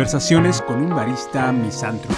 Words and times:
Conversaciones 0.00 0.62
con 0.62 0.80
un 0.80 0.94
barista 0.94 1.52
misántropo. 1.52 2.14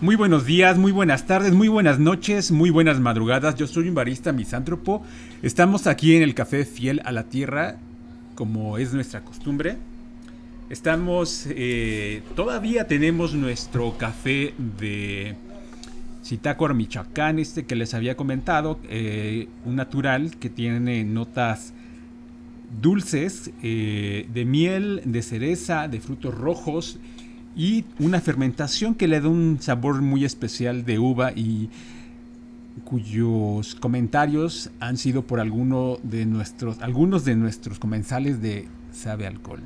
Muy 0.00 0.16
buenos 0.16 0.44
días, 0.44 0.76
muy 0.76 0.90
buenas 0.90 1.24
tardes, 1.28 1.52
muy 1.52 1.68
buenas 1.68 2.00
noches, 2.00 2.50
muy 2.50 2.70
buenas 2.70 2.98
madrugadas. 2.98 3.54
Yo 3.54 3.68
soy 3.68 3.90
un 3.90 3.94
barista 3.94 4.32
misántropo. 4.32 5.04
Estamos 5.40 5.86
aquí 5.86 6.16
en 6.16 6.24
el 6.24 6.34
Café 6.34 6.64
Fiel 6.64 7.00
a 7.04 7.12
la 7.12 7.28
Tierra, 7.28 7.76
como 8.34 8.76
es 8.76 8.92
nuestra 8.92 9.20
costumbre. 9.20 9.76
Estamos, 10.68 11.46
eh, 11.48 12.22
todavía 12.34 12.88
tenemos 12.88 13.34
nuestro 13.34 13.96
café 13.96 14.52
de 14.80 15.36
Zitácuaro, 16.24 16.74
Michoacán, 16.74 17.38
este 17.38 17.66
que 17.66 17.76
les 17.76 17.94
había 17.94 18.16
comentado, 18.16 18.80
eh, 18.88 19.46
un 19.64 19.76
natural 19.76 20.36
que 20.38 20.50
tiene 20.50 21.04
notas 21.04 21.72
dulces 22.80 23.50
eh, 23.62 24.28
de 24.32 24.44
miel, 24.44 25.02
de 25.04 25.22
cereza, 25.22 25.88
de 25.88 26.00
frutos 26.00 26.34
rojos 26.34 26.98
y 27.56 27.84
una 27.98 28.20
fermentación 28.20 28.94
que 28.94 29.08
le 29.08 29.20
da 29.20 29.28
un 29.28 29.58
sabor 29.60 30.00
muy 30.02 30.24
especial 30.24 30.84
de 30.84 30.98
uva 30.98 31.32
y 31.32 31.70
cuyos 32.84 33.74
comentarios 33.74 34.70
han 34.78 34.96
sido 34.96 35.22
por 35.22 35.40
alguno 35.40 35.98
de 36.02 36.26
nuestros, 36.26 36.80
algunos 36.80 37.24
de 37.24 37.34
nuestros 37.34 37.78
comensales 37.78 38.40
de 38.40 38.68
Sabe 38.92 39.26
Alcohol. 39.26 39.60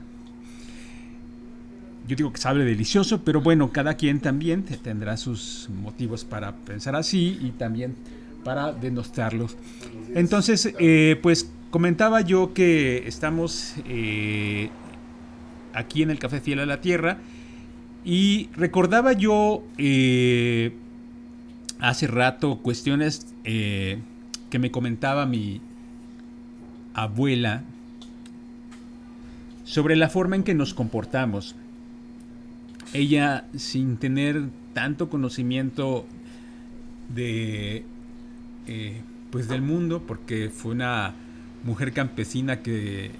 Yo 2.09 2.17
digo 2.17 2.33
que 2.33 2.41
sabe 2.41 2.65
delicioso, 2.65 3.23
pero 3.23 3.41
bueno, 3.41 3.71
cada 3.71 3.95
quien 3.95 4.21
también 4.21 4.65
tendrá 4.65 5.17
sus 5.17 5.69
motivos 5.83 6.25
para 6.25 6.57
pensar 6.57 6.97
así 6.97 7.39
y 7.41 7.51
también 7.51 7.95
para 8.43 8.73
denostrarlos. 8.73 9.57
Entonces, 10.15 10.73
eh, 10.81 11.19
pues 11.23 11.53
Comentaba 11.73 12.21
yo 12.21 12.53
que 12.53 13.09
estamos 13.09 13.77
eh, 13.89 14.69
aquí 15.73 16.03
en 16.03 16.11
el 16.11 16.19
Café 16.19 16.39
Fiel 16.39 16.59
a 16.59 16.67
la 16.67 16.83
Tierra 16.83 17.17
y 18.05 18.51
recordaba 18.55 19.15
yo 19.15 19.65
eh, 19.79 20.77
hace 21.79 22.09
rato 22.09 22.59
cuestiones 22.59 23.35
eh, 23.45 24.01
que 24.51 24.59
me 24.59 24.71
comentaba 24.71 25.25
mi 25.25 25.63
abuela 26.93 27.63
sobre 29.65 29.97
la 29.97 30.11
forma 30.11 30.37
en 30.37 30.43
que 30.43 30.53
nos 30.53 30.75
comportamos. 30.75 31.57
Ella, 32.93 33.47
sin 33.57 33.97
tener 33.97 34.43
tanto 34.75 35.09
conocimiento 35.09 36.05
de, 37.09 37.87
pues 39.31 39.49
del 39.49 39.63
mundo, 39.63 40.03
porque 40.07 40.51
fue 40.51 40.73
una 40.73 41.15
mujer 41.65 41.93
campesina 41.93 42.61
que 42.63 43.07
eh, 43.07 43.11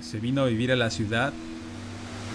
se 0.00 0.20
vino 0.20 0.42
a 0.42 0.46
vivir 0.46 0.72
a 0.72 0.76
la 0.76 0.90
ciudad. 0.90 1.32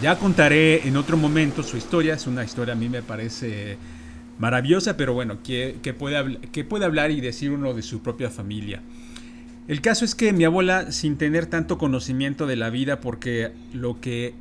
Ya 0.02 0.18
contaré 0.18 0.88
en 0.88 0.96
otro 0.98 1.18
momento 1.18 1.64
su 1.64 1.78
historia, 1.78 2.14
es 2.14 2.26
una 2.28 2.44
historia 2.44 2.74
a 2.74 2.78
mí 2.78 2.88
me 2.88 3.02
parece 3.02 3.78
maravillosa, 4.40 4.96
pero 4.96 5.14
bueno, 5.14 5.44
que, 5.44 5.78
puede, 5.98 6.38
que 6.52 6.64
puede 6.64 6.86
hablar 6.86 7.12
y 7.12 7.20
decir 7.20 7.52
uno 7.52 7.74
de 7.74 7.82
su 7.82 8.02
propia 8.02 8.30
familia. 8.30 8.82
El 9.68 9.82
caso 9.82 10.06
es 10.06 10.16
que 10.16 10.34
mi 10.34 10.46
abuela, 10.46 10.92
sin 10.92 11.18
tener 11.18 11.46
tanto 11.46 11.78
conocimiento 11.78 12.48
de 12.48 12.56
la 12.56 12.70
vida, 12.72 13.02
porque 13.02 13.52
lo 13.74 14.00
que 14.02 14.34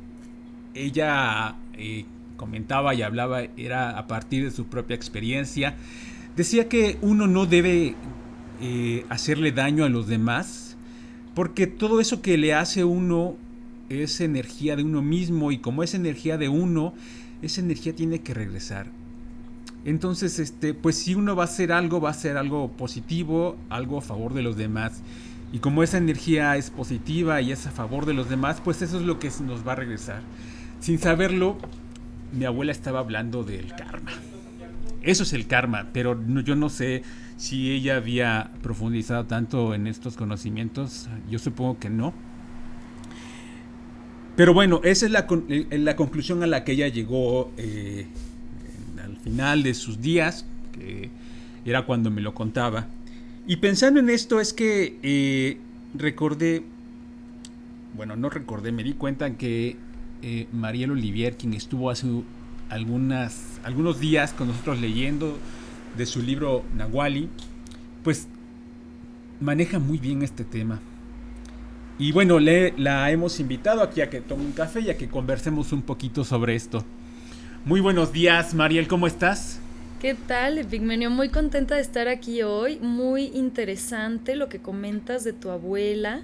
ella 0.73 1.55
eh, 1.73 2.05
comentaba 2.35 2.95
y 2.95 3.01
hablaba 3.01 3.43
era 3.57 3.97
a 3.97 4.07
partir 4.07 4.45
de 4.45 4.51
su 4.51 4.67
propia 4.67 4.95
experiencia, 4.95 5.75
decía 6.35 6.69
que 6.69 6.97
uno 7.01 7.27
no 7.27 7.45
debe 7.45 7.95
eh, 8.61 9.05
hacerle 9.09 9.51
daño 9.51 9.83
a 9.83 9.89
los 9.89 10.07
demás, 10.07 10.68
porque 11.35 11.67
todo 11.67 11.99
eso 11.99 12.21
que 12.21 12.37
le 12.37 12.53
hace 12.53 12.83
uno 12.83 13.35
es 13.89 14.21
energía 14.21 14.75
de 14.75 14.83
uno 14.83 15.01
mismo 15.01 15.51
y 15.51 15.59
como 15.59 15.83
es 15.83 15.93
energía 15.93 16.37
de 16.37 16.49
uno, 16.49 16.93
esa 17.41 17.61
energía 17.61 17.95
tiene 17.95 18.19
que 18.21 18.33
regresar. 18.33 18.87
Entonces, 19.85 20.39
este, 20.39 20.73
pues 20.73 20.97
si 20.97 21.15
uno 21.15 21.35
va 21.35 21.43
a 21.43 21.45
hacer 21.45 21.71
algo, 21.71 22.01
va 22.01 22.09
a 22.09 22.13
ser 22.13 22.37
algo 22.37 22.69
positivo, 22.71 23.57
algo 23.69 23.97
a 23.97 24.01
favor 24.01 24.33
de 24.33 24.41
los 24.41 24.57
demás. 24.57 25.01
Y 25.51 25.59
como 25.59 25.83
esa 25.83 25.97
energía 25.97 26.55
es 26.57 26.69
positiva 26.69 27.41
y 27.41 27.51
es 27.51 27.65
a 27.65 27.71
favor 27.71 28.05
de 28.05 28.13
los 28.13 28.29
demás, 28.29 28.61
pues 28.63 28.81
eso 28.81 28.97
es 28.99 29.03
lo 29.03 29.19
que 29.19 29.31
nos 29.43 29.67
va 29.67 29.71
a 29.71 29.75
regresar. 29.75 30.21
Sin 30.79 30.99
saberlo, 30.99 31.57
mi 32.37 32.45
abuela 32.45 32.71
estaba 32.71 32.99
hablando 32.99 33.43
del 33.43 33.73
karma. 33.73 34.11
Eso 35.01 35.23
es 35.23 35.33
el 35.33 35.47
karma, 35.47 35.87
pero 35.93 36.19
yo 36.43 36.55
no 36.55 36.69
sé 36.69 37.03
si 37.39 37.71
ella 37.71 37.95
había 37.95 38.51
profundizado 38.61 39.25
tanto 39.25 39.73
en 39.73 39.87
estos 39.87 40.17
conocimientos, 40.17 41.07
yo 41.31 41.39
supongo 41.39 41.79
que 41.79 41.89
no. 41.89 42.13
Pero 44.35 44.53
bueno, 44.53 44.81
esa 44.83 45.05
es 45.05 45.11
la, 45.13 45.25
eh, 45.47 45.77
la 45.79 45.95
conclusión 45.95 46.43
a 46.43 46.47
la 46.47 46.65
que 46.65 46.73
ella 46.73 46.89
llegó 46.89 47.49
eh, 47.55 48.07
al 49.01 49.15
final 49.15 49.63
de 49.63 49.73
sus 49.73 50.01
días, 50.01 50.45
que 50.73 51.11
era 51.63 51.85
cuando 51.85 52.11
me 52.11 52.19
lo 52.19 52.33
contaba. 52.33 52.87
Y 53.47 53.55
pensando 53.55 54.01
en 54.01 54.09
esto 54.09 54.41
es 54.41 54.51
que 54.51 54.97
eh, 55.01 55.57
recordé, 55.93 56.63
bueno, 57.95 58.17
no 58.17 58.29
recordé, 58.29 58.73
me 58.73 58.83
di 58.83 58.93
cuenta 58.93 59.37
que 59.37 59.77
Mariel 60.51 60.91
Olivier, 60.91 61.37
quien 61.37 61.53
estuvo 61.53 61.89
hace 61.89 62.05
algunas, 62.67 63.61
algunos 63.63 64.01
días 64.01 64.33
con 64.33 64.49
nosotros 64.49 64.81
leyendo 64.81 65.37
de 65.99 66.05
su 66.05 66.21
libro 66.21 66.63
Nahuali, 66.75 67.27
pues 68.05 68.27
maneja 69.41 69.79
muy 69.79 69.97
bien 69.97 70.23
este 70.23 70.45
tema. 70.45 70.79
Y 71.99 72.13
bueno, 72.13 72.39
le, 72.39 72.73
la 72.77 73.11
hemos 73.11 73.41
invitado 73.41 73.83
aquí 73.83 73.99
a 73.99 74.09
que 74.09 74.21
tome 74.21 74.45
un 74.45 74.53
café 74.53 74.79
y 74.79 74.89
a 74.89 74.97
que 74.97 75.09
conversemos 75.09 75.73
un 75.73 75.81
poquito 75.81 76.23
sobre 76.23 76.55
esto. 76.55 76.85
Muy 77.65 77.81
buenos 77.81 78.13
días, 78.13 78.53
Mariel, 78.53 78.87
¿cómo 78.87 79.07
estás? 79.07 79.59
¿Qué 79.99 80.15
tal, 80.15 80.57
Epigmenio? 80.57 81.09
Muy 81.09 81.27
contenta 81.27 81.75
de 81.75 81.81
estar 81.81 82.07
aquí 82.07 82.43
hoy. 82.43 82.79
Muy 82.79 83.25
interesante 83.35 84.37
lo 84.37 84.47
que 84.47 84.59
comentas 84.59 85.25
de 85.25 85.33
tu 85.33 85.49
abuela 85.49 86.21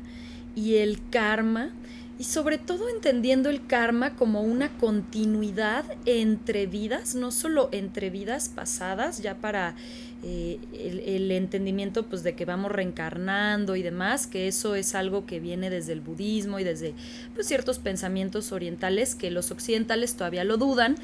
y 0.56 0.76
el 0.76 1.00
karma 1.10 1.72
y 2.18 2.24
sobre 2.24 2.58
todo 2.58 2.88
entendiendo 2.90 3.50
el 3.50 3.66
karma 3.66 4.16
como 4.16 4.42
una 4.42 4.70
continuidad 4.78 5.86
entre 6.06 6.66
vidas, 6.66 7.16
no 7.16 7.32
solo 7.32 7.70
entre 7.72 8.10
vidas 8.10 8.50
pasadas, 8.50 9.22
ya 9.22 9.36
para 9.36 9.76
eh, 10.24 10.60
el, 10.74 11.30
entendimiento 11.30 12.04
pues, 12.04 12.24
de 12.24 12.34
que 12.34 12.46
vamos 12.46 12.72
reencarnando 12.72 13.76
y 13.76 13.84
demás, 13.84 14.28
que 14.28 14.48
eso 14.48 14.76
es 14.76 14.96
algo 14.96 15.26
que 15.26 15.40
viene 15.40 15.70
desde 15.70 15.94
el 15.94 16.02
budismo 16.02 16.60
y 16.60 16.64
desde 16.64 16.94
pues, 17.34 17.48
ciertos 17.48 17.80
pensamientos 17.80 18.52
orientales 18.52 19.14
que 19.14 19.30
los 19.30 19.52
occidentales 19.52 20.16
todavía 20.16 20.46
lo 20.46 20.58
dudan, 20.58 20.96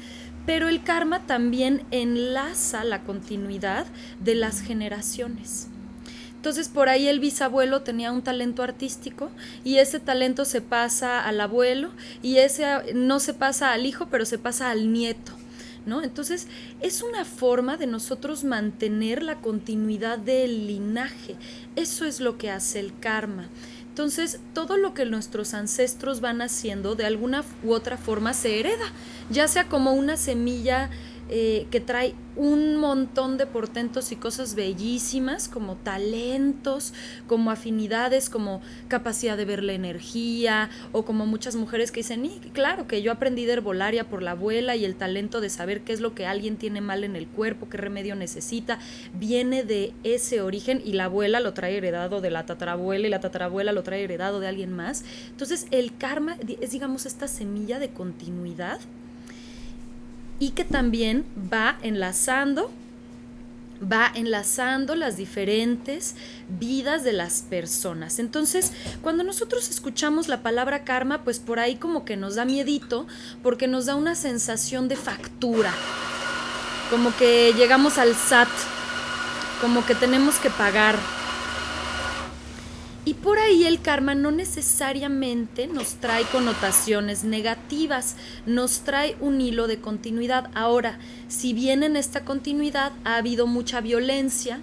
pero 0.46 0.68
el 0.68 0.82
karma 0.82 1.26
también 1.26 1.82
enlaza 1.90 2.84
la 2.84 3.04
continuidad 3.04 3.86
de 4.18 4.34
las 4.34 4.60
generaciones. 4.60 5.68
Entonces 6.42 6.68
por 6.68 6.88
ahí 6.88 7.06
el 7.06 7.20
bisabuelo 7.20 7.82
tenía 7.82 8.10
un 8.10 8.20
talento 8.20 8.64
artístico 8.64 9.30
y 9.62 9.76
ese 9.76 10.00
talento 10.00 10.44
se 10.44 10.60
pasa 10.60 11.24
al 11.24 11.40
abuelo 11.40 11.90
y 12.20 12.38
ese 12.38 12.66
no 12.94 13.20
se 13.20 13.32
pasa 13.32 13.72
al 13.72 13.86
hijo, 13.86 14.08
pero 14.10 14.26
se 14.26 14.38
pasa 14.38 14.68
al 14.72 14.92
nieto. 14.92 15.30
¿No? 15.86 16.02
Entonces 16.02 16.48
es 16.80 17.02
una 17.02 17.24
forma 17.24 17.76
de 17.76 17.86
nosotros 17.86 18.42
mantener 18.42 19.22
la 19.22 19.36
continuidad 19.36 20.18
del 20.18 20.66
linaje. 20.66 21.36
Eso 21.76 22.06
es 22.06 22.18
lo 22.18 22.38
que 22.38 22.50
hace 22.50 22.80
el 22.80 22.92
karma. 22.98 23.48
Entonces, 23.88 24.40
todo 24.54 24.78
lo 24.78 24.94
que 24.94 25.04
nuestros 25.04 25.52
ancestros 25.52 26.22
van 26.22 26.40
haciendo 26.40 26.94
de 26.94 27.04
alguna 27.04 27.44
u 27.62 27.72
otra 27.72 27.98
forma 27.98 28.32
se 28.32 28.58
hereda, 28.58 28.86
ya 29.28 29.46
sea 29.48 29.68
como 29.68 29.92
una 29.92 30.16
semilla 30.16 30.88
eh, 31.28 31.66
que 31.70 31.80
trae 31.80 32.14
un 32.34 32.76
montón 32.76 33.36
de 33.36 33.46
portentos 33.46 34.10
y 34.12 34.16
cosas 34.16 34.54
bellísimas, 34.54 35.48
como 35.48 35.76
talentos, 35.76 36.94
como 37.26 37.50
afinidades, 37.50 38.30
como 38.30 38.62
capacidad 38.88 39.36
de 39.36 39.44
ver 39.44 39.62
la 39.62 39.72
energía, 39.72 40.70
o 40.92 41.04
como 41.04 41.26
muchas 41.26 41.56
mujeres 41.56 41.92
que 41.92 42.00
dicen, 42.00 42.24
y 42.24 42.38
claro 42.52 42.86
que 42.86 43.02
yo 43.02 43.12
aprendí 43.12 43.44
de 43.44 43.54
herbolaria 43.54 44.08
por 44.08 44.22
la 44.22 44.32
abuela 44.32 44.76
y 44.76 44.84
el 44.84 44.96
talento 44.96 45.40
de 45.40 45.50
saber 45.50 45.82
qué 45.82 45.92
es 45.92 46.00
lo 46.00 46.14
que 46.14 46.26
alguien 46.26 46.56
tiene 46.56 46.80
mal 46.80 47.04
en 47.04 47.16
el 47.16 47.26
cuerpo, 47.26 47.68
qué 47.68 47.76
remedio 47.76 48.14
necesita, 48.14 48.78
viene 49.14 49.62
de 49.62 49.92
ese 50.04 50.40
origen 50.40 50.80
y 50.84 50.92
la 50.92 51.04
abuela 51.04 51.40
lo 51.40 51.52
trae 51.52 51.76
heredado 51.76 52.20
de 52.20 52.30
la 52.30 52.46
tatarabuela 52.46 53.06
y 53.06 53.10
la 53.10 53.20
tatarabuela 53.20 53.72
lo 53.72 53.82
trae 53.82 54.04
heredado 54.04 54.40
de 54.40 54.48
alguien 54.48 54.72
más. 54.72 55.04
Entonces 55.30 55.66
el 55.70 55.96
karma 55.96 56.36
es, 56.60 56.70
digamos, 56.70 57.06
esta 57.06 57.28
semilla 57.28 57.78
de 57.78 57.90
continuidad 57.90 58.80
y 60.42 60.50
que 60.50 60.64
también 60.64 61.24
va 61.52 61.76
enlazando 61.82 62.68
va 63.80 64.10
enlazando 64.14 64.96
las 64.96 65.16
diferentes 65.16 66.14
vidas 66.48 67.02
de 67.02 67.12
las 67.12 67.42
personas. 67.42 68.20
Entonces, 68.20 68.72
cuando 69.02 69.24
nosotros 69.24 69.70
escuchamos 69.70 70.28
la 70.28 70.42
palabra 70.42 70.84
karma, 70.84 71.22
pues 71.22 71.40
por 71.40 71.58
ahí 71.58 71.76
como 71.76 72.04
que 72.04 72.16
nos 72.16 72.36
da 72.36 72.44
miedito, 72.44 73.08
porque 73.42 73.66
nos 73.66 73.86
da 73.86 73.96
una 73.96 74.14
sensación 74.14 74.86
de 74.86 74.94
factura, 74.94 75.72
como 76.90 77.14
que 77.16 77.52
llegamos 77.56 77.98
al 77.98 78.14
SAT, 78.14 78.48
como 79.60 79.84
que 79.84 79.96
tenemos 79.96 80.36
que 80.36 80.50
pagar. 80.50 80.96
Y 83.04 83.14
por 83.14 83.38
ahí 83.38 83.64
el 83.64 83.80
karma 83.80 84.14
no 84.14 84.30
necesariamente 84.30 85.66
nos 85.66 85.94
trae 85.94 86.22
connotaciones 86.24 87.24
negativas, 87.24 88.14
nos 88.46 88.80
trae 88.80 89.16
un 89.18 89.40
hilo 89.40 89.66
de 89.66 89.80
continuidad. 89.80 90.50
Ahora, 90.54 91.00
si 91.26 91.52
bien 91.52 91.82
en 91.82 91.96
esta 91.96 92.24
continuidad 92.24 92.92
ha 93.04 93.16
habido 93.16 93.48
mucha 93.48 93.80
violencia, 93.80 94.60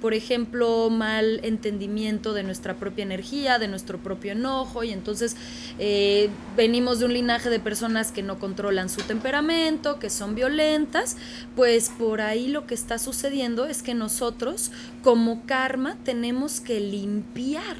por 0.00 0.14
ejemplo, 0.14 0.88
mal 0.90 1.40
entendimiento 1.42 2.32
de 2.32 2.42
nuestra 2.42 2.76
propia 2.76 3.02
energía, 3.02 3.58
de 3.58 3.68
nuestro 3.68 3.98
propio 3.98 4.32
enojo, 4.32 4.82
y 4.84 4.90
entonces 4.90 5.36
eh, 5.78 6.30
venimos 6.56 6.98
de 6.98 7.04
un 7.06 7.12
linaje 7.12 7.50
de 7.50 7.60
personas 7.60 8.12
que 8.12 8.22
no 8.22 8.38
controlan 8.38 8.88
su 8.88 9.02
temperamento, 9.02 9.98
que 9.98 10.10
son 10.10 10.34
violentas, 10.34 11.16
pues 11.56 11.90
por 11.90 12.20
ahí 12.20 12.48
lo 12.48 12.66
que 12.66 12.74
está 12.74 12.98
sucediendo 12.98 13.66
es 13.66 13.82
que 13.82 13.94
nosotros 13.94 14.70
como 15.02 15.44
karma 15.46 15.96
tenemos 16.04 16.60
que 16.60 16.80
limpiar 16.80 17.76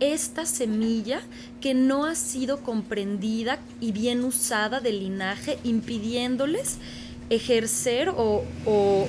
esta 0.00 0.46
semilla 0.46 1.20
que 1.60 1.74
no 1.74 2.06
ha 2.06 2.16
sido 2.16 2.60
comprendida 2.60 3.58
y 3.80 3.92
bien 3.92 4.24
usada 4.24 4.80
del 4.80 4.98
linaje, 4.98 5.58
impidiéndoles 5.62 6.78
ejercer 7.30 8.08
o, 8.08 8.44
o 8.66 9.06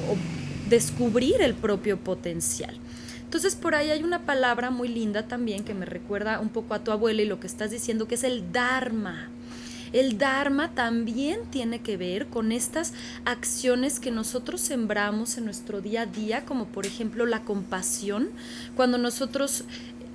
descubrir 0.74 1.40
el 1.42 1.54
propio 1.54 2.00
potencial. 2.00 2.76
Entonces 3.24 3.56
por 3.56 3.76
ahí 3.76 3.92
hay 3.92 4.04
una 4.04 4.26
palabra 4.26 4.72
muy 4.72 4.88
linda 4.88 5.28
también 5.28 5.64
que 5.64 5.76
me 5.76 5.86
recuerda 5.86 6.40
un 6.40 6.50
poco 6.50 6.74
a 6.74 6.84
tu 6.84 6.92
abuela 6.92 7.22
y 7.22 7.26
lo 7.26 7.40
que 7.40 7.46
estás 7.46 7.70
diciendo, 7.70 8.08
que 8.08 8.16
es 8.16 8.24
el 8.24 8.52
Dharma. 8.52 9.30
El 9.92 10.18
Dharma 10.18 10.72
también 10.72 11.42
tiene 11.52 11.80
que 11.82 11.98
ver 11.98 12.26
con 12.26 12.52
estas 12.52 12.94
acciones 13.26 14.00
que 14.00 14.10
nosotros 14.10 14.62
sembramos 14.62 15.38
en 15.38 15.46
nuestro 15.46 15.82
día 15.82 16.02
a 16.02 16.06
día, 16.08 16.46
como 16.46 16.66
por 16.66 16.88
ejemplo 16.88 17.28
la 17.28 17.42
compasión. 17.42 18.30
Cuando 18.76 18.98
nosotros 18.98 19.66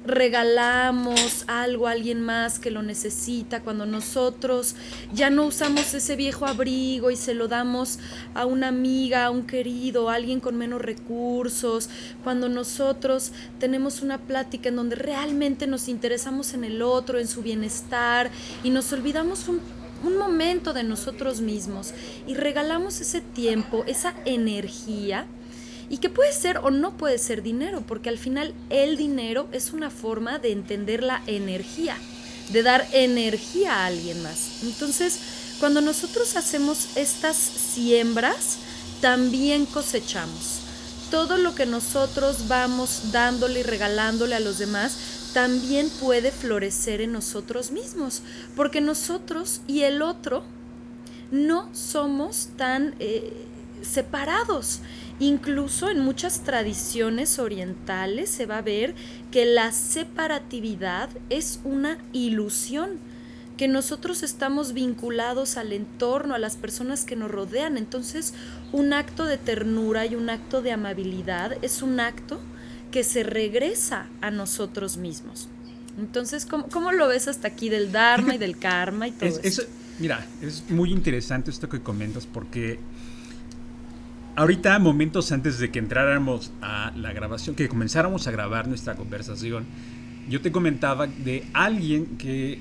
regalamos 0.05 1.45
algo 1.47 1.87
a 1.87 1.93
alguien 1.93 2.23
más 2.23 2.59
que 2.59 2.71
lo 2.71 2.83
necesita, 2.83 3.61
cuando 3.61 3.87
nosotros 3.87 4.75
ya 5.13 5.31
no 5.31 5.45
usamos 5.45 5.93
ese 5.95 6.17
viejo 6.17 6.47
abrigo 6.47 7.11
y 7.11 7.17
se 7.17 7.35
lo 7.35 7.49
damos 7.49 7.99
a 8.35 8.47
una 8.47 8.69
amiga, 8.69 9.27
a 9.27 9.31
un 9.31 9.47
querido, 9.47 10.09
a 10.09 10.15
alguien 10.15 10.41
con 10.41 10.57
menos 10.57 10.81
recursos, 10.81 11.91
cuando 12.25 12.49
nosotros 12.49 13.33
tenemos 13.59 14.01
una 14.03 14.19
plática 14.19 14.69
en 14.69 14.77
donde 14.77 14.97
realmente 14.97 15.67
nos 15.67 15.89
interesamos 15.89 16.55
en 16.55 16.65
el 16.65 16.83
otro, 16.83 17.19
en 17.19 17.29
su 17.29 17.43
bienestar 17.43 18.31
y 18.63 18.71
nos 18.71 18.93
olvidamos 18.93 19.49
un, 19.49 19.61
un 20.05 20.17
momento 20.17 20.73
de 20.73 20.85
nosotros 20.85 21.41
mismos 21.41 21.93
y 22.27 22.35
regalamos 22.35 23.01
ese 23.01 23.21
tiempo, 23.21 23.85
esa 23.87 24.15
energía, 24.25 25.27
y 25.91 25.99
que 25.99 26.11
puede 26.11 26.33
ser 26.33 26.59
o 26.59 26.71
no 26.71 26.97
puede 26.97 27.19
ser 27.19 27.43
dinero, 27.43 27.83
porque 27.87 28.09
al 28.09 28.19
final 28.19 28.55
el 28.71 28.97
dinero 28.97 29.49
es 29.53 29.73
una 29.73 29.91
forma 29.91 30.39
de 30.39 30.53
entender 30.53 31.03
la 31.03 31.23
energía, 31.27 31.97
de 32.51 32.63
dar 32.63 32.87
energía 32.93 33.75
a 33.75 33.87
alguien 33.87 34.23
más. 34.23 34.63
Entonces, 34.63 35.19
cuando 35.61 35.81
nosotros 35.81 36.37
hacemos 36.37 36.97
estas 36.97 37.37
siembras, 37.37 38.59
también 39.01 39.67
cosechamos. 39.67 40.61
Todo 41.11 41.39
lo 41.39 41.55
que 41.55 41.67
nosotros 41.67 42.49
vamos 42.49 43.11
dándole 43.13 43.61
y 43.61 43.63
regalándole 43.63 44.35
a 44.35 44.41
los 44.41 44.59
demás, 44.59 44.97
también 45.33 45.89
puede 46.01 46.31
florecer 46.31 47.01
en 47.01 47.13
nosotros 47.13 47.71
mismos, 47.71 48.23
porque 48.57 48.81
nosotros 48.81 49.61
y 49.67 49.83
el 49.83 50.03
otro 50.03 50.43
no 51.31 51.69
somos 51.75 52.49
tan 52.57 52.95
eh, 52.99 53.33
separados. 53.83 54.81
Incluso 55.21 55.91
en 55.91 56.01
muchas 56.01 56.45
tradiciones 56.45 57.39
orientales 57.39 58.31
se 58.31 58.47
va 58.47 58.59
a 58.59 58.63
ver 58.63 58.95
que 59.33 59.45
la 59.47 59.73
separatividad 59.73 61.11
es 61.29 61.61
una 61.65 61.99
ilusión, 62.13 62.99
que 63.57 63.67
nosotros 63.67 64.23
estamos 64.23 64.73
vinculados 64.73 65.57
al 65.57 65.73
entorno, 65.73 66.35
a 66.35 66.39
las 66.39 66.57
personas 66.57 67.05
que 67.05 67.17
nos 67.17 67.31
rodean. 67.31 67.77
Entonces, 67.77 68.33
un 68.71 68.93
acto 68.93 69.25
de 69.25 69.39
ternura 69.39 70.07
y 70.07 70.15
un 70.15 70.31
acto 70.31 70.63
de 70.63 70.71
amabilidad 70.71 71.57
es 71.63 71.83
un 71.83 71.99
acto 71.99 72.41
que 72.93 73.03
se 73.03 73.25
regresa 73.25 74.07
a 74.21 74.31
nosotros 74.31 74.97
mismos. 74.97 75.49
Entonces, 75.99 76.47
¿cómo, 76.47 76.93
lo 76.93 77.09
ves 77.09 77.27
hasta 77.27 77.49
aquí 77.49 77.69
del 77.69 77.91
Dharma 77.91 78.37
y 78.37 78.39
del 78.39 78.57
Karma 78.57 79.09
y 79.09 79.11
todo 79.11 79.41
eso? 79.43 79.65
Mira, 79.99 80.25
es 80.41 80.71
muy 80.71 80.93
interesante 80.93 81.51
esto 81.51 81.69
que 81.69 81.81
comentas 81.81 82.25
porque 82.25 82.79
ahorita, 84.39 84.79
momentos 84.79 85.33
antes 85.33 85.59
de 85.59 85.73
que 85.73 85.81
entráramos 85.81 86.53
a 86.63 86.93
la 86.95 87.13
grabación, 87.13 87.57
que 87.57 87.69
comenzáramos 87.69 88.29
a 88.29 88.31
grabar 88.31 88.69
nuestra 88.69 88.95
conversación, 88.95 89.67
yo 90.31 90.41
te 90.41 90.53
comentaba 90.53 91.09
de 91.09 91.45
alguien 91.53 92.07
que 92.19 92.61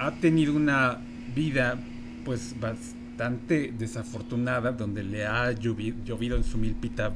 ha 0.00 0.10
tenido 0.16 0.52
una 0.52 0.98
vida 1.32 1.78
pues 2.24 2.56
bastante 2.58 3.72
desafortunada, 3.78 4.72
donde 4.72 5.04
le 5.04 5.24
ha 5.24 5.52
llovido, 5.52 6.36
en 6.36 6.42
su 6.42 6.58
milpita 6.58 7.12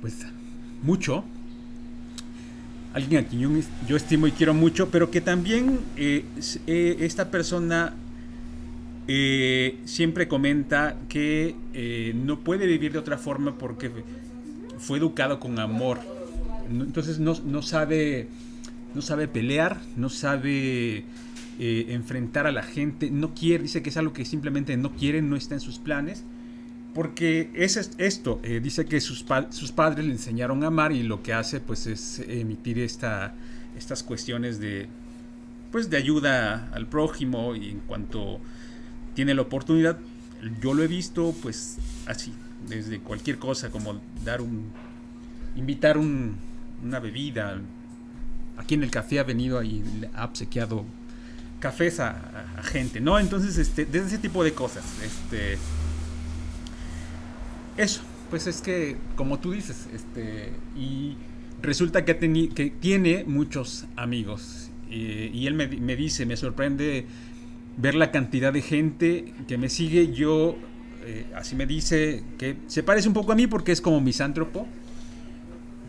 pues 0.00 0.26
mucho. 0.82 1.24
Alguien 2.94 3.24
a 3.24 3.28
quien 3.28 3.62
yo, 3.86 3.96
estimo 3.96 4.26
y 4.26 4.32
quiero 4.32 4.54
mucho, 4.54 4.90
pero 4.90 5.12
que 5.12 5.20
también 5.20 5.78
eh, 5.96 6.24
eh, 6.66 6.96
esta 6.98 7.30
persona 7.30 7.94
eh, 9.08 9.78
siempre 9.84 10.26
comenta 10.26 10.96
que 11.08 11.54
eh, 11.74 12.12
no 12.14 12.40
puede 12.40 12.66
vivir 12.66 12.92
de 12.92 12.98
otra 12.98 13.18
forma 13.18 13.56
porque 13.56 13.90
fue 14.78 14.98
educado 14.98 15.38
con 15.38 15.58
amor. 15.58 16.00
Entonces 16.68 17.20
no, 17.20 17.62
sabe, 17.62 18.28
no 18.94 19.02
sabe 19.02 19.28
pelear, 19.28 19.80
no 19.96 20.08
sabe 20.08 21.04
eh, 21.60 21.86
enfrentar 21.90 22.48
a 22.48 22.52
la 22.52 22.64
gente, 22.64 23.10
no 23.10 23.32
quiere, 23.34 23.62
dice 23.62 23.82
que 23.82 23.90
es 23.90 23.96
algo 23.96 24.12
que 24.12 24.24
simplemente 24.24 24.76
no 24.76 24.92
quiere, 24.92 25.22
no 25.22 25.36
está 25.36 25.54
en 25.54 25.60
sus 25.60 25.78
planes. 25.78 26.24
Porque 26.92 27.50
es 27.52 27.76
esto, 27.98 28.40
dice 28.62 28.86
que 28.86 29.02
sus, 29.02 29.26
sus, 29.50 29.70
padres 29.70 30.06
le 30.06 30.12
enseñaron 30.12 30.64
a 30.64 30.68
amar 30.68 30.92
y 30.92 31.02
lo 31.02 31.22
que 31.22 31.34
hace 31.34 31.60
pues 31.60 31.86
es 31.86 32.20
emitir 32.26 32.78
esta, 32.78 33.34
estas 33.76 34.02
cuestiones 34.02 34.60
de, 34.60 34.88
pues, 35.70 35.90
de 35.90 35.98
ayuda 35.98 36.70
al 36.72 36.86
prójimo 36.86 37.54
y 37.54 37.68
en 37.68 37.80
cuanto 37.80 38.40
tiene 39.16 39.34
la 39.34 39.42
oportunidad, 39.42 39.98
yo 40.60 40.74
lo 40.74 40.82
he 40.82 40.86
visto 40.86 41.34
pues 41.42 41.78
así, 42.06 42.34
desde 42.68 43.00
cualquier 43.00 43.38
cosa, 43.38 43.70
como 43.70 43.98
dar 44.24 44.42
un, 44.42 44.66
invitar 45.56 45.96
una 45.96 47.00
bebida. 47.00 47.58
Aquí 48.58 48.74
en 48.74 48.82
el 48.82 48.90
café 48.90 49.18
ha 49.18 49.24
venido 49.24 49.62
y 49.62 49.82
ha 50.14 50.26
obsequiado 50.26 50.84
cafés 51.60 51.98
a, 51.98 52.60
gente, 52.62 53.00
¿no? 53.00 53.18
Entonces, 53.18 53.56
este, 53.56 53.86
desde 53.86 54.06
ese 54.06 54.18
tipo 54.18 54.44
de 54.44 54.52
cosas, 54.52 54.84
este, 55.02 55.56
eso, 57.78 58.02
pues 58.28 58.46
es 58.46 58.60
que, 58.60 58.98
como 59.14 59.38
tú 59.38 59.52
dices, 59.52 59.88
este, 59.94 60.52
y 60.76 61.16
resulta 61.62 62.04
que, 62.04 62.50
que 62.54 62.70
tiene 62.70 63.24
muchos 63.26 63.86
amigos. 63.96 64.70
Eh, 64.90 65.30
y 65.32 65.46
él 65.46 65.54
me, 65.54 65.68
me 65.68 65.96
dice, 65.96 66.26
me 66.26 66.36
sorprende 66.36 67.06
ver 67.76 67.94
la 67.94 68.10
cantidad 68.10 68.52
de 68.52 68.62
gente 68.62 69.32
que 69.48 69.58
me 69.58 69.68
sigue, 69.68 70.12
yo, 70.12 70.56
eh, 71.04 71.26
así 71.34 71.54
me 71.54 71.66
dice, 71.66 72.22
que 72.38 72.56
se 72.66 72.82
parece 72.82 73.08
un 73.08 73.14
poco 73.14 73.32
a 73.32 73.34
mí 73.34 73.46
porque 73.46 73.72
es 73.72 73.80
como 73.80 74.00
misántropo, 74.00 74.66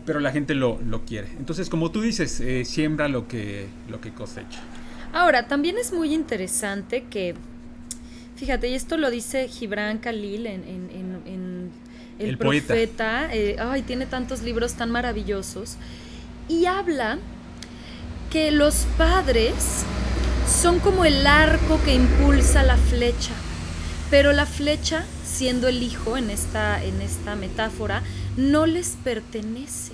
pero 0.04 0.20
la 0.20 0.32
gente 0.32 0.54
lo, 0.54 0.78
quiere. 1.06 1.28
Entonces, 1.38 1.68
como 1.68 1.90
tú 1.90 2.00
dices, 2.00 2.40
eh, 2.40 2.64
siembra 2.64 3.08
lo 3.08 3.28
que, 3.28 3.66
lo 3.90 4.00
que 4.00 4.12
cosecha. 4.12 4.60
Ahora, 5.12 5.48
también 5.48 5.76
es 5.78 5.92
muy 5.92 6.14
interesante 6.14 7.04
que, 7.10 7.34
fíjate, 8.36 8.68
y 8.68 8.74
esto 8.74 8.96
lo 8.96 9.10
dice 9.10 9.48
Gibran 9.48 9.98
Khalil 9.98 10.46
en, 10.46 11.70
El, 12.18 12.36
Profeta, 12.36 13.28
eh, 13.34 13.56
ay, 13.58 13.82
tiene 13.82 14.06
tantos 14.06 14.42
libros 14.42 14.74
tan 14.74 14.90
maravillosos, 14.90 15.76
y 16.48 16.66
habla 16.66 17.18
que 18.30 18.50
los 18.50 18.86
padres 18.96 19.84
son 20.48 20.80
como 20.80 21.04
el 21.04 21.26
arco 21.26 21.78
que 21.84 21.94
impulsa 21.94 22.62
la 22.62 22.78
flecha, 22.78 23.34
pero 24.10 24.32
la 24.32 24.46
flecha, 24.46 25.04
siendo 25.22 25.68
el 25.68 25.82
hijo 25.82 26.16
en 26.16 26.30
esta, 26.30 26.82
en 26.82 27.02
esta 27.02 27.36
metáfora, 27.36 28.02
no 28.36 28.64
les 28.66 28.96
pertenece. 29.04 29.92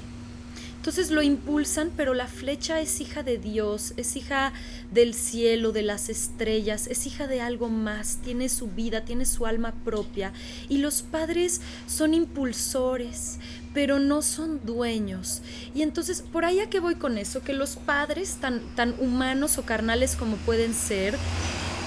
Entonces 0.76 1.10
lo 1.10 1.22
impulsan, 1.22 1.90
pero 1.96 2.14
la 2.14 2.26
flecha 2.28 2.80
es 2.80 3.00
hija 3.00 3.22
de 3.22 3.38
Dios, 3.38 3.94
es 3.96 4.16
hija 4.16 4.52
del 4.92 5.14
cielo, 5.14 5.72
de 5.72 5.82
las 5.82 6.08
estrellas, 6.08 6.86
es 6.86 7.06
hija 7.06 7.26
de 7.26 7.40
algo 7.40 7.68
más, 7.68 8.18
tiene 8.22 8.48
su 8.48 8.68
vida, 8.68 9.04
tiene 9.04 9.24
su 9.24 9.46
alma 9.46 9.72
propia. 9.84 10.32
Y 10.68 10.78
los 10.78 11.02
padres 11.02 11.62
son 11.86 12.14
impulsores, 12.14 13.38
pero 13.74 13.98
no 13.98 14.22
son 14.22 14.64
dueños. 14.64 15.42
Y 15.74 15.82
entonces, 15.82 16.22
por 16.22 16.44
ahí 16.44 16.60
a 16.60 16.70
qué 16.70 16.80
voy 16.80 16.94
con 16.94 17.18
eso, 17.18 17.42
que 17.42 17.52
los 17.52 17.76
padres, 17.76 18.36
tan, 18.40 18.60
tan 18.76 18.94
humanos 19.00 19.58
o 19.58 19.62
carnales 19.62 20.16
como 20.16 20.36
pueden 20.36 20.72
ser, 20.72 21.16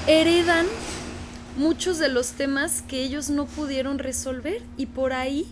heredan 0.06 0.68
muchos 1.58 1.98
de 1.98 2.10
los 2.10 2.34
temas 2.34 2.84
que 2.84 3.02
ellos 3.04 3.30
no 3.30 3.46
pudieron 3.46 3.98
resolver 3.98 4.62
y 4.78 4.86
por 4.86 5.14
ahí 5.14 5.48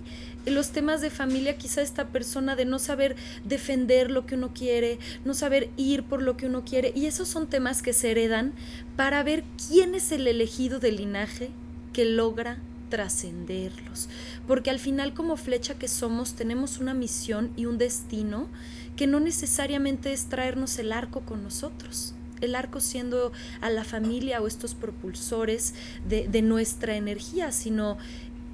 los 0.45 0.69
temas 0.69 1.01
de 1.01 1.09
familia, 1.09 1.57
quizá 1.57 1.81
esta 1.81 2.09
persona 2.09 2.55
de 2.55 2.65
no 2.65 2.77
saber 2.77 3.15
defender 3.43 4.11
lo 4.11 4.25
que 4.25 4.35
uno 4.35 4.53
quiere, 4.53 4.99
no 5.23 5.33
saber 5.33 5.69
ir 5.75 6.03
por 6.03 6.21
lo 6.21 6.37
que 6.37 6.45
uno 6.45 6.63
quiere. 6.63 6.91
Y 6.95 7.07
esos 7.07 7.27
son 7.27 7.47
temas 7.47 7.81
que 7.81 7.93
se 7.93 8.11
heredan 8.11 8.53
para 8.95 9.23
ver 9.23 9.43
quién 9.67 9.95
es 9.95 10.11
el 10.11 10.27
elegido 10.27 10.79
del 10.79 10.97
linaje 10.97 11.49
que 11.93 12.05
logra 12.05 12.59
trascenderlos. 12.89 14.09
Porque 14.47 14.69
al 14.69 14.79
final 14.79 15.13
como 15.13 15.37
flecha 15.37 15.75
que 15.75 15.87
somos 15.87 16.35
tenemos 16.35 16.79
una 16.79 16.93
misión 16.93 17.51
y 17.55 17.65
un 17.65 17.77
destino 17.77 18.47
que 18.95 19.07
no 19.07 19.19
necesariamente 19.19 20.13
es 20.13 20.25
traernos 20.25 20.77
el 20.79 20.91
arco 20.91 21.21
con 21.21 21.43
nosotros 21.43 22.13
el 22.41 22.53
arco 22.53 22.81
siendo 22.81 23.31
a 23.61 23.69
la 23.69 23.85
familia 23.85 24.41
o 24.41 24.45
estos 24.47 24.75
propulsores 24.75 25.73
de, 26.07 26.27
de, 26.27 26.41
nuestra 26.41 26.97
energía, 26.97 27.53
sino 27.53 27.97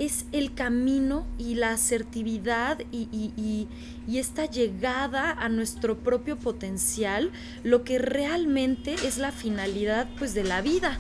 es 0.02 0.26
el 0.32 0.56
camino 0.56 1.28
y 1.38 1.56
la 1.56 1.74
asertividad 1.74 2.80
y, 2.92 3.68
esta 4.08 4.46
llegada 4.46 5.32
a 5.32 5.48
nuestro 5.48 6.00
propio 6.00 6.38
potencial, 6.38 7.32
lo 7.64 7.84
que 7.84 7.98
realmente 7.98 8.94
es 8.94 9.18
la 9.18 9.32
finalidad 9.32 10.08
pues 10.18 10.34
de 10.34 10.44
la 10.44 10.62
vida. 10.62 11.00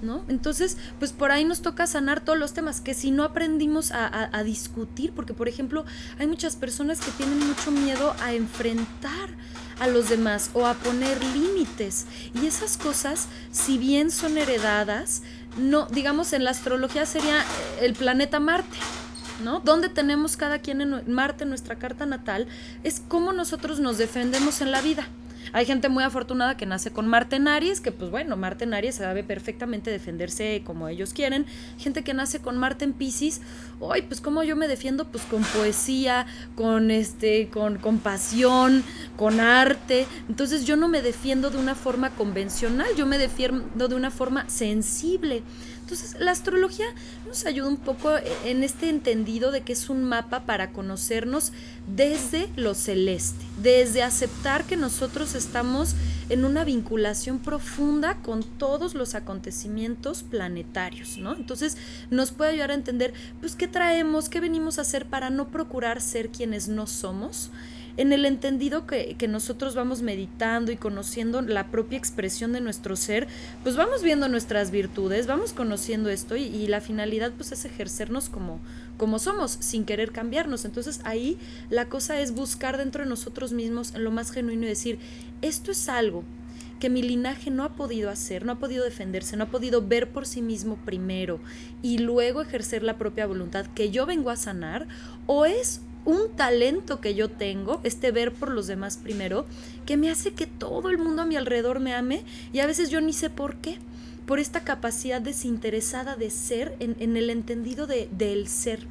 ¿No? 0.00 0.24
Entonces, 0.28 0.76
pues 1.00 1.12
por 1.12 1.32
ahí 1.32 1.44
nos 1.44 1.60
toca 1.60 1.86
sanar 1.88 2.20
todos 2.20 2.38
los 2.38 2.52
temas 2.52 2.80
que 2.80 2.94
si 2.94 3.10
no 3.10 3.24
aprendimos 3.24 3.90
a, 3.92 4.42
discutir, 4.44 5.12
porque 5.12 5.34
por 5.34 5.48
ejemplo 5.48 5.84
hay 6.18 6.28
muchas 6.28 6.54
personas 6.54 7.00
que 7.00 7.10
tienen 7.10 7.38
mucho 7.46 7.72
miedo 7.72 8.14
a 8.22 8.32
enfrentar 8.32 9.28
a 9.80 9.88
los 9.88 10.08
demás 10.08 10.50
o 10.54 10.66
a 10.66 10.74
poner 10.74 11.22
límites. 11.24 12.06
Y 12.40 12.46
esas 12.46 12.76
cosas, 12.76 13.26
si 13.50 13.78
bien 13.78 14.10
son 14.10 14.38
heredadas, 14.38 15.22
no, 15.56 15.86
digamos 15.86 16.32
en 16.32 16.44
la 16.44 16.50
astrología 16.50 17.06
sería 17.06 17.44
el 17.80 17.94
planeta 17.94 18.40
Marte. 18.40 18.78
¿No? 19.42 19.60
Donde 19.60 19.88
tenemos 19.88 20.36
cada 20.36 20.58
quien 20.58 20.80
en 20.80 21.12
Marte, 21.12 21.44
nuestra 21.44 21.76
carta 21.76 22.06
natal, 22.06 22.48
es 22.82 23.00
cómo 23.06 23.32
nosotros 23.32 23.78
nos 23.78 23.96
defendemos 23.96 24.60
en 24.60 24.72
la 24.72 24.80
vida. 24.80 25.06
Hay 25.52 25.66
gente 25.66 25.88
muy 25.88 26.04
afortunada 26.04 26.56
que 26.56 26.66
nace 26.66 26.90
con 26.90 27.06
Marte 27.06 27.36
en 27.36 27.48
Aries, 27.48 27.80
que 27.80 27.92
pues 27.92 28.10
bueno, 28.10 28.36
Marte 28.36 28.64
en 28.64 28.74
Aries 28.74 28.96
sabe 28.96 29.24
perfectamente 29.24 29.90
defenderse 29.90 30.62
como 30.64 30.88
ellos 30.88 31.12
quieren. 31.12 31.46
Gente 31.78 32.04
que 32.04 32.14
nace 32.14 32.40
con 32.40 32.56
Marte 32.58 32.84
en 32.84 32.92
Pisces, 32.92 33.40
hoy 33.80 34.02
pues 34.02 34.20
cómo 34.20 34.42
yo 34.42 34.56
me 34.56 34.68
defiendo 34.68 35.06
pues 35.06 35.24
con 35.24 35.42
poesía, 35.42 36.26
con 36.54 36.90
este 36.90 37.48
con 37.48 37.78
compasión, 37.78 38.84
con 39.16 39.40
arte. 39.40 40.06
Entonces 40.28 40.64
yo 40.64 40.76
no 40.76 40.88
me 40.88 41.02
defiendo 41.02 41.50
de 41.50 41.58
una 41.58 41.74
forma 41.74 42.10
convencional, 42.10 42.88
yo 42.96 43.06
me 43.06 43.18
defiendo 43.18 43.88
de 43.88 43.94
una 43.94 44.10
forma 44.10 44.48
sensible. 44.48 45.42
Entonces, 45.88 46.20
la 46.20 46.32
astrología 46.32 46.84
nos 47.26 47.46
ayuda 47.46 47.66
un 47.66 47.78
poco 47.78 48.10
en 48.44 48.62
este 48.62 48.90
entendido 48.90 49.50
de 49.50 49.62
que 49.62 49.72
es 49.72 49.88
un 49.88 50.04
mapa 50.04 50.40
para 50.40 50.70
conocernos 50.70 51.52
desde 51.96 52.50
lo 52.56 52.74
celeste, 52.74 53.42
desde 53.62 54.02
aceptar 54.02 54.64
que 54.64 54.76
nosotros 54.76 55.34
estamos 55.34 55.94
en 56.28 56.44
una 56.44 56.64
vinculación 56.64 57.38
profunda 57.38 58.18
con 58.20 58.42
todos 58.42 58.94
los 58.94 59.14
acontecimientos 59.14 60.24
planetarios, 60.24 61.16
¿no? 61.16 61.34
Entonces, 61.34 61.78
nos 62.10 62.32
puede 62.32 62.50
ayudar 62.50 62.72
a 62.72 62.74
entender, 62.74 63.14
pues, 63.40 63.54
qué 63.54 63.66
traemos, 63.66 64.28
qué 64.28 64.40
venimos 64.40 64.78
a 64.78 64.82
hacer 64.82 65.06
para 65.06 65.30
no 65.30 65.48
procurar 65.48 66.02
ser 66.02 66.28
quienes 66.28 66.68
no 66.68 66.86
somos 66.86 67.50
en 67.98 68.12
el 68.12 68.24
entendido 68.24 68.86
que, 68.86 69.16
nosotros 69.28 69.74
vamos 69.74 70.02
meditando 70.02 70.70
y 70.70 70.76
conociendo 70.76 71.42
la 71.42 71.66
propia 71.66 71.98
expresión 71.98 72.52
de 72.52 72.60
nuestro 72.60 72.94
ser, 72.94 73.26
pues 73.64 73.76
vamos 73.76 74.04
viendo 74.04 74.28
nuestras 74.28 74.70
virtudes, 74.70 75.26
vamos 75.26 75.52
conociendo 75.52 76.08
esto 76.08 76.36
y, 76.36 76.68
la 76.68 76.80
finalidad 76.80 77.32
pues 77.36 77.50
es 77.50 77.64
ejercernos 77.64 78.28
como, 78.28 78.60
como 78.96 79.18
somos, 79.18 79.50
sin 79.50 79.84
querer 79.84 80.12
cambiarnos. 80.12 80.64
Entonces 80.64 81.00
ahí 81.02 81.38
la 81.70 81.88
cosa 81.88 82.20
es 82.20 82.34
buscar 82.34 82.78
dentro 82.78 83.02
de 83.02 83.10
nosotros 83.10 83.52
mismos 83.52 83.94
en 83.94 84.04
lo 84.04 84.12
más 84.12 84.30
genuino 84.30 84.62
y 84.64 84.68
decir, 84.68 84.98
esto 85.42 85.72
es 85.72 85.88
algo 85.88 86.22
que 86.78 86.90
mi 86.90 87.02
linaje 87.02 87.50
no 87.50 87.64
ha 87.64 87.74
podido 87.74 88.10
hacer, 88.10 88.44
no 88.44 88.52
ha 88.52 88.58
podido 88.60 88.84
defenderse, 88.84 89.36
no 89.36 89.44
ha 89.44 89.48
podido 89.48 89.84
ver 89.84 90.10
por 90.10 90.24
sí 90.24 90.40
mismo 90.40 90.76
primero 90.76 91.40
y 91.82 91.98
luego 91.98 92.42
ejercer 92.42 92.84
la 92.84 92.96
propia 92.96 93.26
voluntad 93.26 93.66
que 93.74 93.90
yo 93.90 94.06
vengo 94.06 94.30
a 94.30 94.36
sanar, 94.36 94.86
o 95.26 95.44
es 95.44 95.80
un 96.08 96.30
talento 96.36 97.02
que 97.02 97.14
yo 97.14 97.28
tengo, 97.28 97.82
este 97.84 98.12
ver 98.12 98.32
por 98.32 98.50
los 98.50 98.66
demás 98.66 98.96
primero, 98.96 99.44
que 99.84 99.98
me 99.98 100.10
hace 100.10 100.32
que 100.32 100.46
todo 100.46 100.88
el 100.88 100.96
mundo 100.96 101.20
a 101.20 101.26
mi 101.26 101.36
alrededor 101.36 101.80
me 101.80 101.94
ame 101.94 102.24
y 102.50 102.60
a 102.60 102.66
veces 102.66 102.88
yo 102.88 103.02
ni 103.02 103.12
sé 103.12 103.28
por 103.28 103.56
qué, 103.56 103.76
por 104.24 104.38
esta 104.38 104.64
capacidad 104.64 105.20
desinteresada 105.20 106.16
de 106.16 106.30
ser 106.30 106.74
en, 106.80 107.14
el 107.14 107.28
entendido 107.28 107.86
de, 107.86 108.08
del 108.10 108.48
ser. 108.48 108.86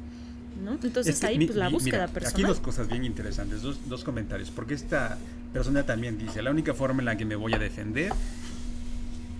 ¿no? 0.64 0.78
Entonces 0.80 1.22
ahí 1.24 1.44
pues 1.44 1.56
la 1.56 1.68
búsqueda 1.68 2.06
personal. 2.06 2.34
Aquí 2.34 2.42
dos 2.44 2.60
cosas 2.60 2.88
bien 2.88 3.04
interesantes, 3.04 3.62
dos, 3.62 3.80
dos 3.88 4.04
comentarios, 4.04 4.52
porque 4.52 4.74
esta 4.74 5.18
persona 5.52 5.84
también 5.84 6.18
dice, 6.18 6.40
la 6.40 6.52
única 6.52 6.72
forma 6.72 7.00
en 7.00 7.06
la 7.06 7.16
que 7.16 7.24
me 7.24 7.34
voy 7.34 7.52
a 7.52 7.58
defender 7.58 8.12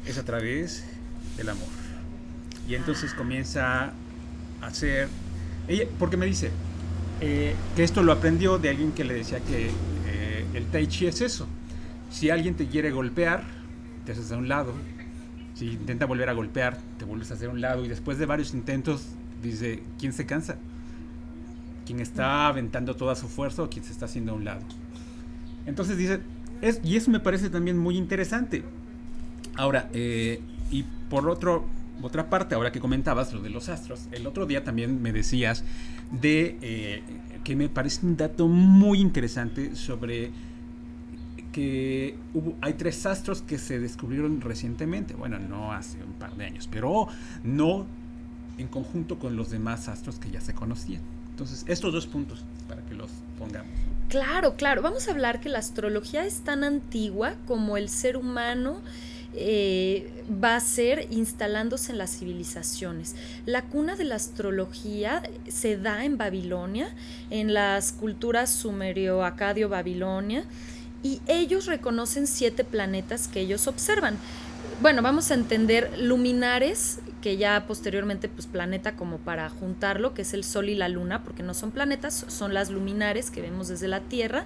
es 0.04 0.18
a 0.18 0.24
través 0.24 0.82
del 1.36 1.48
amor. 1.48 1.68
Y 2.68 2.74
entonces 2.74 3.12
ah. 3.14 3.16
comienza 3.16 3.84
a 4.62 4.66
hacer, 4.66 5.08
ella, 5.68 5.84
porque 5.96 6.16
me 6.16 6.26
dice, 6.26 6.50
eh, 7.20 7.54
que 7.74 7.82
esto 7.82 8.02
lo 8.02 8.12
aprendió 8.12 8.58
de 8.58 8.68
alguien 8.68 8.92
que 8.92 9.04
le 9.04 9.14
decía 9.14 9.40
que 9.40 9.70
eh, 10.06 10.46
el 10.54 10.66
tai 10.66 10.86
chi 10.86 11.06
es 11.06 11.20
eso. 11.20 11.46
Si 12.10 12.30
alguien 12.30 12.54
te 12.54 12.66
quiere 12.66 12.90
golpear, 12.90 13.44
te 14.04 14.12
haces 14.12 14.32
a 14.32 14.36
un 14.36 14.48
lado. 14.48 14.72
Si 15.54 15.72
intenta 15.72 16.06
volver 16.06 16.28
a 16.28 16.32
golpear, 16.32 16.78
te 16.98 17.04
vuelves 17.04 17.30
a 17.30 17.34
hacer 17.34 17.48
a 17.48 17.52
un 17.52 17.60
lado. 17.60 17.84
Y 17.84 17.88
después 17.88 18.18
de 18.18 18.26
varios 18.26 18.54
intentos, 18.54 19.06
dice, 19.42 19.82
¿quién 19.98 20.12
se 20.12 20.26
cansa? 20.26 20.56
¿Quién 21.84 22.00
está 22.00 22.46
aventando 22.46 22.94
toda 22.94 23.14
su 23.14 23.28
fuerza 23.28 23.62
o 23.62 23.70
quién 23.70 23.84
se 23.84 23.92
está 23.92 24.06
haciendo 24.06 24.32
a 24.32 24.34
un 24.36 24.44
lado? 24.44 24.60
Entonces 25.66 25.96
dice, 25.96 26.20
es, 26.62 26.80
y 26.84 26.96
eso 26.96 27.10
me 27.10 27.20
parece 27.20 27.50
también 27.50 27.76
muy 27.78 27.96
interesante. 27.96 28.62
Ahora, 29.56 29.88
eh, 29.92 30.40
y 30.70 30.84
por 31.10 31.28
otro, 31.28 31.66
otra 32.02 32.30
parte, 32.30 32.54
ahora 32.54 32.72
que 32.72 32.80
comentabas 32.80 33.32
lo 33.32 33.40
de 33.40 33.50
los 33.50 33.68
astros, 33.68 34.08
el 34.12 34.26
otro 34.26 34.46
día 34.46 34.64
también 34.64 35.02
me 35.02 35.12
decías 35.12 35.64
de 36.10 36.58
eh, 36.60 37.02
que 37.44 37.56
me 37.56 37.68
parece 37.68 38.06
un 38.06 38.16
dato 38.16 38.48
muy 38.48 39.00
interesante 39.00 39.74
sobre 39.76 40.30
que 41.52 42.16
hay 42.60 42.74
tres 42.74 43.04
astros 43.06 43.42
que 43.42 43.58
se 43.58 43.78
descubrieron 43.78 44.40
recientemente, 44.40 45.14
bueno, 45.14 45.38
no 45.38 45.72
hace 45.72 46.02
un 46.02 46.12
par 46.12 46.36
de 46.36 46.44
años, 46.44 46.68
pero 46.70 47.08
no 47.42 47.86
en 48.58 48.68
conjunto 48.68 49.18
con 49.18 49.36
los 49.36 49.50
demás 49.50 49.88
astros 49.88 50.18
que 50.18 50.30
ya 50.30 50.40
se 50.40 50.54
conocían. 50.54 51.00
Entonces, 51.30 51.64
estos 51.68 51.92
dos 51.92 52.06
puntos 52.06 52.44
para 52.68 52.82
que 52.82 52.94
los 52.94 53.10
pongamos. 53.38 53.70
Claro, 54.08 54.56
claro. 54.56 54.82
Vamos 54.82 55.06
a 55.08 55.12
hablar 55.12 55.40
que 55.40 55.48
la 55.48 55.58
astrología 55.58 56.24
es 56.24 56.40
tan 56.40 56.64
antigua 56.64 57.34
como 57.46 57.76
el 57.76 57.88
ser 57.88 58.16
humano 58.16 58.80
eh, 59.34 60.10
va 60.42 60.56
a 60.56 60.60
ser 60.60 61.06
instalándose 61.10 61.92
en 61.92 61.98
las 61.98 62.18
civilizaciones. 62.18 63.14
La 63.46 63.62
cuna 63.62 63.94
de 63.96 64.04
la 64.04 64.14
astrología 64.14 65.22
se 65.48 65.76
da 65.76 66.04
en 66.04 66.16
Babilonia, 66.16 66.88
en 67.30 67.54
las 67.54 67.92
culturas 67.92 68.50
sumerio-acadio-babilonia, 68.50 70.44
y 71.02 71.20
ellos 71.26 71.66
reconocen 71.66 72.26
siete 72.26 72.64
planetas 72.64 73.28
que 73.28 73.40
ellos 73.40 73.66
observan. 73.68 74.16
Bueno, 74.80 75.02
vamos 75.02 75.30
a 75.30 75.34
entender 75.34 75.92
luminares, 75.98 77.00
que 77.22 77.36
ya 77.36 77.66
posteriormente, 77.66 78.28
pues 78.28 78.46
planeta 78.46 78.96
como 78.96 79.18
para 79.18 79.48
juntarlo, 79.48 80.14
que 80.14 80.22
es 80.22 80.34
el 80.34 80.44
Sol 80.44 80.68
y 80.68 80.74
la 80.74 80.88
Luna, 80.88 81.22
porque 81.24 81.42
no 81.42 81.52
son 81.52 81.70
planetas, 81.70 82.24
son 82.28 82.54
las 82.54 82.70
luminares 82.70 83.30
que 83.30 83.42
vemos 83.42 83.68
desde 83.68 83.88
la 83.88 84.00
Tierra. 84.00 84.44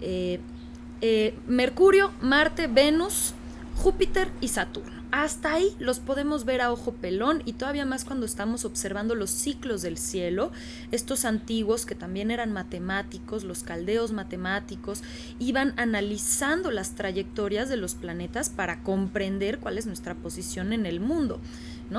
Eh, 0.00 0.40
eh, 1.00 1.34
Mercurio, 1.46 2.12
Marte, 2.20 2.66
Venus, 2.66 3.34
Júpiter 3.76 4.30
y 4.40 4.48
Saturno. 4.48 5.02
Hasta 5.10 5.52
ahí 5.52 5.76
los 5.78 6.00
podemos 6.00 6.44
ver 6.44 6.60
a 6.60 6.72
ojo 6.72 6.92
pelón 6.92 7.42
y 7.44 7.52
todavía 7.52 7.84
más 7.84 8.04
cuando 8.04 8.26
estamos 8.26 8.64
observando 8.64 9.14
los 9.14 9.30
ciclos 9.30 9.80
del 9.82 9.96
cielo, 9.96 10.50
estos 10.90 11.24
antiguos 11.24 11.86
que 11.86 11.94
también 11.94 12.32
eran 12.32 12.52
matemáticos, 12.52 13.44
los 13.44 13.62
caldeos 13.62 14.10
matemáticos, 14.10 15.02
iban 15.38 15.72
analizando 15.76 16.72
las 16.72 16.96
trayectorias 16.96 17.68
de 17.68 17.76
los 17.76 17.94
planetas 17.94 18.48
para 18.50 18.82
comprender 18.82 19.58
cuál 19.60 19.78
es 19.78 19.86
nuestra 19.86 20.14
posición 20.14 20.72
en 20.72 20.84
el 20.84 20.98
mundo. 20.98 21.40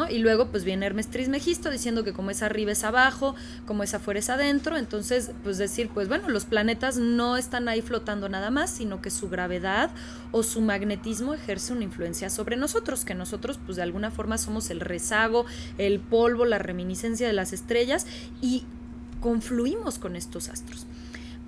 Y 0.09 0.17
luego 0.17 0.47
pues 0.47 0.65
viene 0.65 0.85
Hermes 0.85 1.07
Trismegisto 1.07 1.69
diciendo 1.69 2.03
que 2.03 2.11
como 2.11 2.29
es 2.29 2.41
arriba 2.41 2.73
es 2.73 2.83
abajo, 2.83 3.33
como 3.65 3.83
es 3.83 3.93
afuera 3.93 4.19
es 4.19 4.29
adentro, 4.29 4.77
entonces 4.77 5.31
pues 5.43 5.57
decir 5.57 5.89
pues 5.93 6.09
bueno, 6.09 6.27
los 6.27 6.43
planetas 6.43 6.97
no 6.97 7.37
están 7.37 7.69
ahí 7.69 7.81
flotando 7.81 8.27
nada 8.27 8.51
más, 8.51 8.69
sino 8.69 9.01
que 9.01 9.09
su 9.09 9.29
gravedad 9.29 9.91
o 10.33 10.43
su 10.43 10.59
magnetismo 10.59 11.33
ejerce 11.33 11.71
una 11.71 11.83
influencia 11.83 12.29
sobre 12.29 12.57
nosotros, 12.57 13.05
que 13.05 13.15
nosotros 13.15 13.57
pues 13.65 13.77
de 13.77 13.83
alguna 13.83 14.11
forma 14.11 14.37
somos 14.37 14.69
el 14.69 14.81
rezago, 14.81 15.45
el 15.77 15.99
polvo, 15.99 16.43
la 16.43 16.57
reminiscencia 16.59 17.25
de 17.25 17.33
las 17.33 17.53
estrellas 17.53 18.05
y 18.41 18.63
confluimos 19.21 19.97
con 19.97 20.15
estos 20.15 20.49
astros. 20.49 20.87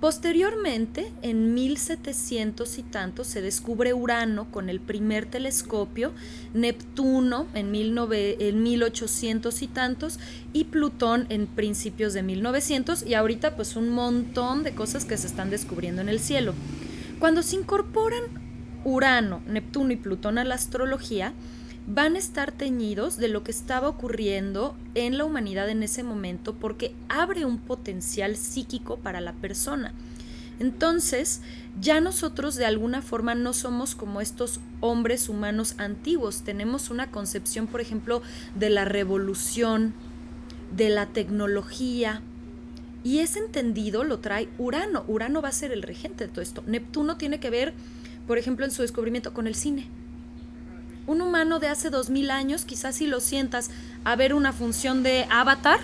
Posteriormente, 0.00 1.10
en 1.22 1.54
1700 1.54 2.78
y 2.78 2.82
tantos, 2.84 3.26
se 3.26 3.42
descubre 3.42 3.94
Urano 3.94 4.48
con 4.52 4.70
el 4.70 4.78
primer 4.78 5.26
telescopio, 5.26 6.12
Neptuno 6.54 7.46
en, 7.52 7.72
1800 7.72 9.62
y 9.62 9.66
tantos 9.66 10.20
y 10.52 10.64
Plutón 10.64 11.26
en 11.30 11.48
principios 11.48 12.14
de 12.14 12.22
1900 12.22 13.04
y 13.06 13.14
ahorita 13.14 13.56
pues 13.56 13.74
un 13.74 13.88
montón 13.88 14.62
de 14.62 14.72
cosas 14.72 15.04
que 15.04 15.16
se 15.16 15.26
están 15.26 15.50
descubriendo 15.50 16.00
en 16.00 16.08
el 16.08 16.20
cielo. 16.20 16.54
Cuando 17.18 17.42
se 17.42 17.56
incorporan 17.56 18.22
Urano, 18.84 19.42
Neptuno 19.48 19.92
y 19.92 19.96
Plutón 19.96 20.38
a 20.38 20.44
la 20.44 20.54
astrología, 20.54 21.32
van 21.90 22.16
a 22.16 22.18
estar 22.18 22.52
teñidos 22.52 23.16
de 23.16 23.28
lo 23.28 23.42
que 23.42 23.50
estaba 23.50 23.88
ocurriendo 23.88 24.76
en 24.94 25.16
la 25.16 25.24
humanidad 25.24 25.70
en 25.70 25.82
ese 25.82 26.02
momento 26.02 26.52
porque 26.54 26.94
abre 27.08 27.46
un 27.46 27.58
potencial 27.58 28.36
psíquico 28.36 28.98
para 28.98 29.22
la 29.22 29.32
persona. 29.32 29.94
Entonces, 30.60 31.40
ya 31.80 32.02
nosotros 32.02 32.56
de 32.56 32.66
alguna 32.66 33.00
forma 33.00 33.34
no 33.34 33.54
somos 33.54 33.94
como 33.94 34.20
estos 34.20 34.60
hombres 34.80 35.30
humanos 35.30 35.76
antiguos. 35.78 36.42
Tenemos 36.42 36.90
una 36.90 37.10
concepción, 37.10 37.66
por 37.66 37.80
ejemplo, 37.80 38.20
de 38.54 38.68
la 38.68 38.84
revolución, 38.84 39.94
de 40.76 40.90
la 40.90 41.06
tecnología. 41.06 42.20
Y 43.02 43.20
ese 43.20 43.38
entendido 43.38 44.04
lo 44.04 44.18
trae 44.18 44.48
Urano. 44.58 45.04
Urano 45.08 45.40
va 45.40 45.48
a 45.48 45.52
ser 45.52 45.72
el 45.72 45.82
regente 45.82 46.26
de 46.26 46.32
todo 46.32 46.42
esto. 46.42 46.62
Neptuno 46.66 47.16
tiene 47.16 47.40
que 47.40 47.48
ver, 47.48 47.72
por 48.26 48.36
ejemplo, 48.36 48.66
en 48.66 48.72
su 48.72 48.82
descubrimiento 48.82 49.32
con 49.32 49.46
el 49.46 49.54
cine 49.54 49.88
un 51.08 51.22
humano 51.22 51.58
de 51.58 51.68
hace 51.68 51.90
dos 51.90 52.10
mil 52.10 52.30
años, 52.30 52.64
quizás 52.64 52.96
si 52.96 53.06
lo 53.06 53.18
sientas 53.18 53.70
a 54.04 54.14
ver 54.14 54.34
una 54.34 54.52
función 54.52 55.02
de 55.02 55.26
avatar, 55.30 55.80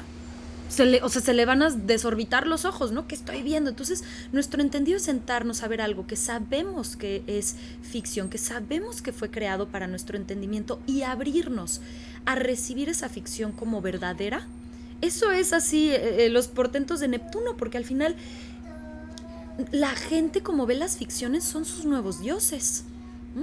se 0.69 0.85
le, 0.85 1.03
o 1.03 1.09
sea, 1.09 1.23
se 1.23 1.35
le 1.35 1.47
van 1.47 1.63
a 1.63 1.71
desorbitar 1.71 2.47
los 2.47 2.65
ojos, 2.65 2.93
¿no? 2.93 3.07
¿Qué 3.07 3.15
estoy 3.15 3.43
viendo? 3.43 3.71
Entonces, 3.71 4.05
nuestro 4.33 4.61
entendido 4.61 4.99
es 4.99 5.05
sentarnos 5.05 5.63
a 5.63 5.69
ver 5.69 5.81
algo 5.81 6.07
que 6.07 6.17
sabemos 6.17 6.97
que 6.97 7.23
es 7.27 7.57
ficción, 7.83 8.29
que 8.29 8.39
sabemos 8.39 9.01
que 9.01 9.13
fue 9.13 9.31
creado 9.31 9.69
para 9.69 9.87
nuestro 9.87 10.17
entendimiento 10.17 10.81
y 10.87 11.03
abrirnos 11.03 11.81
a 12.27 12.35
recibir 12.35 12.89
esa 12.89 13.09
ficción 13.09 13.53
como 13.53 13.81
verdadera. 13.81 14.47
Eso 15.01 15.33
es 15.33 15.53
así, 15.53 15.91
eh, 15.91 16.27
eh, 16.27 16.29
los 16.29 16.49
portentos 16.49 17.01
de 17.01 17.09
Neptuno, 17.09 17.57
porque 17.57 17.79
al 17.79 17.85
final 17.85 18.17
la 19.71 19.91
gente 19.91 20.43
como 20.43 20.67
ve 20.67 20.75
las 20.75 20.97
ficciones 20.97 21.45
son 21.45 21.65
sus 21.65 21.85
nuevos 21.85 22.21
dioses. 22.21 22.85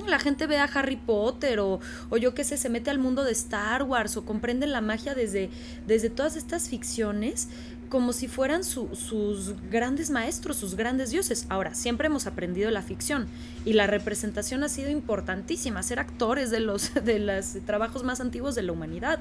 La 0.07 0.19
gente 0.19 0.47
ve 0.47 0.57
a 0.57 0.65
Harry 0.65 0.95
Potter 0.95 1.59
o, 1.59 1.79
o 2.09 2.17
yo 2.17 2.33
qué 2.33 2.43
sé, 2.43 2.57
se 2.57 2.69
mete 2.69 2.89
al 2.89 2.99
mundo 2.99 3.23
de 3.23 3.31
Star 3.31 3.83
Wars 3.83 4.15
o 4.17 4.25
comprende 4.25 4.67
la 4.67 4.81
magia 4.81 5.13
desde, 5.13 5.49
desde 5.85 6.09
todas 6.09 6.35
estas 6.35 6.69
ficciones 6.69 7.49
como 7.91 8.13
si 8.13 8.29
fueran 8.29 8.63
sus 8.63 9.53
grandes 9.69 10.09
maestros, 10.11 10.55
sus 10.55 10.75
grandes 10.75 11.11
dioses. 11.11 11.45
Ahora, 11.49 11.75
siempre 11.75 12.07
hemos 12.07 12.25
aprendido 12.25 12.71
la 12.71 12.81
ficción 12.81 13.27
y 13.65 13.73
la 13.73 13.85
representación 13.85 14.63
ha 14.63 14.69
sido 14.69 14.89
importantísima, 14.89 15.83
ser 15.83 15.99
actores 15.99 16.49
de 16.51 16.61
los, 16.61 16.93
de 17.05 17.19
los 17.19 17.57
trabajos 17.65 18.03
más 18.03 18.21
antiguos 18.21 18.55
de 18.55 18.63
la 18.63 18.71
humanidad. 18.71 19.19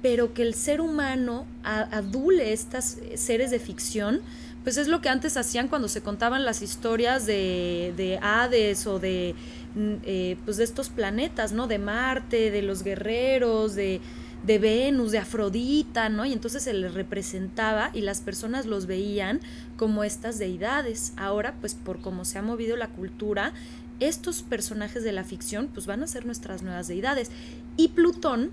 Pero 0.00 0.32
que 0.32 0.42
el 0.42 0.54
ser 0.54 0.80
humano 0.80 1.46
adule 1.62 2.54
estas 2.54 2.98
seres 3.14 3.50
de 3.50 3.58
ficción, 3.58 4.22
pues 4.66 4.78
es 4.78 4.88
lo 4.88 5.00
que 5.00 5.08
antes 5.08 5.36
hacían 5.36 5.68
cuando 5.68 5.86
se 5.86 6.02
contaban 6.02 6.44
las 6.44 6.60
historias 6.60 7.24
de, 7.24 7.94
de 7.96 8.18
Hades 8.20 8.88
o 8.88 8.98
de, 8.98 9.36
mm, 9.76 9.94
eh, 10.02 10.36
pues 10.44 10.56
de 10.56 10.64
estos 10.64 10.88
planetas, 10.88 11.52
¿no? 11.52 11.68
De 11.68 11.78
Marte, 11.78 12.50
de 12.50 12.62
los 12.62 12.82
guerreros, 12.82 13.76
de, 13.76 14.00
de 14.44 14.58
Venus, 14.58 15.12
de 15.12 15.18
Afrodita, 15.18 16.08
¿no? 16.08 16.26
Y 16.26 16.32
entonces 16.32 16.64
se 16.64 16.72
les 16.72 16.94
representaba 16.94 17.92
y 17.94 18.00
las 18.00 18.20
personas 18.20 18.66
los 18.66 18.86
veían 18.86 19.38
como 19.76 20.02
estas 20.02 20.40
deidades. 20.40 21.12
Ahora, 21.16 21.54
pues 21.60 21.76
por 21.76 22.00
cómo 22.00 22.24
se 22.24 22.38
ha 22.38 22.42
movido 22.42 22.76
la 22.76 22.88
cultura, 22.88 23.52
estos 24.00 24.42
personajes 24.42 25.04
de 25.04 25.12
la 25.12 25.22
ficción, 25.22 25.68
pues 25.72 25.86
van 25.86 26.02
a 26.02 26.08
ser 26.08 26.26
nuestras 26.26 26.64
nuevas 26.64 26.88
deidades. 26.88 27.30
Y 27.76 27.90
Plutón, 27.90 28.50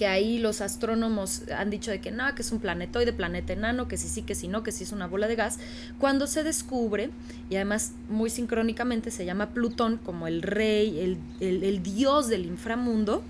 que 0.00 0.06
ahí 0.06 0.38
los 0.38 0.62
astrónomos 0.62 1.42
han 1.54 1.68
dicho 1.68 1.90
de 1.90 2.00
que 2.00 2.10
no, 2.10 2.34
que 2.34 2.40
es 2.40 2.52
un 2.52 2.58
planetoide, 2.58 3.12
planeta 3.12 3.52
enano, 3.52 3.86
que 3.86 3.98
sí, 3.98 4.08
sí, 4.08 4.22
que 4.22 4.34
sí, 4.34 4.48
no, 4.48 4.62
que 4.62 4.72
sí 4.72 4.84
es 4.84 4.92
una 4.92 5.06
bola 5.06 5.28
de 5.28 5.36
gas, 5.36 5.58
cuando 5.98 6.26
se 6.26 6.42
descubre, 6.42 7.10
y 7.50 7.56
además 7.56 7.92
muy 8.08 8.30
sincrónicamente 8.30 9.10
se 9.10 9.26
llama 9.26 9.50
Plutón 9.50 9.98
como 9.98 10.26
el 10.26 10.40
rey, 10.40 11.18
el, 11.40 11.82
dios 11.82 12.28
del 12.28 12.46
inframundo, 12.46 13.22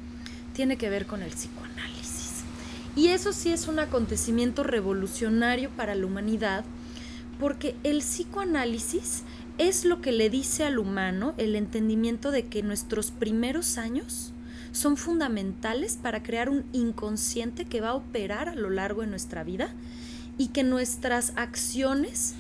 tiene 0.55 0.77
que 0.77 0.89
ver 0.89 1.07
con 1.07 1.25
el 1.25 1.31
psicoanálisis. 1.31 2.45
Y 2.95 3.09
eso 3.09 3.33
sí 3.33 3.51
es 3.51 3.67
un 3.67 3.81
acontecimiento 3.81 4.63
revolucionario 4.63 5.71
para 5.71 5.97
la 5.97 6.07
humanidad, 6.07 6.65
porque 7.41 7.75
el 7.83 7.99
psicoanálisis 7.99 9.25
es 9.59 9.85
lo 9.85 10.01
que 10.01 10.13
le 10.13 10.31
dice 10.31 10.67
al 10.67 10.79
humano 10.79 11.35
el 11.37 11.57
entendimiento 11.57 12.31
de 12.31 12.47
que 12.47 12.63
nuestros 12.63 13.11
primeros 13.11 13.77
años 13.77 14.33
son 14.73 14.97
fundamentales 14.97 15.97
para 15.97 16.23
crear 16.23 16.49
un 16.49 16.65
inconsciente 16.73 17.65
que 17.65 17.81
va 17.81 17.91
a 17.91 17.95
operar 17.95 18.49
a 18.49 18.55
lo 18.55 18.71
largo 18.71 19.03
de 19.03 19.09
nuestra 19.09 19.45
vida 19.45 19.71
y 20.39 20.49
que 20.49 20.63
nuestras 20.63 21.33
acciones 21.37 22.35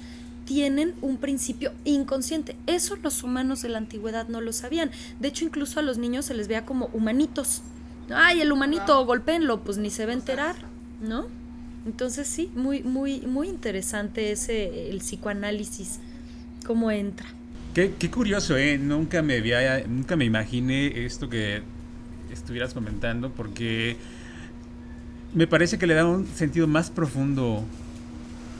tienen 0.44 0.94
un 1.00 1.16
principio 1.16 1.72
inconsciente. 1.84 2.56
Eso 2.66 2.96
los 2.96 3.22
humanos 3.22 3.62
de 3.62 3.68
la 3.68 3.78
antigüedad 3.78 4.26
no 4.28 4.40
lo 4.40 4.52
sabían. 4.52 4.90
De 5.20 5.28
hecho, 5.28 5.44
incluso 5.44 5.78
a 5.78 5.82
los 5.82 5.98
niños 5.98 6.24
se 6.24 6.34
les 6.34 6.48
veía 6.48 6.64
como 6.64 6.86
humanitos. 6.92 7.62
Ay, 8.12 8.40
el 8.40 8.50
humanito, 8.50 9.04
golpéenlo, 9.06 9.60
pues 9.60 9.78
ni 9.78 9.90
se 9.90 10.06
va 10.06 10.10
a 10.10 10.14
enterar, 10.14 10.56
¿no? 11.00 11.26
Entonces 11.86 12.26
sí, 12.26 12.50
muy, 12.54 12.82
muy, 12.82 13.20
muy 13.20 13.48
interesante 13.48 14.32
ese, 14.32 14.90
el 14.90 14.98
psicoanálisis, 14.98 16.00
cómo 16.66 16.90
entra. 16.90 17.26
Qué, 17.74 17.94
qué 17.98 18.10
curioso, 18.10 18.56
¿eh? 18.56 18.76
Nunca 18.76 19.22
me, 19.22 19.38
había, 19.38 19.86
nunca 19.86 20.16
me 20.16 20.24
imaginé 20.24 21.04
esto 21.04 21.28
que 21.28 21.62
estuvieras 22.32 22.74
comentando, 22.74 23.30
porque 23.30 23.96
me 25.34 25.46
parece 25.46 25.78
que 25.78 25.86
le 25.86 25.94
da 25.94 26.06
un 26.06 26.26
sentido 26.26 26.66
más 26.66 26.90
profundo 26.90 27.64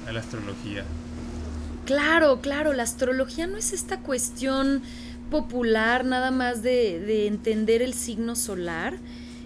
a 0.07 0.13
la 0.13 0.21
astrología. 0.21 0.85
Claro, 1.85 2.41
claro, 2.41 2.73
la 2.73 2.85
astrología 2.85 3.47
no 3.47 3.57
es 3.57 3.73
esta 3.73 4.01
cuestión 4.01 4.83
popular 5.31 6.05
nada 6.05 6.31
más 6.31 6.63
de, 6.63 7.01
de 7.01 7.27
entender 7.27 7.83
el 7.83 7.95
signo 7.95 8.37
solar, 8.37 8.95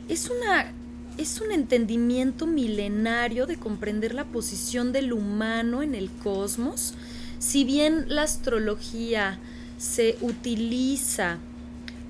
es 0.08 0.30
una 0.30 0.72
es 1.16 1.40
un 1.40 1.52
entendimiento 1.52 2.44
milenario 2.46 3.46
de 3.46 3.56
comprender 3.56 4.14
la 4.14 4.24
posición 4.24 4.92
del 4.92 5.12
humano 5.12 5.82
en 5.82 5.94
el 5.94 6.10
cosmos. 6.10 6.94
Si 7.38 7.64
bien 7.64 8.06
la 8.08 8.22
astrología 8.22 9.38
se 9.78 10.16
utiliza 10.20 11.38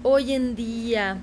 hoy 0.02 0.32
en 0.32 0.54
día 0.54 1.18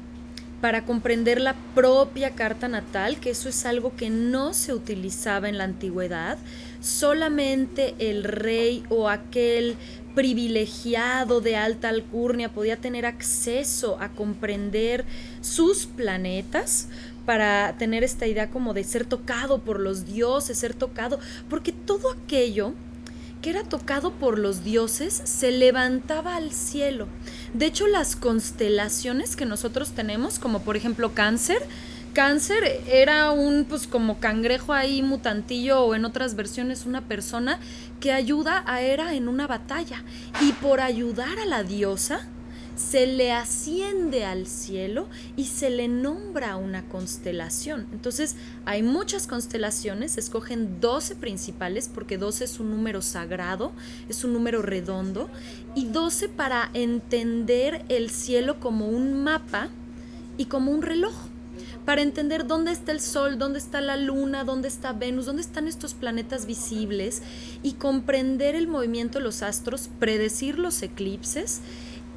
para 0.61 0.85
comprender 0.85 1.41
la 1.41 1.55
propia 1.73 2.31
carta 2.31 2.67
natal, 2.67 3.19
que 3.19 3.31
eso 3.31 3.49
es 3.49 3.65
algo 3.65 3.95
que 3.95 4.09
no 4.11 4.53
se 4.53 4.73
utilizaba 4.73 5.49
en 5.49 5.57
la 5.57 5.63
antigüedad. 5.63 6.37
Solamente 6.79 7.95
el 7.97 8.23
rey 8.23 8.83
o 8.89 9.09
aquel 9.09 9.75
privilegiado 10.13 11.41
de 11.41 11.55
alta 11.55 11.89
alcurnia 11.89 12.53
podía 12.53 12.77
tener 12.77 13.05
acceso 13.05 13.97
a 13.99 14.09
comprender 14.09 15.05
sus 15.41 15.87
planetas 15.87 16.87
para 17.25 17.75
tener 17.77 18.03
esta 18.03 18.27
idea 18.27 18.49
como 18.49 18.73
de 18.73 18.83
ser 18.83 19.05
tocado 19.05 19.59
por 19.59 19.79
los 19.79 20.05
dioses, 20.05 20.57
ser 20.57 20.73
tocado, 20.73 21.19
porque 21.49 21.71
todo 21.71 22.11
aquello 22.11 22.73
que 23.41 23.49
era 23.49 23.63
tocado 23.63 24.11
por 24.11 24.37
los 24.37 24.63
dioses 24.63 25.21
se 25.25 25.51
levantaba 25.51 26.35
al 26.35 26.51
cielo. 26.51 27.07
De 27.53 27.65
hecho, 27.65 27.87
las 27.87 28.15
constelaciones 28.15 29.35
que 29.35 29.45
nosotros 29.45 29.91
tenemos, 29.91 30.39
como 30.39 30.61
por 30.61 30.77
ejemplo 30.77 31.13
cáncer, 31.13 31.61
cáncer 32.13 32.81
era 32.87 33.31
un 33.31 33.65
pues 33.65 33.87
como 33.87 34.19
cangrejo 34.19 34.73
ahí 34.73 35.01
mutantillo 35.01 35.81
o 35.81 35.95
en 35.95 36.05
otras 36.05 36.35
versiones 36.35 36.85
una 36.85 37.01
persona 37.01 37.59
que 37.99 38.11
ayuda 38.11 38.63
a 38.67 38.81
Hera 38.81 39.13
en 39.13 39.27
una 39.27 39.47
batalla 39.47 40.03
y 40.41 40.51
por 40.53 40.81
ayudar 40.81 41.39
a 41.39 41.45
la 41.45 41.63
diosa 41.63 42.27
se 42.81 43.05
le 43.05 43.31
asciende 43.31 44.25
al 44.25 44.47
cielo 44.47 45.07
y 45.37 45.45
se 45.45 45.69
le 45.69 45.87
nombra 45.87 46.55
una 46.57 46.83
constelación. 46.89 47.87
Entonces 47.91 48.35
hay 48.65 48.83
muchas 48.83 49.27
constelaciones, 49.27 50.17
escogen 50.17 50.81
12 50.81 51.15
principales 51.15 51.89
porque 51.93 52.17
12 52.17 52.43
es 52.43 52.59
un 52.59 52.71
número 52.71 53.01
sagrado, 53.01 53.71
es 54.09 54.23
un 54.23 54.33
número 54.33 54.61
redondo, 54.61 55.29
y 55.75 55.85
12 55.85 56.29
para 56.29 56.69
entender 56.73 57.85
el 57.87 58.09
cielo 58.09 58.59
como 58.59 58.87
un 58.87 59.23
mapa 59.23 59.69
y 60.37 60.45
como 60.45 60.71
un 60.71 60.81
reloj 60.81 61.13
para 61.85 62.01
entender 62.01 62.45
dónde 62.45 62.71
está 62.71 62.91
el 62.91 63.01
Sol, 63.01 63.39
dónde 63.39 63.57
está 63.57 63.81
la 63.81 63.97
Luna, 63.97 64.43
dónde 64.43 64.67
está 64.67 64.93
Venus, 64.93 65.25
dónde 65.25 65.41
están 65.41 65.67
estos 65.67 65.93
planetas 65.93 66.45
visibles 66.45 67.21
y 67.63 67.73
comprender 67.73 68.55
el 68.55 68.67
movimiento 68.67 69.17
de 69.17 69.23
los 69.23 69.41
astros, 69.41 69.89
predecir 69.99 70.59
los 70.59 70.81
eclipses 70.83 71.61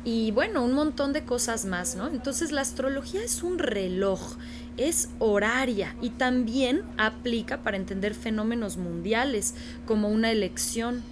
y 0.05 0.31
bueno, 0.33 0.63
un 0.63 0.75
montón 0.75 1.13
de 1.13 1.25
cosas 1.25 1.65
más, 1.65 1.97
¿no? 1.97 2.09
Entonces 2.09 2.53
la 2.53 2.61
astrología 2.61 3.23
es 3.23 3.43
un 3.43 3.59
reloj, 3.59 4.37
es 4.77 5.09
horaria 5.19 5.97
y 6.03 6.11
también 6.11 6.83
aplica 6.99 7.63
para 7.63 7.77
entender 7.77 8.15
fenómenos 8.15 8.77
mundiales 8.77 9.55
como 9.87 10.09
una 10.09 10.31
elección. 10.31 11.03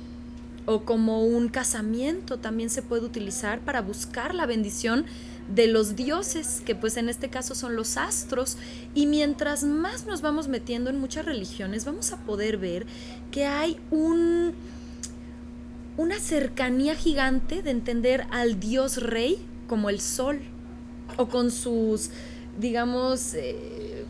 o 0.65 0.85
como 0.85 1.25
un 1.25 1.49
casamiento 1.49 2.39
también 2.39 2.71
se 2.71 2.83
puede 2.83 3.05
utilizar 3.05 3.61
para 3.61 3.81
buscar 3.83 4.35
la 4.35 4.47
bendición 4.47 5.05
de 5.53 5.67
los 5.67 5.97
dioses, 5.97 6.63
que 6.65 6.77
pues 6.77 6.97
en 6.97 7.09
este 7.09 7.29
caso 7.29 7.55
son 7.55 7.75
los 7.75 7.97
astros, 7.97 8.57
y 8.95 9.07
mientras 9.07 9.65
más 9.65 10.07
nos 10.07 10.21
vamos 10.23 10.47
metiendo 10.47 10.89
en 10.89 11.01
muchas 11.01 11.25
religiones, 11.25 11.85
vamos 11.85 12.13
a 12.13 12.19
poder 12.19 12.59
ver 12.59 12.87
que 13.33 13.45
hay 13.45 13.77
un 13.91 14.55
una 15.97 16.19
cercanía 16.19 16.95
gigante 16.95 17.63
de 17.63 17.71
entender 17.71 18.27
al 18.31 18.59
dios 18.59 19.03
rey 19.03 19.39
como 19.67 19.91
el 19.91 20.01
sol 20.01 20.41
o 21.17 21.29
con 21.29 21.51
sus 21.51 22.11
digamos 22.59 23.35
eh, 23.35 24.05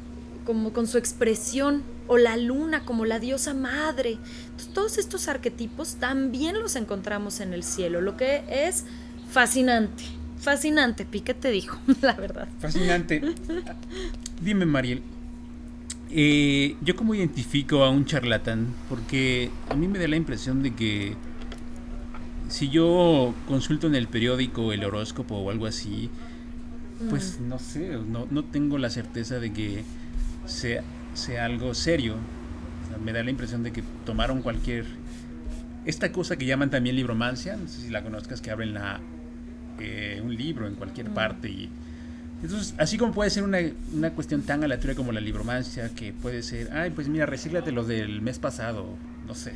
como 0.45 0.73
con 0.73 0.87
su 0.87 0.99
expresión 0.99 1.83
o 2.09 2.18
la 2.18 2.37
luna 2.37 2.85
como 2.85 3.05
la 3.05 3.18
diosa 3.18 3.55
madre. 3.55 4.18
todos 4.75 4.99
estos 4.99 5.29
arquetipos 5.29 5.97
también 5.97 6.61
los 6.61 6.77
encontramos 6.77 7.40
en 7.40 7.55
el 7.55 7.62
cielo, 7.62 8.01
lo 8.01 8.16
que 8.16 8.42
es 8.49 8.85
fascinante. 9.31 10.05
Fascinante, 10.38 11.05
Pique 11.05 11.35
te 11.35 11.51
dijo, 11.51 11.79
la 12.03 12.14
verdad. 12.14 12.49
Fascinante. 12.59 13.23
Dime, 14.40 14.66
Mariel, 14.66 15.03
eh, 16.11 16.77
¿yo 16.81 16.97
cómo 16.97 17.14
identifico 17.14 17.85
a 17.85 17.90
un 17.90 18.05
charlatán? 18.05 18.66
Porque 18.88 19.51
a 19.71 19.75
mí 19.75 19.87
me 19.87 20.01
da 20.01 20.09
la 20.09 20.16
impresión 20.16 20.62
de 20.62 20.75
que 20.75 21.14
si 22.52 22.68
yo 22.68 23.34
consulto 23.48 23.86
en 23.86 23.94
el 23.94 24.08
periódico 24.08 24.74
el 24.74 24.84
horóscopo 24.84 25.36
o 25.36 25.50
algo 25.50 25.64
así, 25.64 26.10
pues 27.08 27.40
mm. 27.40 27.48
no 27.48 27.58
sé, 27.58 27.96
no, 28.06 28.26
no 28.30 28.44
tengo 28.44 28.76
la 28.76 28.90
certeza 28.90 29.38
de 29.38 29.54
que 29.54 29.84
sea, 30.44 30.82
sea 31.14 31.46
algo 31.46 31.72
serio. 31.72 32.16
me 33.02 33.12
da 33.14 33.22
la 33.22 33.30
impresión 33.30 33.62
de 33.62 33.72
que 33.72 33.82
tomaron 34.04 34.42
cualquier... 34.42 34.84
Esta 35.86 36.12
cosa 36.12 36.36
que 36.36 36.44
llaman 36.44 36.68
también 36.68 36.94
libromancia, 36.94 37.56
no 37.56 37.66
sé 37.68 37.80
si 37.80 37.88
la 37.88 38.02
conozcas, 38.02 38.42
que 38.42 38.50
abren 38.50 38.74
la, 38.74 39.00
eh, 39.80 40.20
un 40.22 40.36
libro 40.36 40.66
en 40.66 40.74
cualquier 40.74 41.08
mm. 41.08 41.14
parte 41.14 41.48
y... 41.48 41.70
Entonces, 42.42 42.74
así 42.76 42.98
como 42.98 43.12
puede 43.12 43.30
ser 43.30 43.44
una, 43.44 43.60
una, 43.94 44.10
cuestión 44.10 44.42
tan 44.42 44.62
aleatoria 44.62 44.94
como 44.94 45.12
la 45.12 45.20
libromancia, 45.20 45.88
que 45.94 46.12
puede 46.12 46.42
ser, 46.42 46.70
ay, 46.72 46.90
pues 46.90 47.08
mira, 47.08 47.24
recíclate 47.24 47.72
lo 47.72 47.84
del 47.84 48.20
mes 48.20 48.40
pasado, 48.40 48.96
no 49.26 49.34
sé, 49.34 49.54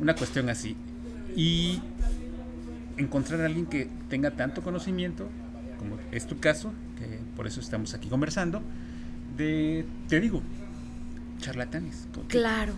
una 0.00 0.16
cuestión 0.16 0.48
así. 0.48 0.74
Y 1.36 1.80
encontrar 2.96 3.40
a 3.40 3.46
alguien 3.46 3.66
que 3.66 3.88
tenga 4.08 4.30
tanto 4.32 4.62
conocimiento, 4.62 5.28
como 5.78 5.96
es 6.10 6.26
tu 6.26 6.38
caso, 6.38 6.72
que 6.98 7.18
por 7.36 7.46
eso 7.46 7.60
estamos 7.60 7.94
aquí 7.94 8.08
conversando, 8.08 8.62
de, 9.36 9.84
te 10.08 10.20
digo, 10.20 10.42
charlatanes. 11.40 12.06
Claro. 12.28 12.74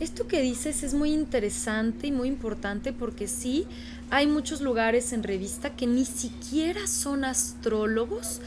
Esto 0.00 0.28
que 0.28 0.40
dices 0.40 0.82
es 0.84 0.94
muy 0.94 1.12
interesante 1.12 2.06
y 2.06 2.12
muy 2.12 2.28
importante 2.28 2.92
porque 2.92 3.26
sí, 3.26 3.66
hay 4.10 4.26
muchos 4.26 4.60
lugares 4.60 5.12
en 5.12 5.22
revista 5.22 5.74
que 5.74 5.86
ni 5.86 6.04
siquiera 6.04 6.86
son 6.86 7.24
astrólogos 7.24 8.40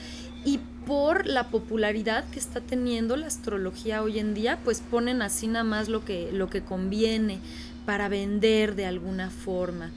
y 0.45 0.59
por 0.85 1.27
la 1.27 1.49
popularidad 1.49 2.23
que 2.31 2.39
está 2.39 2.61
teniendo 2.61 3.15
la 3.15 3.27
astrología 3.27 4.01
hoy 4.01 4.17
en 4.17 4.33
día, 4.33 4.59
pues 4.63 4.79
ponen 4.79 5.21
así 5.21 5.47
nada 5.47 5.63
más 5.63 5.89
lo 5.89 6.03
que, 6.03 6.31
lo 6.31 6.49
que 6.49 6.61
conviene 6.61 7.39
para 7.85 8.09
vender 8.09 8.75
de 8.75 8.85
alguna 8.85 9.29
forma. 9.29 9.91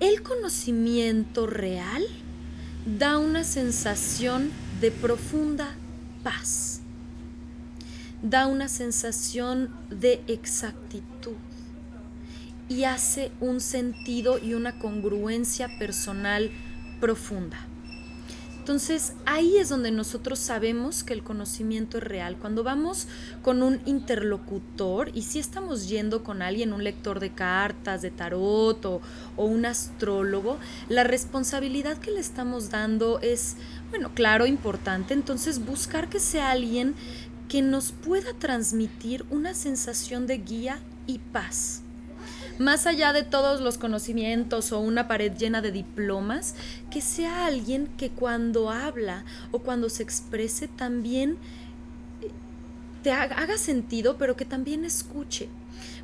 El 0.00 0.22
conocimiento 0.22 1.48
real 1.48 2.04
da 2.86 3.18
una 3.18 3.42
sensación 3.42 4.52
de 4.80 4.92
profunda 4.92 5.74
paz, 6.22 6.82
da 8.22 8.46
una 8.46 8.68
sensación 8.68 9.74
de 9.90 10.22
exactitud 10.28 11.34
y 12.68 12.84
hace 12.84 13.32
un 13.40 13.60
sentido 13.60 14.38
y 14.38 14.54
una 14.54 14.78
congruencia 14.78 15.68
personal 15.80 16.52
profunda. 17.00 17.67
Entonces 18.68 19.14
ahí 19.24 19.56
es 19.56 19.70
donde 19.70 19.90
nosotros 19.90 20.38
sabemos 20.38 21.02
que 21.02 21.14
el 21.14 21.22
conocimiento 21.22 21.96
es 21.96 22.04
real. 22.04 22.36
Cuando 22.36 22.62
vamos 22.62 23.06
con 23.40 23.62
un 23.62 23.80
interlocutor 23.86 25.10
y 25.14 25.22
si 25.22 25.38
estamos 25.38 25.88
yendo 25.88 26.22
con 26.22 26.42
alguien, 26.42 26.74
un 26.74 26.84
lector 26.84 27.18
de 27.18 27.32
cartas, 27.32 28.02
de 28.02 28.10
tarot 28.10 28.84
o, 28.84 29.00
o 29.38 29.44
un 29.46 29.64
astrólogo, 29.64 30.58
la 30.90 31.02
responsabilidad 31.02 31.96
que 31.96 32.10
le 32.10 32.20
estamos 32.20 32.68
dando 32.68 33.20
es, 33.20 33.56
bueno, 33.88 34.10
claro, 34.14 34.44
importante. 34.44 35.14
Entonces 35.14 35.64
buscar 35.64 36.10
que 36.10 36.20
sea 36.20 36.50
alguien 36.50 36.94
que 37.48 37.62
nos 37.62 37.92
pueda 37.92 38.34
transmitir 38.34 39.24
una 39.30 39.54
sensación 39.54 40.26
de 40.26 40.36
guía 40.36 40.78
y 41.06 41.20
paz 41.20 41.84
más 42.58 42.86
allá 42.86 43.12
de 43.12 43.22
todos 43.22 43.60
los 43.60 43.78
conocimientos 43.78 44.72
o 44.72 44.80
una 44.80 45.08
pared 45.08 45.32
llena 45.36 45.62
de 45.62 45.72
diplomas, 45.72 46.54
que 46.90 47.00
sea 47.00 47.46
alguien 47.46 47.88
que 47.96 48.10
cuando 48.10 48.70
habla 48.70 49.24
o 49.52 49.60
cuando 49.60 49.88
se 49.88 50.02
exprese 50.02 50.68
también 50.68 51.38
eh, 52.22 52.30
te 53.02 53.12
haga 53.12 53.58
sentido, 53.58 54.16
pero 54.18 54.36
que 54.36 54.44
también 54.44 54.84
escuche. 54.84 55.48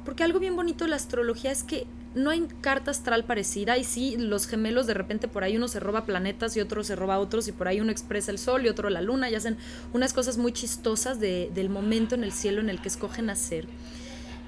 Porque 0.04 0.22
algo 0.22 0.38
bien 0.38 0.56
bonito 0.56 0.84
de 0.84 0.90
la 0.90 0.96
astrología 0.96 1.50
es 1.50 1.62
que 1.62 1.86
no 2.14 2.30
hay 2.30 2.46
carta 2.60 2.90
astral 2.90 3.24
parecida 3.24 3.76
y 3.76 3.84
sí, 3.84 4.16
los 4.16 4.46
gemelos 4.46 4.86
de 4.86 4.94
repente 4.94 5.26
por 5.26 5.42
ahí 5.42 5.56
uno 5.56 5.66
se 5.66 5.80
roba 5.80 6.04
planetas 6.04 6.56
y 6.56 6.60
otro 6.60 6.84
se 6.84 6.94
roba 6.94 7.18
otros 7.18 7.48
y 7.48 7.52
por 7.52 7.66
ahí 7.66 7.80
uno 7.80 7.90
expresa 7.90 8.30
el 8.30 8.38
sol 8.38 8.64
y 8.64 8.68
otro 8.68 8.88
la 8.88 9.02
luna 9.02 9.30
y 9.30 9.34
hacen 9.34 9.56
unas 9.92 10.12
cosas 10.12 10.38
muy 10.38 10.52
chistosas 10.52 11.18
del 11.18 11.68
momento 11.68 12.14
en 12.14 12.22
el 12.22 12.32
cielo 12.32 12.60
en 12.60 12.70
el 12.70 12.80
que 12.80 12.88
escogen 12.88 13.26
nacer. 13.26 13.66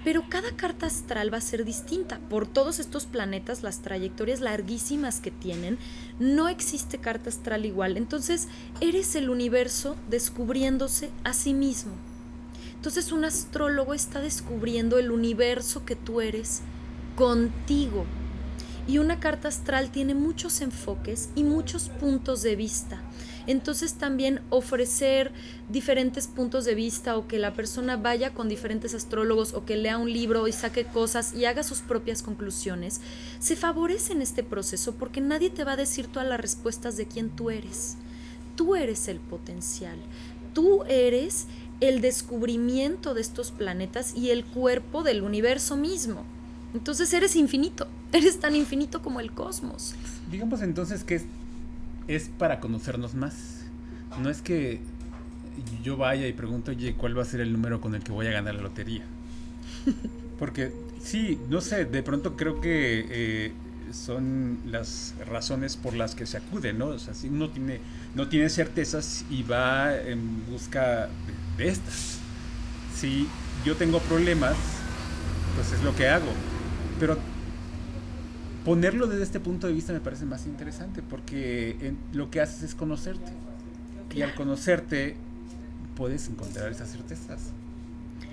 Pero 0.07 0.23
cada 0.29 0.53
carta 0.53 0.87
astral 0.87 1.35
va 1.35 1.39
a 1.39 1.41
ser 1.41 1.65
distinta. 1.65 2.21
Por 2.31 2.47
todos 2.47 2.79
estos 2.79 3.07
planetas, 3.07 3.65
las 3.65 3.83
trayectorias 3.83 4.41
larguísimas 4.41 5.19
que 5.19 5.33
tienen, 5.33 5.79
no 6.21 6.49
existe 6.49 6.99
carta 6.99 7.29
astral 7.29 7.67
igual. 7.67 7.97
Entonces, 7.97 8.47
eres 8.81 9.17
el 9.17 9.31
universo 9.31 9.97
descubriéndose 10.09 11.11
a 11.25 11.33
sí 11.33 11.55
mismo. 11.55 11.91
Entonces, 12.77 13.11
un 13.11 13.25
astrólogo 13.25 13.95
está 13.95 14.21
descubriendo 14.21 15.01
el 15.01 15.11
universo 15.11 15.85
que 15.85 15.97
tú 15.97 16.21
eres 16.21 16.61
contigo. 17.17 18.05
Y 18.87 18.99
una 18.99 19.19
carta 19.19 19.49
astral 19.49 19.91
tiene 19.91 20.15
muchos 20.15 20.61
enfoques 20.61 21.31
y 21.35 21.43
muchos 21.43 21.89
puntos 21.89 22.43
de 22.43 22.55
vista. 22.55 23.03
Entonces 23.47 23.95
también 23.95 24.41
ofrecer 24.51 25.33
diferentes 25.69 26.27
puntos 26.27 26.65
de 26.65 26.75
vista 26.75 27.17
o 27.17 27.29
que 27.29 27.39
la 27.39 27.55
persona 27.55 27.97
vaya 27.97 28.35
con 28.35 28.49
diferentes 28.49 28.95
astrólogos 28.95 29.55
o 29.55 29.65
que 29.65 29.77
lea 29.77 29.99
un 29.99 30.13
libro 30.13 30.49
y 30.49 30.53
saque 30.53 30.85
cosas 30.85 31.35
y 31.35 31.45
haga 31.45 31.63
sus 31.63 31.81
propias 31.81 32.23
conclusiones, 32.23 33.01
se 33.39 33.57
favorece 33.57 34.13
en 34.13 34.23
este 34.23 34.43
proceso 34.43 34.95
porque 34.95 35.21
nadie 35.21 35.51
te 35.51 35.65
va 35.65 35.73
a 35.73 35.77
decir 35.77 36.07
todas 36.07 36.29
las 36.29 36.41
respuestas 36.41 36.97
de 36.97 37.07
quién 37.07 37.31
tú 37.31 37.51
eres. 37.51 37.97
Tú 38.57 38.75
eres 38.75 39.07
el 39.09 39.21
potencial, 39.21 39.99
tú 40.55 40.83
eres 40.85 41.47
el 41.81 42.01
descubrimiento 42.01 43.13
de 43.15 43.21
estos 43.21 43.51
planetas 43.51 44.15
y 44.17 44.31
el 44.31 44.45
cuerpo 44.45 45.03
del 45.03 45.23
universo 45.23 45.77
mismo. 45.77 46.25
Entonces 46.75 47.13
eres 47.13 47.37
infinito, 47.37 47.87
eres 48.13 48.41
tan 48.41 48.57
infinito 48.57 49.03
como 49.03 49.21
el 49.21 49.33
cosmos. 49.33 49.95
Digamos 50.31 50.63
entonces 50.63 51.05
que 51.05 51.23
es 52.09 52.29
para 52.29 52.61
conocernos 52.61 53.15
más. 53.15 53.65
No 54.21 54.31
es 54.31 54.43
que 54.43 54.81
yo 55.83 55.97
vaya 55.97 56.27
y 56.27 56.33
pregunto, 56.33 56.71
oye, 56.71 56.95
¿cuál 56.95 57.17
va 57.17 57.23
a 57.23 57.27
ser 57.27 57.41
el 57.41 57.53
número 57.53 57.81
con 57.81 57.95
el 57.95 58.03
que 58.03 58.13
voy 58.13 58.27
a 58.27 58.31
ganar 58.31 58.55
la 58.55 58.63
lotería? 58.63 59.05
Porque 60.39 60.73
sí, 61.03 61.39
no 61.49 61.61
sé, 61.61 61.85
de 61.85 62.03
pronto 62.03 62.37
creo 62.37 62.61
que 62.61 63.07
eh, 63.09 63.53
son 63.93 64.59
las 64.67 65.15
razones 65.27 65.77
por 65.77 65.95
las 65.95 66.15
que 66.15 66.27
se 66.27 66.37
acude, 66.37 66.73
¿no? 66.73 66.89
O 66.89 66.99
sea, 66.99 67.15
si 67.15 67.29
uno 67.29 67.51
tiene, 67.51 67.81
no 68.15 68.29
tiene 68.29 68.49
certezas 68.51 69.25
y 69.31 69.43
va 69.43 69.97
en 69.97 70.45
busca 70.47 71.09
de, 71.57 71.65
de 71.65 71.71
estas. 71.71 72.19
Si 72.95 73.29
yo 73.65 73.77
tengo 73.77 74.01
problemas, 74.01 74.57
pues 75.55 75.73
es 75.73 75.83
lo 75.83 75.95
que 75.97 76.09
hago. 76.09 76.33
Pero 77.01 77.19
ponerlo 78.67 79.07
desde 79.07 79.23
este 79.23 79.39
punto 79.39 79.69
de 79.69 79.73
vista 79.73 79.93
me 79.93 80.01
parece 80.01 80.25
más 80.25 80.45
interesante 80.45 81.01
porque 81.01 81.95
lo 82.13 82.33
que 82.33 82.41
haces 82.41 82.65
es 82.65 82.75
conocerte. 82.75 83.31
Y 84.13 84.23
al 84.23 84.35
conocerte 84.35 85.15
puedes 85.95 86.29
encontrar 86.29 86.73
esas 86.73 86.91
certezas. 86.91 87.53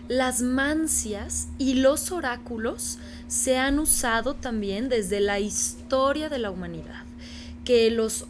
Las 0.08 0.42
mancias 0.42 1.50
y 1.60 1.76
los 1.76 2.12
oráculos 2.12 2.98
se 3.28 3.60
han 3.60 3.78
usado 3.78 4.34
también 4.34 4.90
desde 4.90 5.20
la 5.20 5.40
historia 5.40 6.30
de 6.30 6.40
la 6.40 6.50
humanidad. 6.50 7.04
Que 7.64 7.92
los 7.92 8.26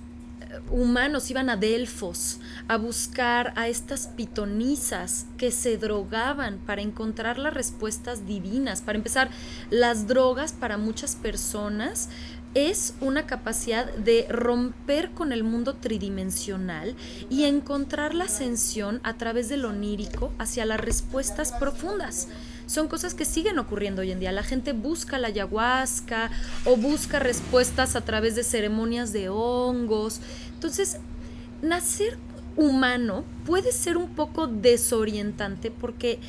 humanos 0.72 1.32
iban 1.32 1.50
a 1.50 1.56
Delfos 1.56 2.40
a 2.68 2.78
buscar 2.78 3.54
a 3.56 3.68
estas 3.68 4.08
pitonisas 4.08 5.26
que 5.38 5.52
se 5.52 5.78
drogaban 5.78 6.60
para 6.60 6.82
encontrar 6.82 7.38
las 7.38 7.54
respuestas 7.54 8.26
divinas. 8.26 8.82
Para 8.82 8.98
empezar, 8.98 9.30
las 9.70 10.08
drogas 10.08 10.54
para 10.54 10.78
muchas 10.78 11.16
personas 11.16 12.10
es 12.56 12.94
una 13.02 13.26
capacidad 13.26 13.92
de 13.94 14.28
romper 14.30 15.12
con 15.12 15.32
el 15.32 15.44
mundo 15.44 15.76
tridimensional 15.76 16.96
y 17.30 17.46
encontrar 17.46 18.14
la 18.14 18.26
ascensión 18.26 19.00
a 19.04 19.16
través 19.16 19.50
del 19.50 19.66
onírico 19.66 20.32
hacia 20.38 20.66
las 20.66 20.80
respuestas 20.80 21.52
profundas. 21.52 22.28
son 22.66 22.88
cosas 22.88 23.14
que 23.14 23.26
siguen 23.26 23.60
ocurriendo 23.60 24.02
hoy 24.02 24.12
en 24.12 24.22
día. 24.22 24.32
La 24.32 24.42
gente 24.42 24.72
busca 24.72 25.18
la 25.18 25.28
ayahuasca 25.28 26.32
o 26.66 26.78
busca 26.78 27.20
respuestas 27.20 27.96
a 27.96 28.02
través 28.02 28.36
de 28.36 28.44
ceremonias 28.44 29.12
de 29.12 29.28
hongos. 29.30 30.22
Entonces, 30.54 30.98
nacer 31.62 32.18
humano 32.56 33.24
puede 33.46 33.72
ser 33.72 33.98
un 33.98 34.10
poco 34.10 34.48
desorientante 34.48 35.72
porque 35.72 36.20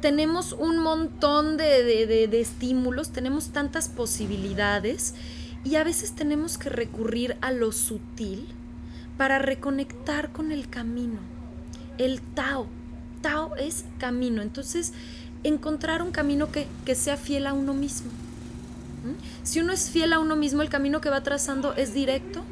tenemos 0.00 0.52
un 0.52 0.78
montón 0.78 1.56
de, 1.56 2.24
estímulos, 2.40 3.10
tenemos 3.10 3.50
tantas 3.50 3.88
posibilidades 3.88 5.14
y 5.64 5.76
a 5.76 5.84
veces 5.84 6.12
tenemos 6.12 6.58
que 6.58 6.68
recurrir 6.68 7.36
a 7.40 7.52
lo 7.52 7.70
sutil 7.70 8.48
para 9.16 9.38
reconectar 9.38 10.32
con 10.32 10.50
el 10.50 10.68
camino. 10.68 11.20
El 11.98 12.20
Tao. 12.20 12.66
Tao 13.20 13.54
es 13.54 13.84
camino. 13.98 14.42
Entonces, 14.42 14.92
encontrar 15.44 16.02
un 16.02 16.10
camino 16.10 16.50
que, 16.50 16.66
que 16.84 16.96
sea 16.96 17.16
fiel 17.16 17.46
a 17.46 17.52
uno 17.52 17.72
mismo. 17.72 18.10
¿Mm? 18.10 19.44
Si 19.44 19.60
uno 19.60 19.72
es 19.72 19.90
fiel 19.90 20.12
a 20.12 20.18
uno 20.18 20.34
mismo, 20.34 20.62
el 20.62 20.68
camino 20.68 21.00
que 21.00 21.10
va 21.10 21.22
trazando 21.22 21.74
es 21.74 21.94
directo, 21.94 22.42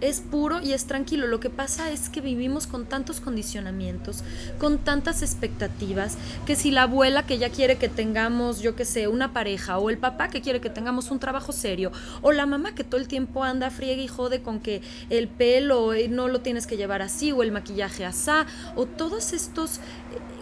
es 0.00 0.20
puro 0.20 0.60
y 0.60 0.72
es 0.72 0.86
tranquilo. 0.86 1.26
Lo 1.26 1.40
que 1.40 1.50
pasa 1.50 1.90
es 1.90 2.08
que 2.08 2.20
vivimos 2.20 2.66
con 2.66 2.86
tantos 2.86 3.20
condicionamientos, 3.20 4.22
con 4.58 4.78
tantas 4.78 5.22
expectativas, 5.22 6.16
que 6.46 6.56
si 6.56 6.70
la 6.70 6.82
abuela 6.82 7.26
que 7.26 7.38
ya 7.38 7.50
quiere 7.50 7.76
que 7.76 7.88
tengamos, 7.88 8.60
yo 8.60 8.76
qué 8.76 8.84
sé, 8.84 9.08
una 9.08 9.32
pareja, 9.32 9.78
o 9.78 9.90
el 9.90 9.98
papá 9.98 10.28
que 10.28 10.40
quiere 10.40 10.60
que 10.60 10.70
tengamos 10.70 11.10
un 11.10 11.18
trabajo 11.18 11.52
serio, 11.52 11.92
o 12.22 12.32
la 12.32 12.46
mamá 12.46 12.74
que 12.74 12.84
todo 12.84 13.00
el 13.00 13.08
tiempo 13.08 13.44
anda 13.44 13.70
friega 13.70 14.02
y 14.02 14.08
jode 14.08 14.42
con 14.42 14.60
que 14.60 14.82
el 15.10 15.28
pelo 15.28 15.92
eh, 15.94 16.08
no 16.08 16.28
lo 16.28 16.40
tienes 16.40 16.66
que 16.66 16.76
llevar 16.76 17.02
así, 17.02 17.32
o 17.32 17.42
el 17.42 17.52
maquillaje 17.52 18.04
asá, 18.04 18.46
o 18.76 18.86
todos 18.86 19.32
estos 19.32 19.80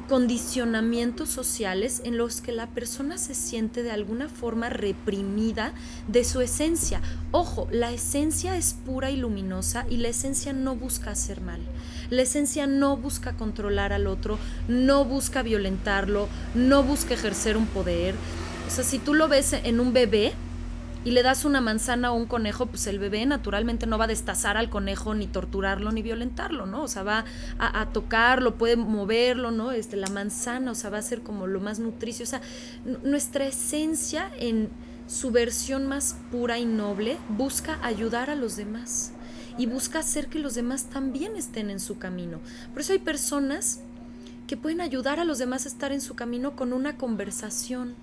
condicionamientos 0.08 1.28
sociales 1.28 2.00
en 2.04 2.16
los 2.16 2.40
que 2.40 2.52
la 2.52 2.68
persona 2.68 3.18
se 3.18 3.34
siente 3.34 3.82
de 3.82 3.90
alguna 3.90 4.28
forma 4.28 4.68
reprimida 4.68 5.72
de 6.06 6.24
su 6.24 6.40
esencia. 6.40 7.00
Ojo, 7.32 7.68
la 7.70 7.92
esencia 7.92 8.56
es 8.56 8.74
pura 8.74 9.10
y 9.10 9.16
luminosa 9.16 9.84
y 9.90 9.96
la 9.96 10.08
esencia 10.08 10.52
no 10.52 10.76
busca 10.76 11.10
hacer 11.10 11.40
mal. 11.40 11.60
La 12.10 12.22
esencia 12.22 12.66
no 12.66 12.96
busca 12.96 13.36
controlar 13.36 13.92
al 13.92 14.06
otro, 14.06 14.38
no 14.68 15.04
busca 15.04 15.42
violentarlo, 15.42 16.28
no 16.54 16.82
busca 16.82 17.14
ejercer 17.14 17.56
un 17.56 17.66
poder. 17.66 18.14
O 18.66 18.70
sea, 18.70 18.84
si 18.84 18.98
tú 18.98 19.14
lo 19.14 19.28
ves 19.28 19.52
en 19.52 19.80
un 19.80 19.92
bebé, 19.92 20.32
y 21.06 21.12
le 21.12 21.22
das 21.22 21.44
una 21.44 21.60
manzana 21.60 22.10
o 22.10 22.16
un 22.16 22.26
conejo, 22.26 22.66
pues 22.66 22.88
el 22.88 22.98
bebé 22.98 23.24
naturalmente 23.26 23.86
no 23.86 23.96
va 23.96 24.06
a 24.06 24.08
destazar 24.08 24.56
al 24.56 24.68
conejo, 24.68 25.14
ni 25.14 25.28
torturarlo, 25.28 25.92
ni 25.92 26.02
violentarlo, 26.02 26.66
¿no? 26.66 26.82
O 26.82 26.88
sea, 26.88 27.04
va 27.04 27.24
a, 27.60 27.86
tocarlo, 27.92 28.56
puede 28.56 28.74
moverlo, 28.74 29.52
¿no? 29.52 29.70
Este, 29.70 29.94
la 29.94 30.08
manzana, 30.08 30.72
o 30.72 30.74
sea, 30.74 30.90
va 30.90 30.98
a 30.98 31.02
ser 31.02 31.22
como 31.22 31.46
lo 31.46 31.60
más 31.60 31.78
nutricio. 31.78 32.24
O 32.24 32.26
sea, 32.26 32.40
nuestra 33.04 33.46
esencia 33.46 34.32
en 34.40 34.68
su 35.06 35.30
versión 35.30 35.86
más 35.86 36.16
pura 36.32 36.58
y 36.58 36.64
noble 36.64 37.18
busca 37.28 37.78
ayudar 37.84 38.28
a 38.28 38.34
los 38.34 38.56
demás 38.56 39.12
y 39.56 39.66
busca 39.66 40.00
hacer 40.00 40.26
que 40.26 40.40
los 40.40 40.56
demás 40.56 40.86
también 40.86 41.36
estén 41.36 41.70
en 41.70 41.78
su 41.78 42.00
camino. 42.00 42.40
Por 42.72 42.80
eso 42.80 42.94
hay 42.94 42.98
personas 42.98 43.78
que 44.48 44.56
pueden 44.56 44.80
ayudar 44.80 45.20
a 45.20 45.24
los 45.24 45.38
demás 45.38 45.66
a 45.66 45.68
estar 45.68 45.92
en 45.92 46.00
su 46.00 46.16
camino 46.16 46.56
con 46.56 46.72
una 46.72 46.96
conversación, 46.96 47.94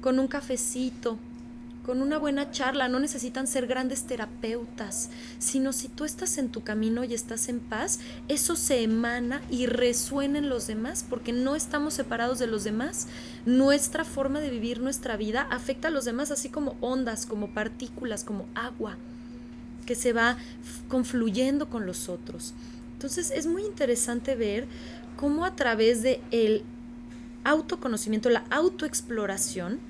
con 0.00 0.18
un 0.18 0.26
cafecito, 0.26 1.18
con 1.88 2.02
una 2.02 2.18
buena 2.18 2.50
charla, 2.50 2.86
no 2.86 3.00
necesitan 3.00 3.46
ser 3.46 3.66
grandes 3.66 4.02
terapeutas, 4.02 5.08
sino 5.38 5.72
si 5.72 5.88
tú 5.88 6.04
estás 6.04 6.36
en 6.36 6.50
tu 6.50 6.62
camino 6.62 7.02
y 7.02 7.14
estás 7.14 7.48
en 7.48 7.60
paz, 7.60 8.00
eso 8.28 8.56
se 8.56 8.82
emana 8.82 9.40
y 9.50 9.64
resuena 9.64 10.36
en 10.36 10.50
los 10.50 10.66
demás, 10.66 11.02
porque 11.08 11.32
no 11.32 11.56
estamos 11.56 11.94
separados 11.94 12.38
de 12.38 12.46
los 12.46 12.62
demás. 12.62 13.06
Nuestra 13.46 14.04
forma 14.04 14.40
de 14.40 14.50
vivir 14.50 14.80
nuestra 14.80 15.16
vida 15.16 15.48
afecta 15.50 15.88
a 15.88 15.90
los 15.90 16.04
demás, 16.04 16.30
así 16.30 16.50
como 16.50 16.76
ondas, 16.82 17.24
como 17.24 17.54
partículas, 17.54 18.22
como 18.22 18.44
agua, 18.54 18.98
que 19.86 19.94
se 19.94 20.12
va 20.12 20.36
confluyendo 20.88 21.70
con 21.70 21.86
los 21.86 22.10
otros. 22.10 22.52
Entonces 22.92 23.30
es 23.30 23.46
muy 23.46 23.62
interesante 23.62 24.36
ver 24.36 24.66
cómo 25.16 25.46
a 25.46 25.56
través 25.56 26.02
de 26.02 26.20
el 26.32 26.64
autoconocimiento, 27.44 28.28
la 28.28 28.44
autoexploración, 28.50 29.80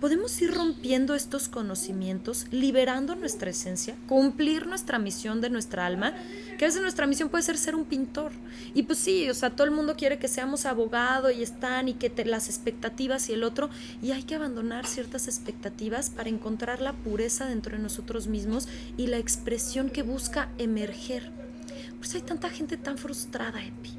podemos 0.00 0.40
ir 0.42 0.52
rompiendo 0.52 1.14
estos 1.14 1.48
conocimientos, 1.48 2.46
liberando 2.50 3.14
nuestra 3.14 3.50
esencia, 3.50 3.96
cumplir 4.06 4.66
nuestra 4.66 4.98
misión 4.98 5.40
de 5.40 5.50
nuestra 5.50 5.86
alma, 5.86 6.14
que 6.58 6.64
a 6.64 6.68
veces 6.68 6.82
nuestra 6.82 7.06
misión 7.06 7.28
puede 7.28 7.42
ser 7.42 7.56
ser 7.58 7.74
un 7.74 7.84
pintor. 7.84 8.32
Y 8.74 8.84
pues 8.84 8.98
sí, 8.98 9.28
o 9.30 9.34
sea, 9.34 9.50
todo 9.50 9.64
el 9.64 9.70
mundo 9.70 9.96
quiere 9.96 10.18
que 10.18 10.28
seamos 10.28 10.66
abogado 10.66 11.30
y 11.30 11.42
están 11.42 11.88
y 11.88 11.94
que 11.94 12.10
te, 12.10 12.24
las 12.24 12.48
expectativas 12.48 13.28
y 13.28 13.32
el 13.32 13.44
otro, 13.44 13.70
y 14.02 14.12
hay 14.12 14.22
que 14.22 14.34
abandonar 14.34 14.86
ciertas 14.86 15.28
expectativas 15.28 16.10
para 16.10 16.28
encontrar 16.28 16.80
la 16.80 16.92
pureza 16.92 17.46
dentro 17.46 17.76
de 17.76 17.82
nosotros 17.82 18.26
mismos 18.26 18.68
y 18.96 19.06
la 19.06 19.18
expresión 19.18 19.90
que 19.90 20.02
busca 20.02 20.50
emerger. 20.58 21.30
Por 21.96 22.06
eso 22.06 22.18
hay 22.18 22.22
tanta 22.22 22.50
gente 22.50 22.76
tan 22.76 22.98
frustrada, 22.98 23.64
Epi 23.64 23.96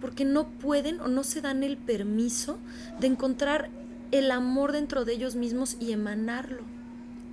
porque 0.00 0.24
no 0.24 0.48
pueden 0.48 0.98
o 1.00 1.08
no 1.08 1.24
se 1.24 1.40
dan 1.42 1.62
el 1.62 1.76
permiso 1.76 2.58
de 2.98 3.06
encontrar 3.06 3.70
el 4.10 4.30
amor 4.30 4.72
dentro 4.72 5.04
de 5.04 5.12
ellos 5.12 5.36
mismos 5.36 5.76
y 5.80 5.92
emanarlo 5.92 6.62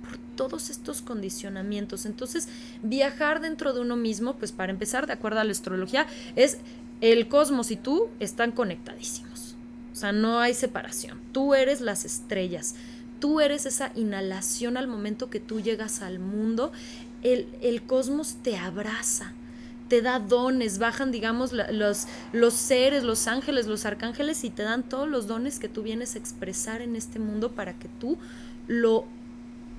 por 0.02 0.18
todos 0.36 0.70
estos 0.70 1.02
condicionamientos. 1.02 2.06
Entonces, 2.06 2.48
viajar 2.82 3.40
dentro 3.40 3.72
de 3.72 3.80
uno 3.80 3.96
mismo, 3.96 4.36
pues 4.36 4.52
para 4.52 4.72
empezar, 4.72 5.06
de 5.06 5.12
acuerdo 5.12 5.40
a 5.40 5.44
la 5.44 5.52
astrología, 5.52 6.06
es 6.36 6.58
el 7.00 7.28
cosmos 7.28 7.70
y 7.70 7.76
tú 7.76 8.08
están 8.20 8.52
conectadísimos. 8.52 9.56
O 9.92 9.96
sea, 9.96 10.12
no 10.12 10.38
hay 10.38 10.54
separación. 10.54 11.18
Tú 11.32 11.54
eres 11.54 11.80
las 11.80 12.04
estrellas. 12.04 12.74
Tú 13.20 13.40
eres 13.40 13.66
esa 13.66 13.90
inhalación 13.96 14.76
al 14.76 14.86
momento 14.86 15.28
que 15.28 15.40
tú 15.40 15.60
llegas 15.60 16.02
al 16.02 16.20
mundo. 16.20 16.72
El, 17.22 17.48
el 17.62 17.82
cosmos 17.82 18.36
te 18.42 18.56
abraza 18.56 19.32
te 19.88 20.02
da 20.02 20.18
dones, 20.18 20.78
bajan, 20.78 21.10
digamos, 21.10 21.52
los, 21.52 22.06
los 22.32 22.54
seres, 22.54 23.02
los 23.04 23.26
ángeles, 23.26 23.66
los 23.66 23.86
arcángeles 23.86 24.44
y 24.44 24.50
te 24.50 24.62
dan 24.62 24.82
todos 24.82 25.08
los 25.08 25.26
dones 25.26 25.58
que 25.58 25.68
tú 25.68 25.82
vienes 25.82 26.14
a 26.14 26.18
expresar 26.18 26.82
en 26.82 26.94
este 26.94 27.18
mundo 27.18 27.52
para 27.52 27.72
que 27.74 27.88
tú 28.00 28.18
lo, 28.66 29.04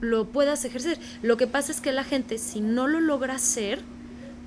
lo 0.01 0.25
puedas 0.25 0.65
ejercer. 0.65 0.99
Lo 1.21 1.37
que 1.37 1.47
pasa 1.47 1.71
es 1.71 1.81
que 1.81 1.91
la 1.91 2.03
gente, 2.03 2.37
si 2.37 2.59
no 2.59 2.87
lo 2.87 2.99
logra 2.99 3.35
hacer, 3.35 3.81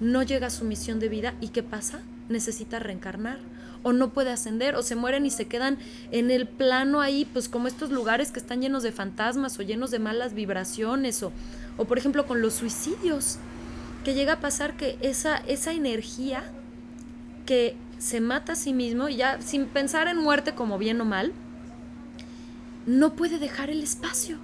no 0.01 0.23
llega 0.23 0.49
a 0.49 0.51
su 0.51 0.65
misión 0.65 0.99
de 0.99 1.09
vida 1.09 1.35
y 1.41 1.49
¿qué 1.49 1.63
pasa? 1.63 2.01
Necesita 2.29 2.79
reencarnar 2.79 3.39
o 3.85 3.93
no 3.93 4.11
puede 4.11 4.31
ascender 4.31 4.77
o 4.77 4.83
se 4.83 4.97
mueren 4.97 5.27
y 5.27 5.31
se 5.31 5.47
quedan 5.47 5.79
en 6.11 6.31
el 6.31 6.47
plano 6.47 7.01
ahí, 7.01 7.25
pues 7.25 7.49
como 7.49 7.69
estos 7.69 7.91
lugares 7.91 8.31
que 8.31 8.39
están 8.39 8.61
llenos 8.61 8.83
de 8.83 8.93
fantasmas 8.93 9.59
o 9.59 9.63
llenos 9.63 9.91
de 9.91 9.99
malas 9.99 10.35
vibraciones 10.35 11.23
o, 11.23 11.33
o 11.77 11.85
por 11.85 11.99
ejemplo 11.99 12.27
con 12.27 12.41
los 12.41 12.55
suicidios 12.55 13.39
que 14.03 14.15
llega 14.15 14.35
a 14.35 14.41
pasar 14.41 14.77
que 14.77 14.99
esa, 15.01 15.37
esa 15.37 15.73
energía 15.73 16.45
que 17.47 17.77
se 17.99 18.21
mata 18.21 18.53
a 18.53 18.57
sí 18.57 18.73
mismo, 18.73 19.09
ya 19.09 19.41
sin 19.41 19.67
pensar 19.67 20.09
en 20.09 20.19
muerte 20.19 20.55
como 20.55 20.79
bien 20.79 21.01
o 21.01 21.05
mal, 21.05 21.33
no 22.87 23.15
puede 23.15 23.39
dejar 23.39 23.71
el 23.71 23.83
espacio, 23.83 24.39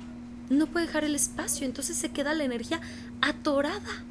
no 0.49 0.67
puede 0.67 0.87
dejar 0.87 1.05
el 1.05 1.15
espacio, 1.15 1.67
entonces 1.67 1.97
se 1.97 2.11
queda 2.11 2.35
la 2.35 2.45
energía 2.45 2.81
atorada. 3.21 4.05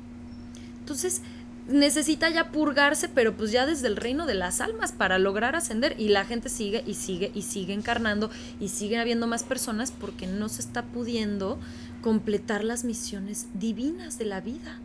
Entonces 0.79 1.21
necesita 1.67 2.29
ya 2.29 2.51
purgarse, 2.51 3.10
pero 3.10 3.36
pues 3.36 3.51
ya 3.51 3.65
desde 3.65 3.88
el 3.88 3.97
reino 3.97 4.25
de 4.25 4.36
las 4.36 4.62
almas 4.62 4.91
para 4.91 5.19
lograr 5.19 5.55
ascender 5.55 5.95
y 5.97 6.10
la 6.10 6.25
gente 6.25 6.49
sigue 6.49 6.83
y 6.86 6.93
sigue 6.93 7.31
y 7.33 7.41
sigue 7.41 7.73
encarnando 7.73 8.29
y 8.60 8.69
sigue 8.69 8.97
habiendo 8.97 9.27
más 9.27 9.43
personas 9.43 9.91
porque 9.91 10.27
no 10.27 10.49
se 10.49 10.62
está 10.62 10.83
pudiendo 10.83 11.60
completar 12.01 12.63
las 12.63 12.83
misiones 12.83 13.47
divinas 13.53 14.17
de 14.17 14.25
la 14.25 14.41
vida. 14.41 14.79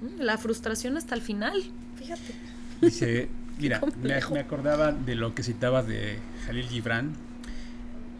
Mm, 0.00 0.20
la 0.22 0.38
frustración 0.38 0.96
hasta 0.96 1.14
el 1.14 1.22
final, 1.22 1.62
fíjate. 1.96 2.34
Dice, 2.80 3.28
mira, 3.58 3.80
me, 4.02 4.14
acordaba 4.14 4.92
de 4.92 5.14
lo 5.14 5.34
que 5.34 5.42
citabas 5.42 5.86
de 5.86 6.18
Jalil 6.46 6.66
Gibran, 6.68 7.12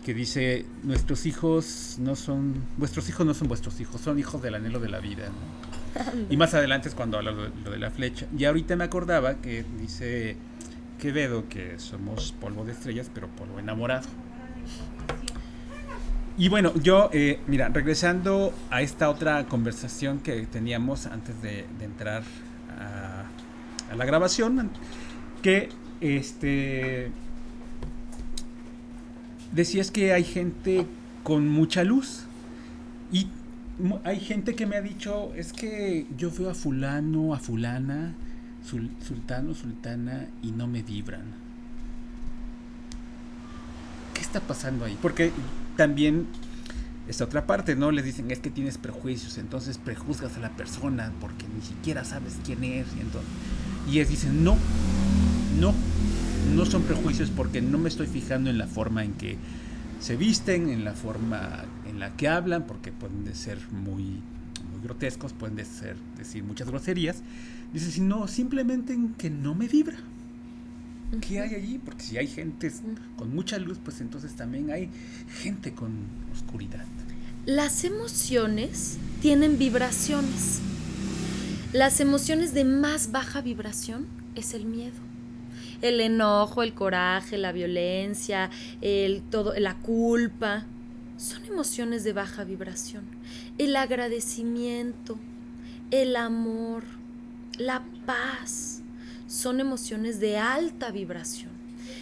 que 0.04 0.14
dice, 0.14 0.64
nuestros 0.82 1.26
hijos 1.26 1.96
no 1.98 2.16
son, 2.16 2.54
vuestros 2.76 3.08
hijos 3.08 3.26
no 3.26 3.34
son 3.34 3.48
vuestros 3.48 3.80
hijos, 3.80 4.00
son 4.00 4.18
hijos 4.18 4.42
del 4.42 4.54
anhelo 4.54 4.80
de 4.80 4.88
la 4.88 5.00
vida. 5.00 5.30
y 6.30 6.36
más 6.36 6.54
adelante 6.54 6.88
es 6.88 6.94
cuando 6.94 7.18
habla 7.18 7.32
lo, 7.32 7.48
lo 7.48 7.70
de 7.70 7.78
la 7.78 7.90
flecha. 7.90 8.26
Y 8.36 8.44
ahorita 8.44 8.76
me 8.76 8.84
acordaba 8.84 9.36
que 9.36 9.64
dice 9.78 10.36
Quevedo 11.00 11.48
que 11.48 11.78
somos 11.78 12.32
polvo 12.32 12.64
de 12.64 12.72
estrellas, 12.72 13.10
pero 13.12 13.28
polvo 13.28 13.58
enamorado. 13.58 14.06
Y 16.40 16.48
bueno, 16.48 16.72
yo, 16.82 17.10
eh, 17.12 17.38
mira, 17.48 17.68
regresando 17.68 18.54
a 18.70 18.80
esta 18.80 19.10
otra 19.10 19.44
conversación 19.44 20.20
que 20.20 20.46
teníamos 20.46 21.04
antes 21.04 21.42
de, 21.42 21.66
entrar 21.82 22.22
a, 22.78 23.26
la 23.94 24.04
grabación, 24.06 24.70
que 25.42 25.68
este 26.00 27.12
decías 29.52 29.90
que 29.90 30.14
hay 30.14 30.24
gente 30.24 30.86
con 31.24 31.46
mucha 31.46 31.84
luz 31.84 32.24
y 33.12 33.26
hay 34.04 34.18
gente 34.18 34.54
que 34.54 34.64
me 34.64 34.76
ha 34.76 34.80
dicho 34.80 35.34
es 35.34 35.52
que 35.52 36.06
yo 36.16 36.30
veo 36.30 36.48
a 36.48 36.54
fulano, 36.54 37.34
a 37.34 37.38
fulana, 37.38 38.14
sultano, 38.64 39.52
sultana 39.52 40.26
y 40.42 40.52
no 40.52 40.66
me 40.66 40.82
vibran. 40.82 41.50
está 44.30 44.40
pasando 44.40 44.84
ahí? 44.84 44.96
Porque 45.02 45.32
también 45.80 46.26
esta 47.08 47.24
otra 47.24 47.46
parte, 47.46 47.74
¿no? 47.74 47.90
Les 47.90 48.04
dicen, 48.04 48.30
es 48.30 48.38
que 48.38 48.50
tienes 48.50 48.76
prejuicios, 48.76 49.38
entonces 49.38 49.78
prejuzgas 49.78 50.36
a 50.36 50.40
la 50.40 50.50
persona 50.50 51.10
porque 51.22 51.46
ni 51.56 51.62
siquiera 51.62 52.04
sabes 52.04 52.36
quién 52.44 52.62
es. 52.64 52.86
Y, 52.98 53.00
entonces, 53.00 53.30
y 53.88 53.92
ellos 53.92 54.10
dicen, 54.10 54.44
no, 54.44 54.58
no, 55.58 55.72
no 56.54 56.66
son 56.66 56.82
prejuicios 56.82 57.30
porque 57.30 57.62
no 57.62 57.78
me 57.78 57.88
estoy 57.88 58.08
fijando 58.08 58.50
en 58.50 58.58
la 58.58 58.66
forma 58.66 59.04
en 59.04 59.14
que 59.14 59.38
se 60.00 60.18
visten, 60.18 60.68
en 60.68 60.84
la 60.84 60.92
forma 60.92 61.64
en 61.88 61.98
la 61.98 62.14
que 62.14 62.28
hablan, 62.28 62.66
porque 62.66 62.92
pueden 62.92 63.34
ser 63.34 63.56
muy, 63.70 64.04
muy 64.04 64.82
grotescos, 64.82 65.32
pueden 65.32 65.64
ser, 65.64 65.96
decir 66.18 66.44
muchas 66.44 66.68
groserías. 66.68 67.22
Dice, 67.72 67.90
sino 67.90 68.28
simplemente 68.28 68.92
en 68.92 69.14
que 69.14 69.30
no 69.30 69.54
me 69.54 69.66
vibra. 69.66 69.96
¿Qué 71.18 71.40
hay 71.40 71.54
allí? 71.54 71.78
Porque 71.78 72.02
si 72.02 72.18
hay 72.18 72.28
gente 72.28 72.70
con 73.16 73.34
mucha 73.34 73.58
luz, 73.58 73.78
pues 73.82 74.00
entonces 74.00 74.34
también 74.36 74.70
hay 74.70 74.88
gente 75.42 75.72
con 75.72 75.92
oscuridad. 76.32 76.84
Las 77.46 77.84
emociones 77.84 78.98
tienen 79.20 79.58
vibraciones. 79.58 80.60
Las 81.72 82.00
emociones 82.00 82.54
de 82.54 82.64
más 82.64 83.10
baja 83.10 83.40
vibración 83.40 84.06
es 84.34 84.54
el 84.54 84.66
miedo. 84.66 84.98
El 85.82 86.00
enojo, 86.00 86.62
el 86.62 86.74
coraje, 86.74 87.38
la 87.38 87.52
violencia, 87.52 88.50
el 88.80 89.22
todo, 89.22 89.58
la 89.58 89.78
culpa, 89.78 90.66
son 91.16 91.44
emociones 91.46 92.04
de 92.04 92.12
baja 92.12 92.44
vibración. 92.44 93.04
El 93.58 93.74
agradecimiento, 93.76 95.18
el 95.90 96.16
amor, 96.16 96.84
la 97.58 97.82
paz, 98.06 98.79
son 99.30 99.60
emociones 99.60 100.18
de 100.18 100.38
alta 100.38 100.90
vibración. 100.90 101.52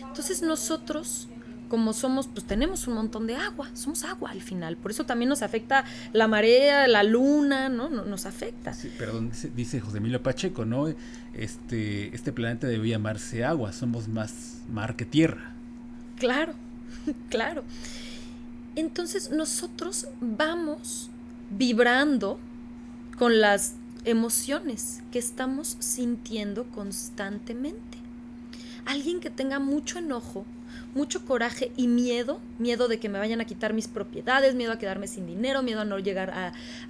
Entonces 0.02 0.42
nosotros 0.42 1.28
como 1.68 1.92
somos, 1.92 2.28
pues 2.28 2.46
tenemos 2.46 2.88
un 2.88 2.94
montón 2.94 3.26
de 3.26 3.36
agua, 3.36 3.68
somos 3.74 4.02
agua 4.04 4.30
al 4.30 4.40
final, 4.40 4.78
por 4.78 4.90
eso 4.90 5.04
también 5.04 5.28
nos 5.28 5.42
afecta 5.42 5.84
la 6.14 6.26
marea, 6.26 6.88
la 6.88 7.02
luna, 7.02 7.68
¿no? 7.68 7.90
Nos 7.90 8.24
afecta. 8.24 8.72
Sí, 8.72 8.90
perdón, 8.96 9.32
dice 9.54 9.78
José 9.78 9.98
Emilio 9.98 10.22
Pacheco, 10.22 10.64
¿no? 10.64 10.88
Este, 11.34 12.14
este 12.14 12.32
planeta 12.32 12.66
debe 12.66 12.88
llamarse 12.88 13.44
agua, 13.44 13.74
somos 13.74 14.08
más 14.08 14.62
mar 14.72 14.96
que 14.96 15.04
tierra. 15.04 15.52
Claro, 16.16 16.54
claro. 17.28 17.64
Entonces 18.74 19.30
nosotros 19.30 20.08
vamos 20.20 21.10
vibrando 21.50 22.38
con 23.18 23.40
las 23.40 23.74
emociones 24.04 25.00
que 25.12 25.18
estamos 25.18 25.76
sintiendo 25.80 26.64
constantemente. 26.64 27.98
Alguien 28.84 29.20
que 29.20 29.30
tenga 29.30 29.58
mucho 29.58 29.98
enojo, 29.98 30.44
mucho 30.94 31.24
coraje 31.24 31.70
y 31.76 31.86
miedo, 31.86 32.40
miedo 32.58 32.88
de 32.88 32.98
que 32.98 33.08
me 33.08 33.18
vayan 33.18 33.40
a 33.40 33.44
quitar 33.44 33.72
mis 33.72 33.88
propiedades, 33.88 34.54
miedo 34.54 34.72
a 34.72 34.78
quedarme 34.78 35.06
sin 35.06 35.26
dinero, 35.26 35.62
miedo 35.62 35.80
a 35.80 35.84
no 35.84 35.98
llegar 35.98 36.30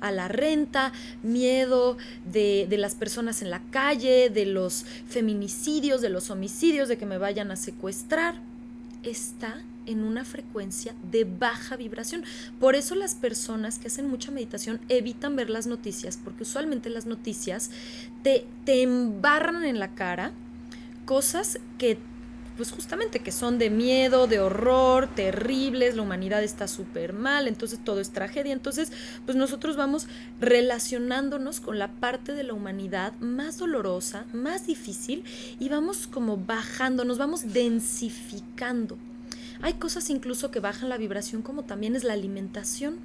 a, 0.01 0.11
la 0.11 0.29
renta, 0.29 0.93
miedo 1.23 1.99
de, 2.31 2.67
las 2.71 2.95
personas 2.95 3.43
en 3.43 3.51
la 3.51 3.61
calle, 3.71 4.31
de 4.31 4.47
los 4.47 4.85
feminicidios, 5.09 6.01
de 6.01 6.09
los 6.09 6.31
homicidios, 6.31 6.89
de 6.89 6.99
que 6.99 7.07
me 7.07 7.19
vayan 7.19 7.51
a 7.51 7.57
secuestrar, 7.57 8.37
está 9.03 9.63
en 9.89 10.05
una 10.05 10.25
frecuencia 10.25 10.95
de 11.11 11.25
baja 11.25 11.77
vibración. 11.77 12.25
Por 12.61 12.75
eso 12.75 12.95
las 12.95 13.15
personas 13.15 13.79
que 13.79 13.89
hacen 13.89 14.09
mucha 14.09 14.31
meditación 14.31 14.81
evitan 14.89 15.35
ver 15.35 15.51
las 15.51 15.67
noticias, 15.67 16.19
porque 16.23 16.43
usualmente 16.43 16.91
las 16.91 17.07
noticias 17.07 17.71
te, 18.23 18.47
te 18.65 18.83
embarran 18.83 19.65
en 19.65 19.79
la 19.79 19.95
cara 19.95 20.33
cosas 21.05 21.59
que 21.79 21.99
pues 22.59 22.73
justamente 22.73 23.21
que 23.21 23.31
son 23.31 23.57
de 23.57 23.71
miedo, 23.71 24.27
de 24.27 24.41
horror, 24.41 25.09
terribles, 25.15 25.95
la 25.95 26.03
humanidad 26.03 26.43
está 26.43 26.67
súper 26.67 27.13
mal, 27.13 27.47
entonces 27.47 27.79
todo 27.83 28.01
es 28.01 28.11
tragedia, 28.11 28.53
entonces 28.53 28.91
pues 29.25 29.37
nosotros 29.39 29.77
vamos 29.77 30.09
relacionándonos 30.41 31.61
con 31.61 31.79
la 31.79 31.87
parte 31.87 32.33
de 32.35 32.43
la 32.43 32.55
humanidad 32.55 33.13
más 33.21 33.59
dolorosa, 33.59 34.25
más 34.33 34.67
difícil 34.67 35.23
y 35.61 35.69
vamos 35.69 36.09
como 36.09 36.37
bajando, 36.37 37.05
nos 37.05 37.17
vamos 37.17 37.53
densificando. 37.53 38.99
Hay 39.61 39.75
cosas 39.75 40.11
incluso 40.11 40.51
que 40.51 40.61
bajan 40.61 40.89
la 40.89 40.97
vibración 40.97 41.43
como 41.43 41.65
también 41.65 41.97
es 41.97 42.05
la 42.05 42.13
alimentación. 42.13 42.97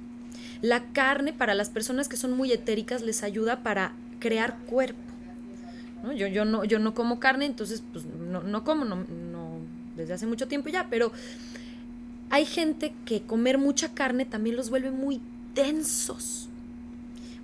La 0.62 0.92
carne 0.92 1.32
para 1.32 1.54
las 1.54 1.68
personas 1.68 2.08
que 2.08 2.16
son 2.16 2.32
muy 2.32 2.52
etéricas 2.52 3.02
les 3.02 3.22
ayuda 3.22 3.62
para 3.62 3.92
crear 4.20 4.58
cuerpo. 4.66 5.00
Yo, 6.16 6.26
yo, 6.26 6.44
no, 6.44 6.64
yo 6.64 6.78
no 6.78 6.94
como 6.94 7.18
carne, 7.18 7.46
entonces 7.46 7.82
pues 7.92 8.04
no, 8.04 8.42
no 8.42 8.62
como, 8.62 8.84
no, 8.84 8.96
no, 8.96 9.58
desde 9.96 10.12
hace 10.12 10.26
mucho 10.26 10.48
tiempo 10.48 10.68
ya, 10.68 10.88
pero 10.90 11.12
hay 12.28 12.44
gente 12.44 12.94
que 13.06 13.22
comer 13.22 13.56
mucha 13.56 13.94
carne 13.94 14.26
también 14.26 14.56
los 14.56 14.68
vuelve 14.68 14.90
muy 14.90 15.20
densos 15.54 16.48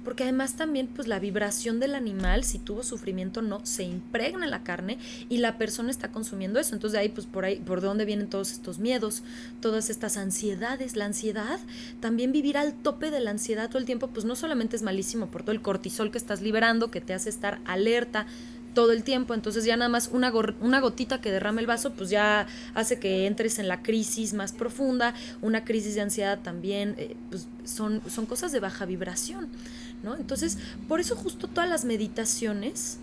porque 0.04 0.24
además 0.24 0.56
también 0.56 0.86
pues 0.86 1.08
la 1.08 1.18
vibración 1.18 1.80
del 1.80 1.94
animal, 1.94 2.44
si 2.44 2.58
tuvo 2.58 2.82
sufrimiento 2.82 3.42
no, 3.42 3.64
se 3.64 3.82
impregna 3.82 4.44
en 4.44 4.50
la 4.50 4.62
carne 4.62 4.98
y 5.28 5.38
la 5.38 5.58
persona 5.58 5.90
está 5.90 6.10
consumiendo 6.10 6.58
eso. 6.60 6.74
Entonces 6.74 6.92
de 6.92 6.98
ahí 7.00 7.08
pues 7.08 7.26
por 7.26 7.44
ahí, 7.44 7.56
por 7.56 7.80
dónde 7.80 8.04
vienen 8.04 8.28
todos 8.28 8.52
estos 8.52 8.78
miedos, 8.78 9.22
todas 9.60 9.90
estas 9.90 10.16
ansiedades. 10.16 10.96
La 10.96 11.06
ansiedad, 11.06 11.58
también 12.00 12.32
vivir 12.32 12.56
al 12.56 12.74
tope 12.74 13.10
de 13.10 13.20
la 13.20 13.30
ansiedad 13.30 13.68
todo 13.68 13.78
el 13.78 13.86
tiempo, 13.86 14.08
pues 14.08 14.24
no 14.24 14.36
solamente 14.36 14.76
es 14.76 14.82
malísimo 14.82 15.26
por 15.26 15.42
todo 15.42 15.52
el 15.52 15.62
cortisol 15.62 16.10
que 16.10 16.18
estás 16.18 16.40
liberando, 16.40 16.90
que 16.90 17.00
te 17.00 17.14
hace 17.14 17.28
estar 17.28 17.60
alerta, 17.64 18.26
todo 18.74 18.92
el 18.92 19.02
tiempo, 19.02 19.34
entonces 19.34 19.64
ya 19.64 19.76
nada 19.76 19.88
más 19.88 20.10
una, 20.12 20.32
una 20.60 20.80
gotita 20.80 21.20
que 21.20 21.30
derrame 21.30 21.60
el 21.60 21.66
vaso, 21.66 21.92
pues 21.92 22.10
ya 22.10 22.46
hace 22.74 22.98
que 22.98 23.26
entres 23.26 23.58
en 23.58 23.68
la 23.68 23.82
crisis 23.82 24.32
más 24.32 24.52
profunda, 24.52 25.14
una 25.42 25.64
crisis 25.64 25.94
de 25.94 26.02
ansiedad 26.02 26.38
también, 26.40 26.94
eh, 26.98 27.16
pues 27.30 27.48
son, 27.64 28.00
son 28.08 28.26
cosas 28.26 28.52
de 28.52 28.60
baja 28.60 28.86
vibración, 28.86 29.48
¿no? 30.02 30.16
Entonces, 30.16 30.58
por 30.88 31.00
eso 31.00 31.16
justo 31.16 31.48
todas 31.48 31.68
las 31.68 31.84
meditaciones 31.84 32.98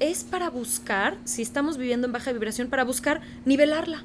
es 0.00 0.24
para 0.24 0.50
buscar, 0.50 1.16
si 1.24 1.42
estamos 1.42 1.78
viviendo 1.78 2.06
en 2.06 2.12
baja 2.12 2.32
vibración, 2.32 2.68
para 2.68 2.84
buscar 2.84 3.20
nivelarla, 3.44 4.04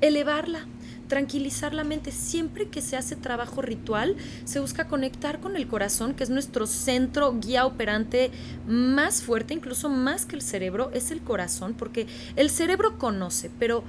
elevarla, 0.00 0.66
tranquilizar 1.08 1.74
la 1.74 1.84
mente. 1.84 2.12
Siempre 2.12 2.68
que 2.68 2.82
se 2.82 2.96
hace 2.96 3.16
trabajo 3.16 3.62
ritual, 3.62 4.16
se 4.44 4.60
busca 4.60 4.86
conectar 4.86 5.40
con 5.40 5.56
el 5.56 5.66
corazón, 5.66 6.14
que 6.14 6.24
es 6.24 6.30
nuestro 6.30 6.66
centro 6.66 7.34
guía 7.38 7.66
operante 7.66 8.30
más 8.66 9.22
fuerte, 9.22 9.54
incluso 9.54 9.88
más 9.88 10.26
que 10.26 10.36
el 10.36 10.42
cerebro, 10.42 10.90
es 10.92 11.10
el 11.10 11.20
corazón, 11.20 11.74
porque 11.74 12.06
el 12.36 12.50
cerebro 12.50 12.98
conoce, 12.98 13.50
pero 13.58 13.84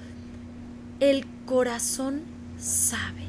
el 0.99 1.25
corazón 1.45 2.21
sabe, 2.57 3.25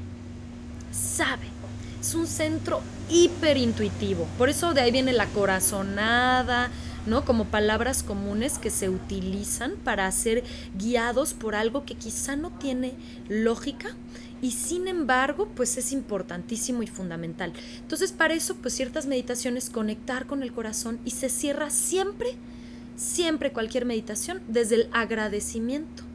sabe. 0.90 1.57
Es 2.00 2.14
un 2.14 2.26
centro 2.26 2.80
hiperintuitivo. 3.10 4.26
Por 4.38 4.48
eso 4.48 4.72
de 4.72 4.80
ahí 4.80 4.92
viene 4.92 5.12
la 5.12 5.26
corazonada, 5.26 6.70
¿no? 7.06 7.24
Como 7.24 7.46
palabras 7.46 8.02
comunes 8.02 8.58
que 8.58 8.70
se 8.70 8.88
utilizan 8.88 9.72
para 9.82 10.10
ser 10.12 10.44
guiados 10.78 11.34
por 11.34 11.54
algo 11.54 11.84
que 11.84 11.94
quizá 11.94 12.36
no 12.36 12.50
tiene 12.50 12.94
lógica 13.28 13.96
y 14.40 14.52
sin 14.52 14.86
embargo, 14.86 15.48
pues 15.56 15.76
es 15.78 15.90
importantísimo 15.92 16.82
y 16.82 16.86
fundamental. 16.86 17.52
Entonces, 17.80 18.12
para 18.12 18.34
eso, 18.34 18.54
pues 18.56 18.74
ciertas 18.74 19.06
meditaciones, 19.06 19.68
conectar 19.68 20.26
con 20.26 20.42
el 20.42 20.52
corazón 20.52 21.00
y 21.04 21.10
se 21.10 21.28
cierra 21.28 21.70
siempre, 21.70 22.28
siempre 22.96 23.52
cualquier 23.52 23.84
meditación 23.84 24.40
desde 24.46 24.76
el 24.76 24.88
agradecimiento. 24.92 26.07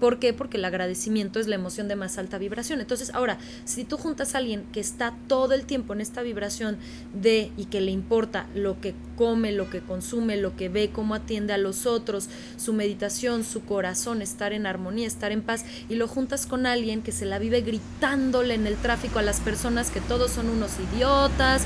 ¿Por 0.00 0.18
qué? 0.18 0.32
Porque 0.32 0.56
el 0.56 0.64
agradecimiento 0.64 1.38
es 1.38 1.46
la 1.46 1.56
emoción 1.56 1.86
de 1.86 1.94
más 1.94 2.16
alta 2.16 2.38
vibración. 2.38 2.80
Entonces, 2.80 3.10
ahora, 3.14 3.38
si 3.66 3.84
tú 3.84 3.98
juntas 3.98 4.34
a 4.34 4.38
alguien 4.38 4.64
que 4.72 4.80
está 4.80 5.14
todo 5.28 5.52
el 5.52 5.66
tiempo 5.66 5.92
en 5.92 6.00
esta 6.00 6.22
vibración 6.22 6.78
de 7.12 7.52
y 7.58 7.66
que 7.66 7.82
le 7.82 7.90
importa 7.90 8.46
lo 8.54 8.80
que 8.80 8.94
come, 9.16 9.52
lo 9.52 9.68
que 9.68 9.80
consume, 9.80 10.38
lo 10.38 10.56
que 10.56 10.70
ve, 10.70 10.90
cómo 10.90 11.14
atiende 11.14 11.52
a 11.52 11.58
los 11.58 11.84
otros, 11.84 12.28
su 12.56 12.72
meditación, 12.72 13.44
su 13.44 13.64
corazón, 13.64 14.22
estar 14.22 14.54
en 14.54 14.66
armonía, 14.66 15.06
estar 15.06 15.32
en 15.32 15.42
paz, 15.42 15.66
y 15.90 15.96
lo 15.96 16.08
juntas 16.08 16.46
con 16.46 16.64
alguien 16.64 17.02
que 17.02 17.12
se 17.12 17.26
la 17.26 17.38
vive 17.38 17.60
gritándole 17.60 18.54
en 18.54 18.66
el 18.66 18.76
tráfico 18.76 19.18
a 19.18 19.22
las 19.22 19.40
personas 19.40 19.90
que 19.90 20.00
todos 20.00 20.30
son 20.30 20.48
unos 20.48 20.72
idiotas, 20.94 21.62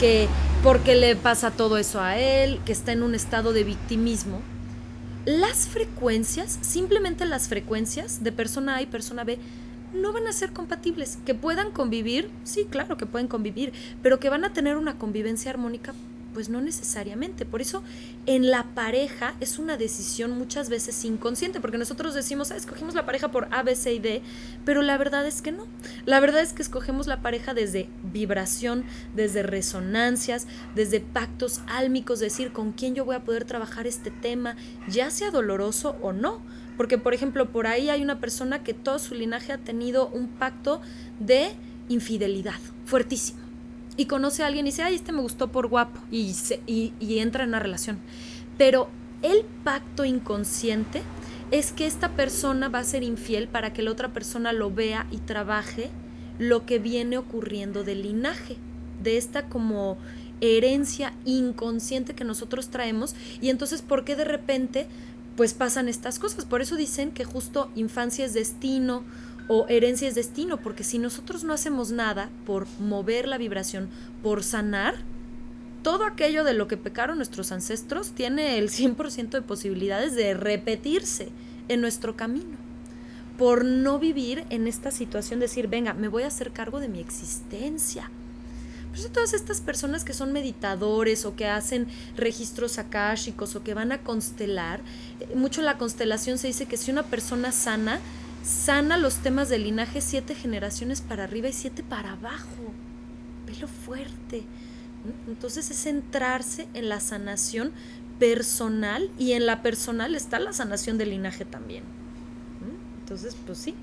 que 0.00 0.26
porque 0.64 0.96
le 0.96 1.14
pasa 1.14 1.52
todo 1.52 1.78
eso 1.78 2.00
a 2.00 2.18
él, 2.18 2.60
que 2.66 2.72
está 2.72 2.90
en 2.90 3.04
un 3.04 3.14
estado 3.14 3.52
de 3.52 3.62
victimismo, 3.62 4.40
las 5.26 5.66
frecuencias, 5.66 6.58
simplemente 6.62 7.26
las 7.26 7.48
frecuencias 7.48 8.22
de 8.22 8.32
persona 8.32 8.76
A 8.76 8.82
y 8.82 8.86
persona 8.86 9.24
B, 9.24 9.38
no 9.92 10.12
van 10.12 10.26
a 10.26 10.32
ser 10.32 10.52
compatibles. 10.52 11.18
Que 11.26 11.34
puedan 11.34 11.72
convivir, 11.72 12.30
sí, 12.44 12.66
claro 12.70 12.96
que 12.96 13.06
pueden 13.06 13.26
convivir, 13.26 13.72
pero 14.02 14.20
que 14.20 14.30
van 14.30 14.44
a 14.44 14.52
tener 14.52 14.76
una 14.76 14.98
convivencia 14.98 15.50
armónica, 15.50 15.94
Pues 16.36 16.50
no 16.50 16.60
necesariamente. 16.60 17.46
Por 17.46 17.62
eso 17.62 17.82
en 18.26 18.50
la 18.50 18.64
pareja 18.74 19.34
es 19.40 19.58
una 19.58 19.78
decisión 19.78 20.32
muchas 20.32 20.68
veces 20.68 21.02
inconsciente, 21.06 21.62
porque 21.62 21.78
nosotros 21.78 22.12
decimos, 22.12 22.50
ah, 22.50 22.56
escogimos 22.56 22.94
la 22.94 23.06
pareja 23.06 23.30
por 23.30 23.48
A, 23.52 23.62
B, 23.62 23.74
C 23.74 23.94
y 23.94 24.00
D, 24.00 24.20
pero 24.66 24.82
la 24.82 24.98
verdad 24.98 25.26
es 25.26 25.40
que 25.40 25.50
no. 25.50 25.66
La 26.04 26.20
verdad 26.20 26.42
es 26.42 26.52
que 26.52 26.60
escogemos 26.60 27.06
la 27.06 27.22
pareja 27.22 27.54
desde 27.54 27.88
vibración, 28.12 28.84
desde 29.14 29.44
resonancias, 29.44 30.46
desde 30.74 31.00
pactos 31.00 31.62
álmicos, 31.68 32.20
decir 32.20 32.52
con 32.52 32.72
quién 32.72 32.94
yo 32.94 33.06
voy 33.06 33.16
a 33.16 33.24
poder 33.24 33.46
trabajar 33.46 33.86
este 33.86 34.10
tema, 34.10 34.56
ya 34.88 35.08
sea 35.10 35.30
doloroso 35.30 35.96
o 36.02 36.12
no. 36.12 36.42
Porque, 36.76 36.98
por 36.98 37.14
ejemplo, 37.14 37.50
por 37.50 37.66
ahí 37.66 37.88
hay 37.88 38.02
una 38.02 38.20
persona 38.20 38.62
que 38.62 38.74
todo 38.74 38.98
su 38.98 39.14
linaje 39.14 39.54
ha 39.54 39.58
tenido 39.58 40.08
un 40.08 40.28
pacto 40.28 40.82
de 41.18 41.52
infidelidad 41.88 42.60
fuertísimo 42.84 43.45
y 43.96 44.06
conoce 44.06 44.42
a 44.42 44.46
alguien 44.46 44.66
y 44.66 44.70
dice, 44.70 44.82
ay, 44.82 44.94
este 44.94 45.12
me 45.12 45.20
gustó 45.20 45.48
por 45.48 45.68
guapo, 45.68 46.00
y, 46.10 46.34
y, 46.66 47.18
entra 47.18 47.44
en 47.44 47.50
una 47.50 47.60
relación. 47.60 47.98
Pero 48.58 48.88
el 49.22 49.44
pacto 49.64 50.04
inconsciente 50.04 51.02
es 51.50 51.72
que 51.72 51.86
esta 51.86 52.10
persona 52.10 52.68
va 52.68 52.80
a 52.80 52.84
ser 52.84 53.02
infiel 53.02 53.48
para 53.48 53.72
que 53.72 53.82
la 53.82 53.90
otra 53.90 54.12
persona 54.12 54.52
lo 54.52 54.70
vea 54.70 55.06
y 55.10 55.18
trabaje 55.18 55.90
lo 56.38 56.66
que 56.66 56.78
viene 56.78 57.18
ocurriendo 57.18 57.84
del 57.84 58.02
linaje, 58.02 58.56
de 59.02 59.16
esta 59.16 59.48
como 59.48 59.96
herencia 60.40 61.14
inconsciente 61.24 62.14
que 62.14 62.24
nosotros 62.24 62.68
traemos 62.68 63.14
y 63.40 63.48
entonces 63.48 63.80
por 63.80 64.04
qué 64.04 64.16
de 64.16 64.24
repente 64.24 64.86
pues 65.36 65.54
pasan 65.54 65.88
estas 65.88 66.18
cosas. 66.18 66.44
Por 66.44 66.62
eso 66.62 66.76
dicen 66.76 67.10
que 67.10 67.24
justo 67.24 67.70
infancia 67.74 68.24
es 68.24 68.34
destino 68.34 69.04
o 69.48 69.66
herencia 69.68 70.08
es 70.08 70.14
destino, 70.14 70.56
porque 70.58 70.84
si 70.84 70.98
nosotros 70.98 71.44
no 71.44 71.52
hacemos 71.52 71.90
nada 71.90 72.30
por 72.44 72.66
mover 72.80 73.28
la 73.28 73.38
vibración, 73.38 73.88
por 74.22 74.42
sanar, 74.42 74.96
todo 75.82 76.04
aquello 76.04 76.42
de 76.42 76.54
lo 76.54 76.66
que 76.66 76.76
pecaron 76.76 77.18
nuestros 77.18 77.52
ancestros 77.52 78.10
tiene 78.10 78.58
el 78.58 78.70
100% 78.70 79.30
de 79.30 79.42
posibilidades 79.42 80.16
de 80.16 80.34
repetirse 80.34 81.28
en 81.68 81.80
nuestro 81.80 82.16
camino. 82.16 82.56
Por 83.38 83.64
no 83.64 83.98
vivir 83.98 84.44
en 84.50 84.66
esta 84.66 84.90
situación, 84.90 85.38
decir, 85.38 85.68
venga, 85.68 85.94
me 85.94 86.08
voy 86.08 86.24
a 86.24 86.28
hacer 86.28 86.50
cargo 86.50 86.80
de 86.80 86.88
mi 86.88 86.98
existencia. 86.98 88.10
Por 88.88 88.98
eso 88.98 89.10
todas 89.10 89.34
estas 89.34 89.60
personas 89.60 90.04
que 90.04 90.14
son 90.14 90.32
meditadores 90.32 91.24
o 91.24 91.36
que 91.36 91.46
hacen 91.46 91.86
registros 92.16 92.78
akáshicos 92.78 93.54
o 93.54 93.62
que 93.62 93.74
van 93.74 93.92
a 93.92 93.98
constelar, 93.98 94.80
eh, 95.20 95.36
mucho 95.36 95.62
la 95.62 95.78
constelación 95.78 96.38
se 96.38 96.48
dice 96.48 96.66
que 96.66 96.78
si 96.78 96.90
una 96.90 97.04
persona 97.04 97.52
sana, 97.52 98.00
sana 98.44 98.96
los 98.96 99.16
temas 99.16 99.48
del 99.48 99.64
linaje 99.64 100.00
siete 100.00 100.34
generaciones 100.34 101.00
para 101.00 101.24
arriba 101.24 101.48
y 101.48 101.52
siete 101.52 101.82
para 101.82 102.12
abajo. 102.12 102.72
Velo 103.46 103.68
fuerte. 103.68 104.44
Entonces 105.28 105.70
es 105.70 105.78
centrarse 105.78 106.66
en 106.74 106.88
la 106.88 107.00
sanación 107.00 107.72
personal 108.18 109.10
y 109.18 109.32
en 109.32 109.46
la 109.46 109.62
personal 109.62 110.14
está 110.14 110.38
la 110.38 110.52
sanación 110.52 110.98
del 110.98 111.10
linaje 111.10 111.44
también. 111.44 111.84
Entonces, 113.00 113.36
pues 113.46 113.58
sí, 113.58 113.74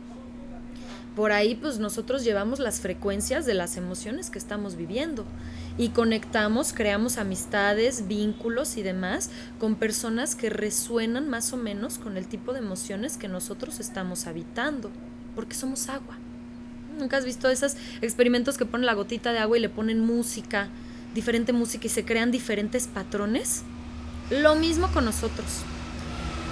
por 1.15 1.31
ahí 1.31 1.55
pues 1.55 1.79
nosotros 1.79 2.23
llevamos 2.23 2.59
las 2.59 2.81
frecuencias 2.81 3.45
de 3.45 3.53
las 3.53 3.77
emociones 3.77 4.29
que 4.29 4.39
estamos 4.39 4.75
viviendo 4.75 5.25
y 5.77 5.89
conectamos, 5.89 6.73
creamos 6.73 7.17
amistades, 7.17 8.07
vínculos 8.07 8.77
y 8.77 8.83
demás 8.83 9.31
con 9.59 9.75
personas 9.75 10.35
que 10.35 10.49
resuenan 10.49 11.29
más 11.29 11.53
o 11.53 11.57
menos 11.57 11.97
con 11.97 12.17
el 12.17 12.27
tipo 12.27 12.53
de 12.53 12.59
emociones 12.59 13.17
que 13.17 13.27
nosotros 13.27 13.79
estamos 13.79 14.27
habitando, 14.27 14.91
porque 15.35 15.55
somos 15.55 15.89
agua. 15.89 16.17
¿Nunca 16.99 17.17
has 17.17 17.25
visto 17.25 17.49
esos 17.49 17.75
experimentos 18.01 18.57
que 18.57 18.65
ponen 18.65 18.85
la 18.85 18.93
gotita 18.93 19.31
de 19.31 19.39
agua 19.39 19.57
y 19.57 19.61
le 19.61 19.69
ponen 19.69 19.99
música, 19.99 20.67
diferente 21.15 21.51
música 21.53 21.87
y 21.87 21.89
se 21.89 22.05
crean 22.05 22.31
diferentes 22.31 22.87
patrones? 22.87 23.63
Lo 24.29 24.55
mismo 24.55 24.87
con 24.93 25.05
nosotros. 25.05 25.63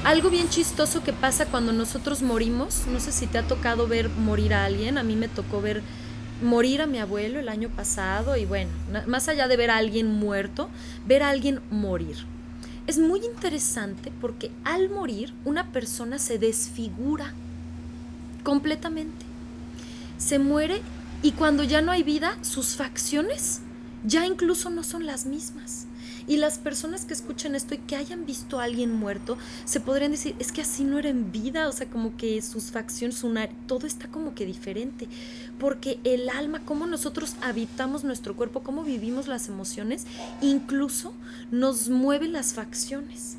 Algo 0.03 0.32
bien 0.32 0.49
chistoso 0.49 1.03
que 1.03 1.13
pasa 1.13 1.45
cuando 1.45 1.74
nosotros 1.74 2.24
morimos, 2.24 2.88
no 2.91 2.99
sé 2.99 3.11
si 3.11 3.28
te 3.28 3.38
ha 3.38 3.47
tocado 3.47 3.88
ver 3.88 4.09
morir 4.09 4.55
a 4.55 4.65
alguien, 4.65 4.97
a 4.97 5.03
mí 5.03 5.15
me 5.15 5.28
tocó 5.28 5.61
ver 5.61 5.84
morir 6.41 6.81
a 6.81 6.87
mi 6.87 6.99
abuelo 6.99 7.39
el 7.39 7.49
año 7.49 7.69
pasado 7.69 8.37
y 8.37 8.45
bueno, 8.45 8.71
más 9.07 9.27
allá 9.27 9.47
de 9.47 9.57
ver 9.57 9.71
a 9.71 9.77
alguien 9.77 10.07
muerto, 10.07 10.69
ver 11.05 11.23
a 11.23 11.29
alguien 11.29 11.61
morir. 11.69 12.17
Es 12.87 12.97
muy 12.97 13.23
interesante 13.25 14.11
porque 14.19 14.51
al 14.63 14.89
morir 14.89 15.33
una 15.45 15.71
persona 15.71 16.19
se 16.19 16.39
desfigura 16.39 17.33
completamente. 18.43 19.25
Se 20.17 20.39
muere 20.39 20.81
y 21.21 21.31
cuando 21.33 21.63
ya 21.63 21.81
no 21.81 21.91
hay 21.91 22.03
vida, 22.03 22.37
sus 22.41 22.75
facciones 22.75 23.61
ya 24.03 24.25
incluso 24.25 24.69
no 24.69 24.83
son 24.83 25.05
las 25.05 25.25
mismas. 25.25 25.85
Y 26.28 26.38
las 26.38 26.57
personas 26.57 27.05
que 27.05 27.13
escuchan 27.13 27.55
esto 27.55 27.76
y 27.76 27.80
que 27.80 27.95
hayan 27.95 28.26
visto 28.26 28.59
a 28.59 28.63
alguien 28.63 28.93
muerto, 28.93 29.38
se 29.65 29.80
podrían 29.80 30.11
decir, 30.11 30.36
es 30.39 30.51
que 30.51 30.61
así 30.61 30.84
no 30.84 30.99
era 30.99 31.09
en 31.09 31.32
vida, 31.32 31.67
o 31.67 31.72
sea, 31.72 31.88
como 31.88 32.15
que 32.17 32.41
sus 32.41 32.72
facciones, 32.72 33.17
su 33.17 33.32
todo 33.67 33.88
está 33.88 34.07
como 34.07 34.36
que 34.36 34.45
diferente. 34.45 35.07
Porque 35.59 35.99
el 36.03 36.30
alma, 36.30 36.61
cómo 36.65 36.86
nosotros 36.86 37.36
habitamos 37.41 38.03
nuestro 38.03 38.36
cuerpo, 38.36 38.61
cómo 38.61 38.84
vivimos 38.84 39.28
las 39.28 39.47
emociones, 39.47 40.05
incluso 40.41 41.13
nos 41.51 41.89
mueve 41.89 42.28
las 42.28 42.53
facciones. 42.53 43.38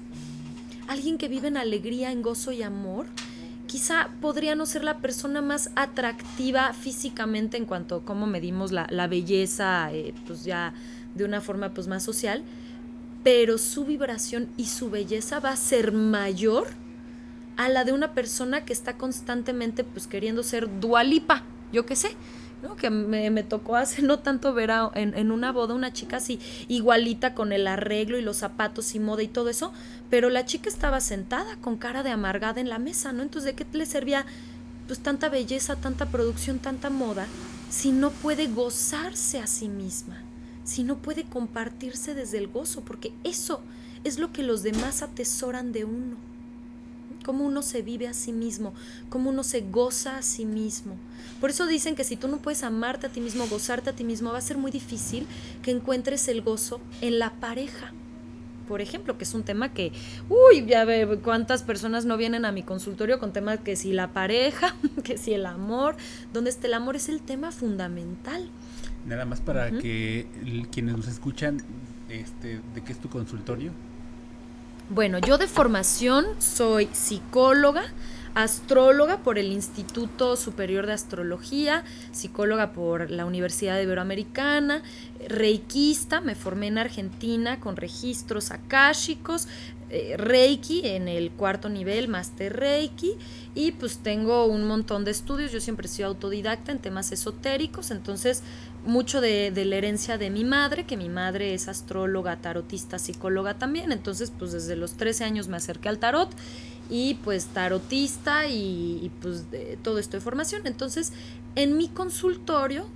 Alguien 0.88 1.18
que 1.18 1.28
vive 1.28 1.48
en 1.48 1.56
alegría, 1.56 2.10
en 2.10 2.22
gozo 2.22 2.52
y 2.52 2.62
amor, 2.62 3.06
quizá 3.66 4.10
podría 4.20 4.54
no 4.54 4.66
ser 4.66 4.84
la 4.84 4.98
persona 4.98 5.40
más 5.40 5.70
atractiva 5.76 6.74
físicamente 6.74 7.56
en 7.56 7.64
cuanto 7.64 7.96
a 7.96 8.04
cómo 8.04 8.26
medimos 8.26 8.70
la, 8.72 9.06
belleza, 9.06 9.90
eh, 9.92 10.12
pues 10.26 10.44
ya 10.44 10.74
de 11.14 11.24
una 11.24 11.40
forma 11.40 11.72
pues 11.72 11.88
más 11.88 12.02
social, 12.02 12.42
pero 13.22 13.58
su 13.58 13.84
vibración 13.84 14.48
y 14.56 14.66
su 14.66 14.90
belleza 14.90 15.40
va 15.40 15.50
a 15.50 15.56
ser 15.56 15.92
mayor 15.92 16.66
a 17.56 17.68
la 17.68 17.84
de 17.84 17.92
una 17.92 18.14
persona 18.14 18.64
que 18.64 18.72
está 18.72 18.96
constantemente 18.96 19.84
pues 19.84 20.06
queriendo 20.06 20.42
ser 20.42 20.80
dualipa, 20.80 21.42
yo 21.72 21.86
qué 21.86 21.96
sé, 21.96 22.16
¿no? 22.62 22.76
que 22.76 22.90
me, 22.90 23.42
tocó 23.42 23.76
hace 23.76 24.02
no 24.02 24.18
tanto 24.20 24.54
ver 24.54 24.70
en, 24.94 25.16
en, 25.16 25.30
una 25.30 25.52
boda 25.52 25.74
una 25.74 25.92
chica 25.92 26.16
así 26.16 26.38
igualita 26.68 27.34
con 27.34 27.52
el 27.52 27.66
arreglo 27.66 28.18
y 28.18 28.22
los 28.22 28.38
zapatos 28.38 28.94
y 28.94 29.00
moda 29.00 29.22
y 29.22 29.28
todo 29.28 29.50
eso, 29.50 29.72
pero 30.10 30.30
la 30.30 30.44
chica 30.44 30.68
estaba 30.68 31.00
sentada 31.00 31.56
con 31.56 31.76
cara 31.76 32.02
de 32.02 32.10
amargada 32.10 32.60
en 32.60 32.68
la 32.68 32.78
mesa, 32.78 33.12
¿no? 33.12 33.22
Entonces, 33.22 33.54
¿de 33.54 33.64
qué 33.64 33.66
le 33.76 33.86
servía 33.86 34.26
pues 34.86 35.00
tanta 35.00 35.28
belleza, 35.28 35.76
tanta 35.76 36.06
producción, 36.06 36.58
tanta 36.58 36.90
moda, 36.90 37.26
si 37.70 37.92
no 37.92 38.10
puede 38.10 38.48
gozarse 38.48 39.38
a 39.38 39.46
sí 39.46 39.68
misma? 39.68 40.21
Si 40.64 40.84
no 40.84 40.98
puede 40.98 41.24
compartirse 41.24 42.14
desde 42.14 42.38
el 42.38 42.48
gozo? 42.48 42.82
Porque 42.82 43.12
eso 43.24 43.60
es 44.04 44.18
lo 44.18 44.32
que 44.32 44.42
los 44.42 44.62
demás 44.62 45.02
atesoran 45.02 45.72
de 45.72 45.84
uno. 45.84 46.16
Cómo 47.24 47.44
uno 47.44 47.62
se 47.62 47.82
vive 47.82 48.08
a 48.08 48.14
sí 48.14 48.32
mismo, 48.32 48.74
cómo 49.08 49.30
uno 49.30 49.44
se 49.44 49.60
goza 49.60 50.18
a 50.18 50.22
sí 50.22 50.44
mismo. 50.44 50.96
Por 51.40 51.50
eso 51.50 51.66
dicen 51.66 51.94
que 51.94 52.04
si 52.04 52.16
tú 52.16 52.26
no 52.26 52.38
puedes 52.38 52.64
amarte 52.64 53.06
a 53.06 53.10
ti 53.10 53.20
mismo, 53.20 53.46
gozarte 53.46 53.90
a 53.90 53.92
ti 53.92 54.02
mismo, 54.02 54.32
va 54.32 54.38
a 54.38 54.42
ser 54.42 54.58
muy 54.58 54.72
difícil 54.72 55.26
que 55.62 55.70
encuentres 55.70 56.26
el 56.26 56.42
gozo 56.42 56.80
en 57.00 57.20
la 57.20 57.30
pareja. 57.34 57.92
Por 58.66 58.80
ejemplo, 58.80 59.18
que 59.18 59.24
es 59.24 59.34
un 59.34 59.42
tema 59.42 59.72
que, 59.72 59.92
uy, 60.28 60.64
ya 60.66 60.84
ve 60.84 61.18
cuántas 61.22 61.62
personas 61.62 62.04
no 62.04 62.16
vienen 62.16 62.44
a 62.44 62.52
mi 62.52 62.62
consultorio 62.62 63.18
con 63.18 63.32
temas 63.32 63.60
que 63.60 63.76
si 63.76 63.92
la 63.92 64.12
pareja, 64.12 64.74
que 65.04 65.18
si 65.18 65.34
el 65.34 65.46
amor, 65.46 65.96
donde 66.32 66.50
está 66.50 66.66
el 66.66 66.74
amor 66.74 66.96
es 66.96 67.08
el 67.08 67.20
tema 67.20 67.52
fundamental. 67.52 68.48
Nada 69.06 69.24
más 69.24 69.40
para 69.40 69.70
que 69.70 70.26
quienes 70.70 70.96
nos 70.96 71.08
escuchan, 71.08 71.62
este, 72.08 72.60
¿de 72.74 72.80
qué 72.84 72.92
es 72.92 72.98
tu 72.98 73.08
consultorio? 73.08 73.72
Bueno, 74.90 75.18
yo 75.18 75.38
de 75.38 75.48
formación 75.48 76.26
soy 76.38 76.88
psicóloga, 76.92 77.82
astróloga 78.34 79.18
por 79.18 79.38
el 79.38 79.52
Instituto 79.52 80.36
Superior 80.36 80.86
de 80.86 80.92
Astrología, 80.92 81.84
psicóloga 82.12 82.72
por 82.72 83.10
la 83.10 83.26
Universidad 83.26 83.80
Iberoamericana, 83.80 84.82
reikista, 85.28 86.20
me 86.20 86.34
formé 86.34 86.68
en 86.68 86.78
Argentina 86.78 87.60
con 87.60 87.76
registros 87.76 88.50
akáshicos, 88.50 89.48
eh, 89.94 90.16
Reiki 90.16 90.80
en 90.84 91.06
el 91.06 91.32
cuarto 91.32 91.68
nivel, 91.68 92.08
Master 92.08 92.56
Reiki, 92.56 93.12
y 93.54 93.72
pues 93.72 93.98
tengo 93.98 94.46
un 94.46 94.66
montón 94.66 95.04
de 95.04 95.10
estudios, 95.10 95.52
yo 95.52 95.60
siempre 95.60 95.86
he 95.86 95.90
sido 95.90 96.08
autodidacta 96.08 96.72
en 96.72 96.78
temas 96.78 97.12
esotéricos, 97.12 97.90
entonces 97.90 98.42
mucho 98.86 99.20
de, 99.20 99.52
la 99.54 99.76
herencia 99.76 100.16
de 100.16 100.30
mi 100.30 100.44
madre, 100.44 100.86
que 100.86 100.96
mi 100.96 101.10
madre 101.10 101.52
es 101.52 101.68
astróloga, 101.68 102.40
tarotista, 102.40 102.98
psicóloga 102.98 103.58
también, 103.58 103.92
entonces 103.92 104.32
pues 104.36 104.52
desde 104.52 104.76
los 104.76 104.94
13 104.94 105.24
años 105.24 105.48
me 105.48 105.58
acerqué 105.58 105.90
al 105.90 105.98
tarot 105.98 106.30
y 106.90 107.14
pues 107.14 107.46
tarotista 107.46 108.46
y, 108.46 109.10
pues 109.20 109.50
de 109.50 109.78
todo 109.82 109.98
esto 109.98 110.16
de 110.16 110.20
formación. 110.20 110.66
Entonces 110.66 111.12
en 111.54 111.76
mi 111.76 111.88
consultorio 111.88 112.86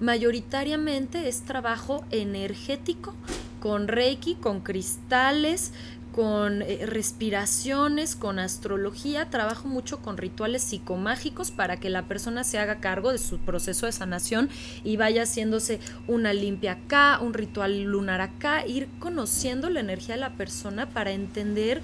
mayoritariamente 0.00 1.28
es 1.28 1.42
trabajo 1.42 2.04
energético 2.10 3.14
con 3.60 3.86
reiki, 3.86 4.34
con 4.34 4.60
cristales, 4.60 5.72
con 6.12 6.62
eh, 6.62 6.84
respiraciones, 6.86 8.14
con 8.14 8.38
astrología, 8.38 9.30
trabajo 9.30 9.66
mucho 9.66 10.00
con 10.00 10.18
rituales 10.18 10.62
psicomágicos 10.62 11.50
para 11.50 11.78
que 11.78 11.90
la 11.90 12.02
persona 12.02 12.44
se 12.44 12.58
haga 12.58 12.80
cargo 12.80 13.12
de 13.12 13.18
su 13.18 13.38
proceso 13.38 13.86
de 13.86 13.92
sanación 13.92 14.50
y 14.84 14.96
vaya 14.96 15.22
haciéndose 15.22 15.80
una 16.06 16.32
limpia 16.34 16.72
acá, 16.72 17.18
un 17.20 17.34
ritual 17.34 17.82
lunar 17.84 18.20
acá, 18.20 18.66
ir 18.66 18.88
conociendo 18.98 19.70
la 19.70 19.80
energía 19.80 20.14
de 20.14 20.20
la 20.20 20.34
persona 20.34 20.88
para 20.90 21.12
entender 21.12 21.80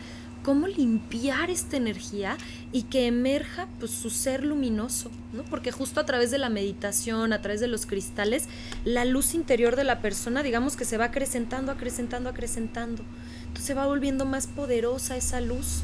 cómo 0.49 0.67
limpiar 0.67 1.51
esta 1.51 1.77
energía 1.77 2.39
y 2.73 2.85
que 2.85 3.07
emerja 3.07 3.69
pues, 3.79 3.91
su 3.91 4.09
ser 4.09 4.47
luminoso, 4.47 5.11
¿no? 5.35 5.43
Porque 5.43 5.73
justo 5.73 6.01
a 6.01 6.07
través 6.07 6.31
de 6.31 6.39
la 6.39 6.49
meditación, 6.49 7.35
a 7.35 7.43
través 7.43 7.61
de 7.61 7.67
los 7.67 7.85
cristales, 7.85 8.45
la 8.83 9.05
luz 9.05 9.35
interior 9.35 9.77
de 9.77 9.85
la 9.85 10.01
persona, 10.01 10.43
digamos 10.43 10.75
que 10.75 10.87
se 10.87 10.97
va 10.97 11.05
acrecentando, 11.05 11.71
acrecentando, 11.71 12.31
acrecentando. 12.31 13.03
Entonces 13.43 13.67
se 13.67 13.75
va 13.75 13.85
volviendo 13.85 14.25
más 14.25 14.47
poderosa 14.47 15.19
esa 15.19 15.43
luz 15.43 15.83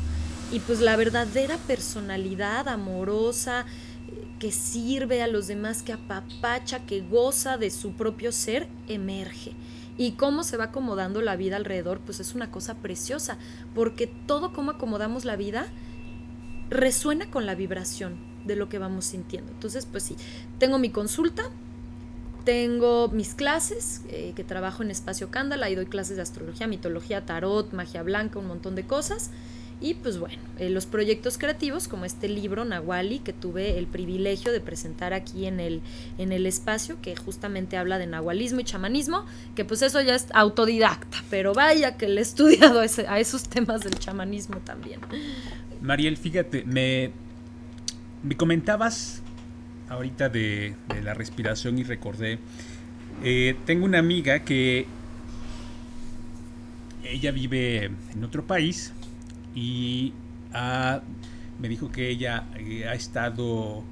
y 0.51 0.61
pues 0.61 0.81
la 0.81 0.97
verdadera 0.97 1.59
personalidad 1.67 2.67
amorosa, 2.67 3.67
eh, 4.09 4.27
que 4.39 4.51
sirve 4.51 5.23
a 5.23 5.27
los 5.27 5.47
demás, 5.47 5.83
que 5.83 5.93
apapacha, 5.93 6.87
que 6.87 7.03
goza 7.03 7.59
de 7.59 7.71
su 7.71 7.93
propio 7.93 8.33
ser, 8.33 8.67
emerge 8.89 9.53
y 9.97 10.13
cómo 10.13 10.43
se 10.43 10.57
va 10.57 10.65
acomodando 10.65 11.23
la 11.23 11.37
vida 11.37 11.57
alrededor, 11.57 12.01
pues 12.01 12.21
es 12.21 12.35
una 12.35 12.51
cosa 12.51 12.75
preciosa, 12.75 13.39
porque 13.75 14.07
todo 14.27 14.53
cómo 14.53 14.73
acomodamos 14.73 15.25
la 15.25 15.37
vida 15.37 15.67
resuena 16.71 17.31
con 17.31 17.47
la 17.47 17.55
vibración 17.55 18.17
de 18.45 18.57
lo 18.57 18.69
que 18.69 18.79
vamos 18.79 19.05
sintiendo. 19.05 19.53
Entonces, 19.53 19.87
pues 19.87 20.03
sí, 20.03 20.17
tengo 20.59 20.79
mi 20.79 20.91
consulta, 20.91 21.45
tengo 22.45 23.09
mis 23.09 23.35
clases, 23.35 24.03
eh, 24.09 24.33
que 24.37 24.45
trabajo 24.45 24.83
en 24.83 24.91
Espacio 24.91 25.31
Cándala 25.31 25.71
y 25.71 25.75
doy 25.75 25.87
clases 25.87 26.17
de 26.17 26.23
astrología, 26.23 26.67
mitología, 26.67 27.25
tarot, 27.25 27.73
magia 27.73 28.03
blanca, 28.03 28.39
un 28.39 28.47
montón 28.47 28.75
de 28.75 28.87
cosas. 28.87 29.31
Y 29.85 29.93
pues 29.93 30.19
bueno, 30.19 30.39
eh, 30.59 30.71
los 30.71 30.87
proyectos 30.87 31.37
creativos 31.37 31.89
como 31.89 32.07
este 32.07 32.27
libro 32.27 32.65
Nahuali 32.65 33.19
que 33.19 33.35
tuve 33.35 33.79
el 33.79 33.87
privilegio 33.87 34.51
de 34.51 34.63
presentar 34.63 35.13
aquí 35.13 35.45
en 35.45 35.61
el, 35.61 35.83
en 36.17 36.33
el 36.33 36.47
espacio, 36.47 36.97
que 37.03 37.15
justamente 37.15 37.77
habla 37.77 37.99
de 37.99 38.07
nahualismo 38.07 38.61
y 38.61 38.65
chamanismo, 38.65 39.27
que 39.55 39.67
pues 39.67 39.83
eso 39.83 40.01
ya 40.01 40.15
es 40.15 40.29
autodidacta, 40.33 41.19
pero 41.29 41.53
vaya 41.53 41.99
que 41.99 42.09
le 42.09 42.21
he 42.21 42.23
estudiado 42.23 42.81
a 42.81 43.21
esos 43.21 43.47
temas 43.47 43.83
del 43.83 43.99
chamanismo 43.99 44.57
también. 44.61 45.01
Mariel, 45.83 46.17
fíjate, 46.17 46.65
me, 46.65 47.11
me 48.23 48.39
comentabas 48.39 49.21
ahorita 49.91 50.31
de, 50.31 50.75
la 51.03 51.13
respiración 51.13 51.79
y 51.79 51.83
recordé, 51.83 52.39
eh, 53.23 53.55
tengo 53.67 53.85
una 53.85 53.99
amiga 53.99 54.39
que 54.47 54.87
ella 57.05 57.33
vive 57.33 57.91
en 58.15 58.25
otro 58.25 58.47
país, 58.47 58.95
y 59.55 60.13
me 61.59 61.69
dijo 61.69 61.91
que 61.91 62.09
ella 62.09 62.45
eh, 62.57 62.87
ha 62.89 62.95
estado 62.95 63.83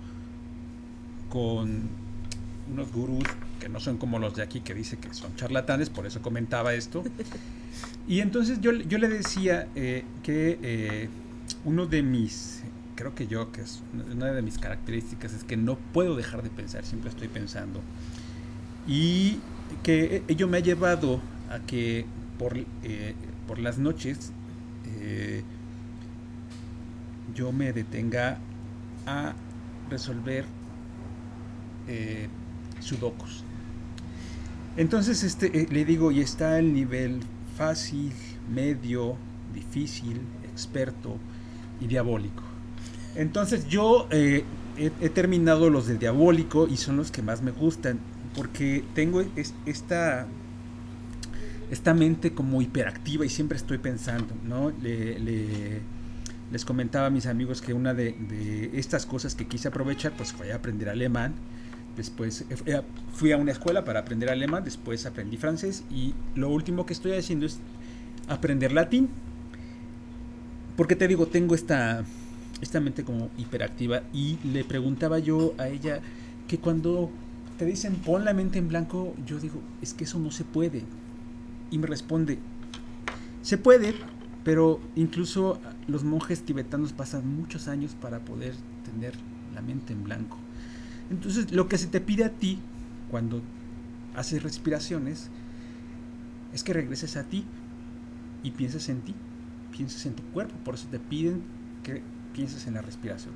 con 1.31 1.89
unos 2.71 2.93
gurús 2.93 3.25
que 3.61 3.69
no 3.69 3.81
son 3.81 3.97
como 3.97 4.19
los 4.19 4.35
de 4.35 4.43
aquí 4.43 4.61
que 4.61 4.75
dice 4.75 4.99
que 4.99 5.13
son 5.15 5.35
charlatanes, 5.37 5.89
por 5.89 6.07
eso 6.07 6.21
comentaba 6.21 6.75
esto. 6.75 7.05
Y 8.09 8.21
entonces 8.21 8.61
yo, 8.61 8.73
yo 8.73 8.99
le 8.99 9.09
decía 9.09 9.69
eh, 9.77 10.05
que 10.25 10.59
eh, 10.63 11.09
uno 11.65 11.87
de 11.87 12.03
mis, 12.03 12.63
creo 12.97 13.15
que 13.15 13.29
yo, 13.29 13.53
que 13.53 13.63
es 13.63 13.83
una 14.13 14.33
de 14.33 14.43
mis 14.43 14.59
características 14.59 15.33
es 15.33 15.45
que 15.45 15.57
no 15.57 15.77
puedo 15.77 16.17
dejar 16.17 16.43
de 16.43 16.51
pensar, 16.51 16.85
siempre 16.85 17.11
estoy 17.11 17.29
pensando. 17.29 17.81
Y 18.89 19.39
que 19.85 20.25
ello 20.27 20.49
me 20.49 20.59
ha 20.59 20.61
llevado 20.61 21.21
a 21.49 21.61
que 21.61 22.05
por, 22.39 22.57
por 23.47 23.61
las 23.61 23.79
noches 23.79 24.33
eh, 25.01 25.43
yo 27.35 27.53
me 27.53 27.73
detenga 27.73 28.39
a 29.07 29.35
resolver 29.91 30.45
eh, 31.89 32.29
sudokus. 32.81 33.45
Entonces 34.77 35.23
este, 35.23 35.47
eh, 35.47 35.67
le 35.71 35.85
digo, 35.85 36.13
y 36.13 36.21
está 36.21 36.59
el 36.59 36.73
nivel 36.73 37.21
fácil, 37.57 38.13
medio, 38.53 39.17
difícil, 39.55 40.21
experto 40.51 41.17
y 41.81 41.87
diabólico. 41.87 42.43
Entonces 43.15 43.69
yo 43.69 44.09
he, 44.11 44.45
terminado 45.15 45.69
los 45.69 45.87
de 45.87 45.99
diabólico 45.99 46.67
y 46.67 46.79
son 46.79 46.97
los 46.97 47.11
que 47.11 47.21
más 47.21 47.43
me 47.43 47.51
gustan, 47.51 47.99
porque 48.35 48.83
tengo 48.95 49.23
esta 49.67 50.27
esta 51.73 51.95
mente 51.95 52.35
como 52.35 52.61
hiperactiva 52.61 53.25
y 53.25 53.31
siempre 53.31 53.57
estoy 53.57 53.79
pensando, 53.79 54.35
¿no? 54.45 54.71
les 54.83 56.67
comentaba 56.67 57.07
a 57.07 57.11
mis 57.11 57.25
amigos 57.25 57.63
que 57.63 57.73
una 57.73 57.95
de, 57.95 58.71
estas 58.75 59.07
cosas 59.07 59.35
que 59.35 59.47
quise 59.47 59.69
aprovechar 59.69 60.13
pues 60.13 60.33
fue 60.33 60.53
aprender 60.53 60.91
alemán. 60.91 61.33
Después 61.97 62.43
eh, 62.51 62.57
eh, 62.67 62.83
fui 63.15 63.33
a 63.33 63.39
una 63.39 63.53
escuela 63.53 63.87
para 63.87 64.01
aprender 64.01 64.29
alemán, 64.29 64.65
después 64.65 65.07
aprendí 65.07 65.39
francés 65.39 65.83
y 65.91 66.13
lo 66.35 66.51
último 66.51 66.85
que 66.85 66.93
estoy 66.93 67.13
haciendo 67.13 67.47
es 67.47 67.59
aprender 68.29 68.73
latín. 68.73 69.09
Porque 70.77 70.95
te 70.95 71.09
digo, 71.09 71.27
tengo 71.27 71.55
esta, 71.55 72.05
esta 72.61 72.81
mente 72.81 73.03
como 73.03 73.31
hiperactiva 73.39 74.03
y 74.13 74.39
le 74.45 74.65
preguntaba 74.65 75.21
yo 75.21 75.55
a 75.57 75.69
ella 75.69 76.01
que 76.49 76.59
cuando 76.59 77.11
te 77.57 77.65
dicen 77.65 77.95
pon 77.95 78.27
la 78.27 78.35
mente 78.35 78.59
en 78.59 78.69
blanco, 78.69 79.15
yo 79.25 79.39
digo, 79.39 79.63
es 79.81 79.95
que 79.95 80.05
eso 80.05 80.19
no 80.19 80.31
se 80.31 80.45
puede 80.45 80.83
y 81.73 81.79
me 81.79 81.89
responde, 81.89 82.39
se 83.41 83.59
puede, 83.59 83.95
pero 84.45 84.81
incluso 84.95 85.61
los 85.89 86.05
monjes 86.05 86.43
tibetanos 86.43 86.93
pasan 86.93 87.27
muchos 87.27 87.67
años 87.67 87.97
para 88.01 88.21
poder 88.21 88.55
tener 88.85 89.15
la 89.55 89.63
mente 89.63 89.95
en 89.95 90.05
blanco. 90.05 90.37
Entonces, 91.11 91.51
lo 91.51 91.69
que 91.69 91.79
se 91.79 91.89
te 91.89 92.01
pide 92.01 92.25
a 92.25 92.31
ti 92.31 92.59
cuando 93.11 93.43
haces 94.15 94.43
respiraciones 94.43 95.31
es 96.53 96.63
que 96.63 96.75
regreses 96.75 97.17
a 97.17 97.25
ti 97.25 97.45
y 98.43 98.51
pienses 98.51 98.89
en 98.91 99.01
ti, 99.01 99.15
pienses 99.75 100.05
en 100.07 100.15
tu 100.15 100.23
cuerpo. 100.25 100.55
Por 100.65 100.75
eso 100.75 100.87
te 100.91 100.99
piden 100.99 101.43
que 101.83 102.03
pienses 102.35 102.67
en 102.67 102.75
la 102.75 102.83
respiración. 102.83 103.35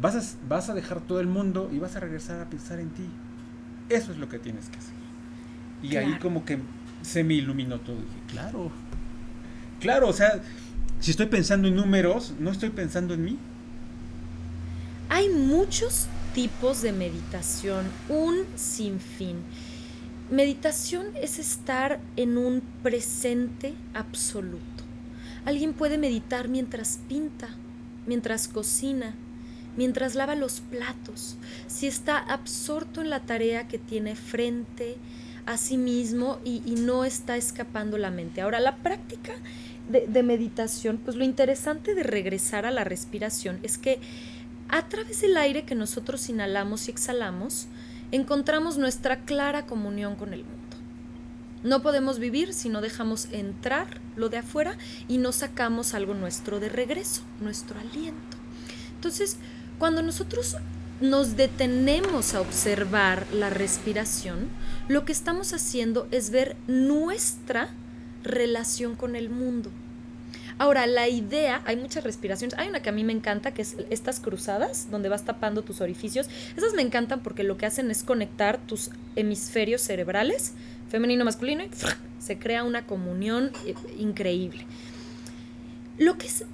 Vas 0.00 0.16
a, 0.16 0.46
vas 0.48 0.68
a 0.68 0.74
dejar 0.74 1.00
todo 1.00 1.20
el 1.20 1.28
mundo 1.28 1.70
y 1.72 1.78
vas 1.78 1.94
a 1.96 2.00
regresar 2.00 2.40
a 2.40 2.50
pensar 2.50 2.80
en 2.80 2.90
ti. 2.90 3.04
Eso 3.88 4.12
es 4.12 4.18
lo 4.18 4.28
que 4.28 4.38
tienes 4.38 4.68
que 4.68 4.78
hacer. 4.78 4.94
Y 5.82 5.96
ahí 5.96 6.18
como 6.18 6.44
que 6.44 6.58
se 7.02 7.24
me 7.24 7.34
iluminó 7.34 7.78
todo. 7.80 7.96
Dije, 7.96 8.20
claro, 8.28 8.70
claro, 9.80 10.08
o 10.08 10.12
sea, 10.12 10.42
si 11.00 11.10
estoy 11.10 11.26
pensando 11.26 11.68
en 11.68 11.76
números, 11.76 12.34
no 12.38 12.50
estoy 12.50 12.70
pensando 12.70 13.14
en 13.14 13.24
mí. 13.24 13.38
Hay 15.08 15.28
muchos 15.28 16.06
tipos 16.34 16.82
de 16.82 16.92
meditación, 16.92 17.86
un 18.08 18.44
sinfín. 18.56 19.36
Meditación 20.30 21.06
es 21.20 21.38
estar 21.38 22.00
en 22.16 22.36
un 22.36 22.62
presente 22.82 23.74
absoluto. 23.94 24.84
Alguien 25.46 25.72
puede 25.72 25.96
meditar 25.96 26.48
mientras 26.48 26.98
pinta, 27.08 27.48
mientras 28.06 28.48
cocina, 28.48 29.14
mientras 29.76 30.14
lava 30.14 30.34
los 30.34 30.60
platos, 30.60 31.36
si 31.68 31.86
está 31.86 32.18
absorto 32.18 33.00
en 33.00 33.08
la 33.08 33.20
tarea 33.20 33.68
que 33.68 33.78
tiene 33.78 34.16
frente, 34.16 34.96
a 35.48 35.56
sí 35.56 35.78
mismo 35.78 36.38
y, 36.44 36.60
no 36.76 37.06
está 37.06 37.38
escapando 37.38 37.96
la 37.96 38.10
mente. 38.10 38.42
Ahora, 38.42 38.60
la 38.60 38.76
práctica 38.76 39.32
de, 39.88 40.06
de 40.06 40.22
meditación, 40.22 40.98
pues 40.98 41.16
lo 41.16 41.24
interesante 41.24 41.94
de 41.94 42.02
regresar 42.02 42.66
a 42.66 42.70
la 42.70 42.84
respiración 42.84 43.58
es 43.62 43.78
que 43.78 43.98
a 44.68 44.86
través 44.90 45.22
del 45.22 45.38
aire 45.38 45.64
que 45.64 45.74
nosotros 45.74 46.28
inhalamos 46.28 46.86
y 46.86 46.90
exhalamos, 46.90 47.66
encontramos 48.12 48.76
nuestra 48.76 49.24
clara 49.24 49.64
comunión 49.64 50.16
con 50.16 50.34
el 50.34 50.44
mundo. 50.44 50.58
No 51.62 51.80
podemos 51.80 52.18
vivir 52.18 52.52
si 52.52 52.68
no 52.68 52.82
dejamos 52.82 53.28
entrar 53.32 54.00
lo 54.16 54.28
de 54.28 54.36
afuera 54.36 54.76
y 55.08 55.16
no 55.16 55.32
sacamos 55.32 55.94
algo 55.94 56.12
nuestro 56.12 56.60
de 56.60 56.68
regreso, 56.68 57.22
nuestro 57.40 57.80
aliento. 57.80 58.36
Entonces, 58.96 59.38
cuando 59.78 60.02
nosotros 60.02 60.56
nos 61.00 61.36
detenemos 61.36 62.34
a 62.34 62.40
observar 62.40 63.26
la 63.32 63.50
respiración, 63.50 64.48
lo 64.88 65.04
que 65.04 65.12
estamos 65.12 65.52
haciendo 65.52 66.08
es 66.10 66.30
ver 66.30 66.56
nuestra 66.66 67.68
relación 68.24 68.96
con 68.96 69.16
el 69.16 69.30
mundo. 69.30 69.70
Ahora, 70.58 70.88
la 70.88 71.06
idea, 71.06 71.62
hay 71.66 71.76
muchas 71.76 72.02
respiraciones, 72.02 72.58
hay 72.58 72.68
una 72.68 72.82
que 72.82 72.88
a 72.88 72.92
mí 72.92 73.04
me 73.04 73.12
encanta, 73.12 73.54
que 73.54 73.62
es 73.62 73.76
estas 73.90 74.18
cruzadas, 74.18 74.90
donde 74.90 75.08
vas 75.08 75.24
tapando 75.24 75.62
tus 75.62 75.80
orificios. 75.80 76.28
Esas 76.56 76.74
me 76.74 76.82
encantan 76.82 77.20
porque 77.22 77.44
lo 77.44 77.56
que 77.56 77.66
hacen 77.66 77.92
es 77.92 78.02
conectar 78.02 78.58
tus 78.66 78.90
hemisferios 79.14 79.82
cerebrales, 79.82 80.54
femenino, 80.88 81.24
masculino, 81.24 81.62
y 81.62 81.70
se 82.18 82.38
crea 82.38 82.64
una 82.64 82.86
comunión 82.86 83.52
eh, 83.66 83.74
increíble. 83.98 84.66
Lo 85.96 86.18
que 86.18 86.26
es 86.26 86.44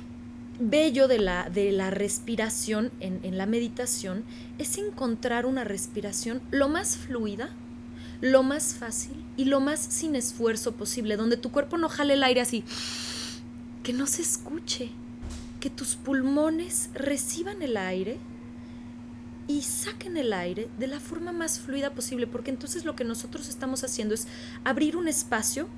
bello 0.61 1.09
de 1.09 1.19
la, 1.19 1.49
de 1.49 1.73
la 1.73 1.91
respiración 1.91 2.91
en, 3.01 3.21
en 3.23 3.39
la 3.39 3.47
meditación 3.47 4.25
es 4.59 4.77
encontrar 4.77 5.47
una 5.47 5.65
respiración 5.65 6.43
lo 6.51 6.69
más 6.69 6.99
fluida, 6.99 7.49
lo 8.25 8.43
más 8.43 8.75
fácil 8.75 9.23
y 9.37 9.45
lo 9.45 9.61
más 9.61 9.79
sin 9.81 10.17
esfuerzo 10.17 10.73
posible, 10.73 11.19
donde 11.19 11.37
tu 11.37 11.51
cuerpo 11.53 11.77
no 11.77 11.91
jale 11.91 12.15
el 12.15 12.23
aire 12.23 12.41
así 12.41 12.65
que 13.83 13.93
no 13.93 14.07
se 14.07 14.23
escuche, 14.23 14.91
que 15.61 15.69
tus 15.69 15.97
pulmones 15.97 16.89
reciban 16.95 17.61
el 17.61 17.77
aire 17.77 18.17
y 19.47 19.61
saquen 19.61 20.17
el 20.17 20.33
aire 20.33 20.71
de 20.79 20.87
la 20.87 21.01
forma 21.01 21.33
más 21.33 21.61
fluida 21.61 21.91
posible, 21.91 22.27
porque 22.27 22.51
entonces 22.51 22.87
lo 22.87 22.97
que 22.97 23.05
nosotros 23.05 23.51
estamos 23.51 23.85
haciendo 23.85 24.15
es 24.15 24.27
abrir 24.65 24.97
un 24.97 25.07
espacio 25.07 25.69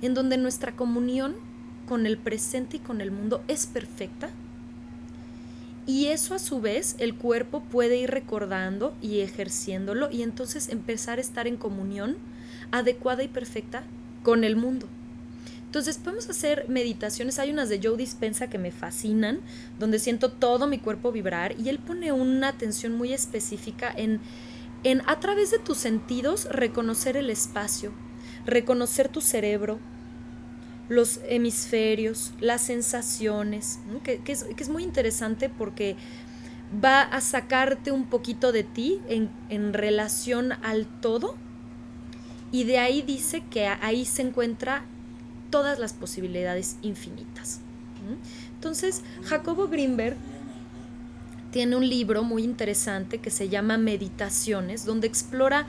en 0.00 0.14
donde 0.14 0.38
nuestra 0.38 0.74
comunión 0.74 1.34
con 1.86 2.06
el 2.06 2.16
presente 2.16 2.78
y 2.78 2.80
con 2.80 3.02
el 3.02 3.10
mundo 3.10 3.44
es 3.48 3.66
perfecta. 3.66 4.30
Y 5.86 6.06
eso 6.06 6.34
a 6.34 6.38
su 6.38 6.60
vez 6.60 6.94
el 6.98 7.14
cuerpo 7.16 7.62
puede 7.62 7.96
ir 7.96 8.10
recordando 8.10 8.94
y 9.02 9.20
ejerciéndolo 9.20 10.10
y 10.10 10.22
entonces 10.22 10.68
empezar 10.68 11.18
a 11.18 11.22
estar 11.22 11.46
en 11.46 11.56
comunión 11.56 12.16
adecuada 12.70 13.22
y 13.24 13.28
perfecta 13.28 13.82
con 14.22 14.44
el 14.44 14.56
mundo. 14.56 14.88
Entonces 15.66 15.96
podemos 15.96 16.28
hacer 16.28 16.68
meditaciones, 16.68 17.38
hay 17.38 17.50
unas 17.50 17.70
de 17.70 17.80
Joe 17.82 17.96
Dispensa 17.96 18.50
que 18.50 18.58
me 18.58 18.70
fascinan, 18.70 19.40
donde 19.78 19.98
siento 19.98 20.30
todo 20.30 20.66
mi 20.66 20.78
cuerpo 20.78 21.12
vibrar 21.12 21.58
y 21.58 21.70
él 21.70 21.78
pone 21.78 22.12
una 22.12 22.48
atención 22.48 22.92
muy 22.92 23.12
específica 23.14 23.90
en, 23.96 24.20
en 24.84 25.02
a 25.06 25.18
través 25.18 25.50
de 25.50 25.58
tus 25.58 25.78
sentidos 25.78 26.44
reconocer 26.50 27.16
el 27.16 27.30
espacio, 27.30 27.90
reconocer 28.44 29.08
tu 29.08 29.22
cerebro, 29.22 29.78
los 30.88 31.20
hemisferios, 31.28 32.32
las 32.40 32.62
sensaciones, 32.62 33.78
que, 34.02 34.20
es, 34.26 34.44
que, 34.44 34.62
es, 34.62 34.68
muy 34.68 34.82
interesante 34.82 35.48
porque 35.48 35.96
va 36.84 37.02
a 37.02 37.20
sacarte 37.20 37.92
un 37.92 38.06
poquito 38.06 38.52
de 38.52 38.64
ti 38.64 39.00
en, 39.08 39.30
en 39.48 39.72
relación 39.72 40.52
al 40.62 40.86
todo 41.00 41.36
y 42.50 42.64
de 42.64 42.78
ahí 42.78 43.02
dice 43.02 43.42
que 43.50 43.66
ahí 43.66 44.04
se 44.04 44.22
encuentra 44.22 44.84
todas 45.50 45.78
las 45.78 45.92
posibilidades 45.92 46.76
infinitas. 46.82 47.60
Entonces, 48.54 49.02
Jacobo 49.24 49.68
Greenberg 49.68 50.16
tiene 51.50 51.76
un 51.76 51.88
libro 51.88 52.24
muy 52.24 52.42
interesante 52.42 53.18
que 53.18 53.30
se 53.30 53.48
llama 53.48 53.76
Meditaciones, 53.78 54.84
donde 54.84 55.06
explora 55.06 55.66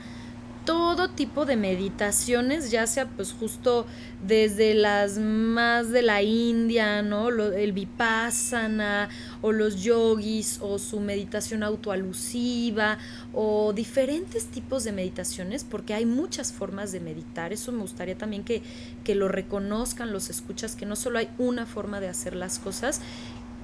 todo 0.64 1.10
tipo 1.10 1.44
de 1.44 1.56
meditaciones, 1.56 2.70
ya 2.70 2.86
sea 2.86 3.06
pues 3.06 3.32
justo 3.32 3.86
desde 4.26 4.74
las 4.74 5.18
más 5.18 5.90
de 5.90 6.02
la 6.02 6.22
India, 6.22 7.02
¿no? 7.02 7.28
el 7.28 7.72
vipassana 7.72 9.10
o 9.42 9.52
los 9.52 9.82
yogis 9.82 10.58
o 10.62 10.78
su 10.78 11.00
meditación 11.00 11.62
autoalusiva 11.62 12.98
o 13.34 13.72
diferentes 13.74 14.46
tipos 14.46 14.84
de 14.84 14.92
meditaciones, 14.92 15.64
porque 15.64 15.92
hay 15.92 16.06
muchas 16.06 16.52
formas 16.52 16.92
de 16.92 17.00
meditar. 17.00 17.52
Eso 17.52 17.70
me 17.72 17.82
gustaría 17.82 18.16
también 18.16 18.44
que, 18.44 18.62
que 19.04 19.14
lo 19.14 19.28
reconozcan 19.28 20.12
los 20.12 20.30
escuchas, 20.30 20.76
que 20.76 20.86
no 20.86 20.96
solo 20.96 21.18
hay 21.18 21.28
una 21.38 21.66
forma 21.66 22.00
de 22.00 22.08
hacer 22.08 22.34
las 22.34 22.58
cosas, 22.58 23.00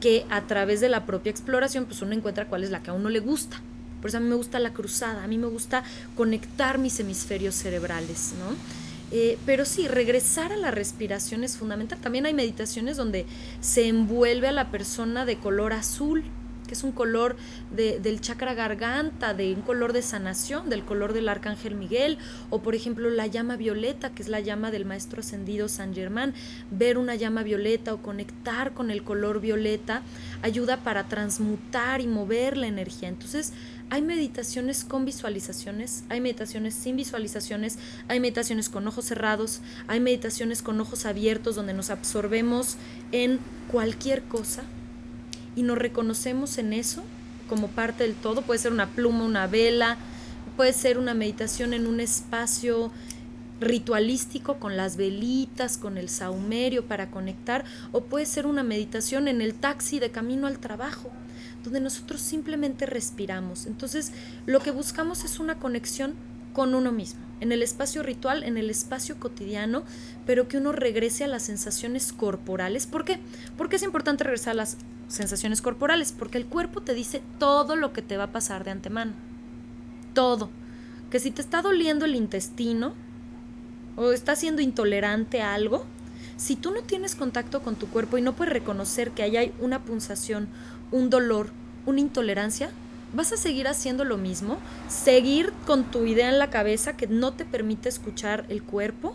que 0.01 0.27
a 0.31 0.43
través 0.43 0.81
de 0.81 0.89
la 0.89 1.07
propia 1.07 1.31
exploración 1.31 1.87
pues 1.87 2.03
uno 2.03 2.13
encuentra 2.13 2.47
cuál 2.47 2.65
es 2.65 2.71
la 2.71 2.83
que 2.83 2.91
a 2.91 2.95
uno 2.95 3.09
le 3.09 3.21
gusta. 3.21 3.63
Por 4.01 4.09
eso 4.09 4.19
a 4.19 4.21
mí 4.21 4.29
me 4.29 4.35
gusta 4.35 4.59
la 4.59 4.73
cruzada, 4.73 5.25
a 5.25 5.27
mí 5.27 5.39
me 5.39 5.47
gusta 5.47 5.85
conectar 6.17 6.79
mis 6.79 6.99
hemisferios 7.01 7.55
cerebrales, 7.55 8.33
¿no? 8.39 8.57
Eh, 9.13 9.39
pero 9.45 9.65
sí, 9.65 9.89
regresar 9.89 10.53
a 10.53 10.57
la 10.57 10.71
respiración 10.71 11.43
es 11.43 11.57
fundamental. 11.57 11.99
También 12.01 12.27
hay 12.27 12.35
meditaciones 12.35 12.97
donde 12.97 13.27
se 13.61 13.89
envuelve 13.89 14.49
a 14.49 14.53
la 14.53 14.71
persona 14.71 15.25
de 15.25 15.37
color 15.37 15.73
azul, 15.73 16.25
que 16.69 16.75
es 16.75 16.85
un 16.85 16.93
color 16.93 17.35
de, 17.75 17.99
del 17.99 18.21
chakra 18.21 18.55
garganta, 18.55 19.35
de 19.35 19.53
un 19.55 19.63
color 19.63 19.93
de 19.93 20.03
sanación, 20.03 20.71
del 20.71 20.85
color 20.85 21.13
del 21.13 21.29
arcángel 21.29 21.75
Miguel, 21.75 22.19
o 22.49 22.63
por 22.63 22.77
ejemplo 22.77 23.11
la 23.11 23.27
llama 23.27 23.57
violeta, 23.57 24.11
que 24.11 24.23
es 24.23 24.29
la 24.29 24.39
llama 24.39 24.71
del 24.71 24.85
maestro 24.85 25.19
ascendido 25.19 25.67
San 25.67 25.93
Germán. 25.93 26.33
Ver 26.71 26.97
una 26.97 27.17
llama 27.17 27.43
violeta 27.43 27.93
o 27.93 28.01
conectar 28.01 28.73
con 28.73 28.93
el 28.93 29.03
color 29.03 29.41
violeta 29.41 30.03
ayuda 30.43 30.77
para 30.77 31.09
transmutar 31.09 32.01
y 32.01 32.07
mover 32.07 32.57
la 32.57 32.69
energía. 32.69 33.09
Entonces, 33.09 33.53
hay 33.91 34.03
meditaciones 34.03 34.85
con 34.85 35.05
visualizaciones, 35.05 36.05
hay 36.09 36.21
meditaciones 36.21 36.75
sin 36.75 36.97
visualizaciones, 36.97 37.77
hay 38.07 38.21
meditaciones 38.21 38.69
con 38.69 38.87
ojos 38.87 39.07
cerrados, 39.07 39.61
hay 39.89 39.99
meditaciones 39.99 40.63
con 40.63 40.81
ojos 40.81 41.07
abiertos 41.07 41.57
donde 41.57 41.75
nos 41.75 41.91
absorbemos 41.91 42.77
en 43.11 43.41
cualquier 43.69 44.23
cosa 44.23 44.63
y 45.57 45.63
nos 45.63 45.77
reconocemos 45.77 46.57
en 46.59 46.73
eso 46.73 47.03
como 47.49 47.67
parte 47.67 48.05
del 48.05 48.15
todo. 48.15 48.43
Puede 48.43 48.61
ser 48.61 48.73
una 48.73 48.89
pluma, 48.89 49.25
una 49.25 49.49
vela, 49.49 49.97
puede 50.57 50.73
ser 50.73 50.97
una 50.97 51.13
meditación 51.13 51.75
en 51.75 51.89
un 51.89 51.99
espacio 51.99 52.93
ritualístico 53.61 54.59
con 54.59 54.77
las 54.77 54.97
velitas, 54.97 55.79
con 55.79 55.99
el 55.99 56.09
saumerio 56.09 56.85
para 56.85 57.11
conectar, 57.11 57.65
o 57.91 58.05
puede 58.05 58.25
ser 58.25 58.47
una 58.47 58.63
meditación 58.63 59.27
en 59.27 59.43
el 59.43 59.53
taxi 59.55 59.99
de 59.99 60.13
camino 60.13 60.47
al 60.47 60.61
trabajo 60.61 61.11
donde 61.63 61.81
nosotros 61.81 62.21
simplemente 62.21 62.87
respiramos. 62.87 63.67
Entonces, 63.67 64.13
lo 64.47 64.61
que 64.61 64.71
buscamos 64.71 65.25
es 65.25 65.39
una 65.39 65.57
conexión 65.59 66.15
con 66.53 66.75
uno 66.75 66.93
mismo, 66.93 67.21
en 67.41 67.53
el 67.53 67.63
espacio 67.63 68.03
ritual, 68.03 68.43
en 68.43 68.59
el 68.59 68.71
espacio 68.71 69.19
cotidiano, 69.19 69.85
pero 70.27 70.49
que 70.49 70.59
uno 70.59 70.73
regrese 70.73 71.25
a 71.25 71.29
las 71.29 71.45
sensaciones 71.45 72.13
corporales. 72.13 72.87
¿Por 72.87 73.05
qué? 73.05 73.21
Porque 73.57 73.77
es 73.77 73.83
importante 73.83 74.25
regresar 74.25 74.53
a 74.53 74.57
las 74.57 74.77
sensaciones 75.09 75.63
corporales, 75.63 76.13
porque 76.13 76.39
el 76.39 76.47
cuerpo 76.47 76.81
te 76.81 76.95
dice 76.95 77.23
todo 77.39 77.77
lo 77.77 77.93
que 77.93 78.03
te 78.03 78.17
va 78.17 78.25
a 78.25 78.33
pasar 78.33 78.65
de 78.65 78.73
antemano. 78.73 79.13
Todo. 80.15 80.51
Que 81.11 81.21
si 81.21 81.31
te 81.31 81.41
está 81.41 81.63
doliendo 81.63 82.05
el 82.05 82.15
intestino 82.15 82.95
o 83.97 84.13
estás 84.13 84.39
siendo 84.41 84.63
intolerante 84.63 85.43
a 85.43 85.55
algo, 85.55 85.85
si 86.37 86.57
tú 86.57 86.71
no 86.71 86.83
tienes 86.83 87.15
contacto 87.15 87.61
con 87.63 87.77
tu 87.77 87.87
cuerpo 87.89 88.17
y 88.17 88.23
no 88.23 88.35
puedes 88.35 88.53
reconocer 88.53 89.11
que 89.11 89.23
ahí 89.23 89.37
hay 89.37 89.53
una 89.61 89.83
punzación, 89.83 90.49
un 90.93 91.11
dolor, 91.11 91.51
una 91.87 92.01
intolerancia, 92.01 92.71
vas 93.13 93.33
a 93.33 93.37
seguir 93.37 93.69
haciendo 93.69 94.05
lo 94.05 94.17
mismo, 94.17 94.59
seguir 94.89 95.53
con 95.67 95.85
tu 95.85 96.05
idea 96.07 96.29
en 96.29 96.39
la 96.39 96.51
cabeza 96.51 96.97
que 96.97 97.07
no 97.07 97.33
te 97.33 97.45
permite 97.45 97.89
escuchar 97.89 98.45
el 98.49 98.63
cuerpo 98.63 99.15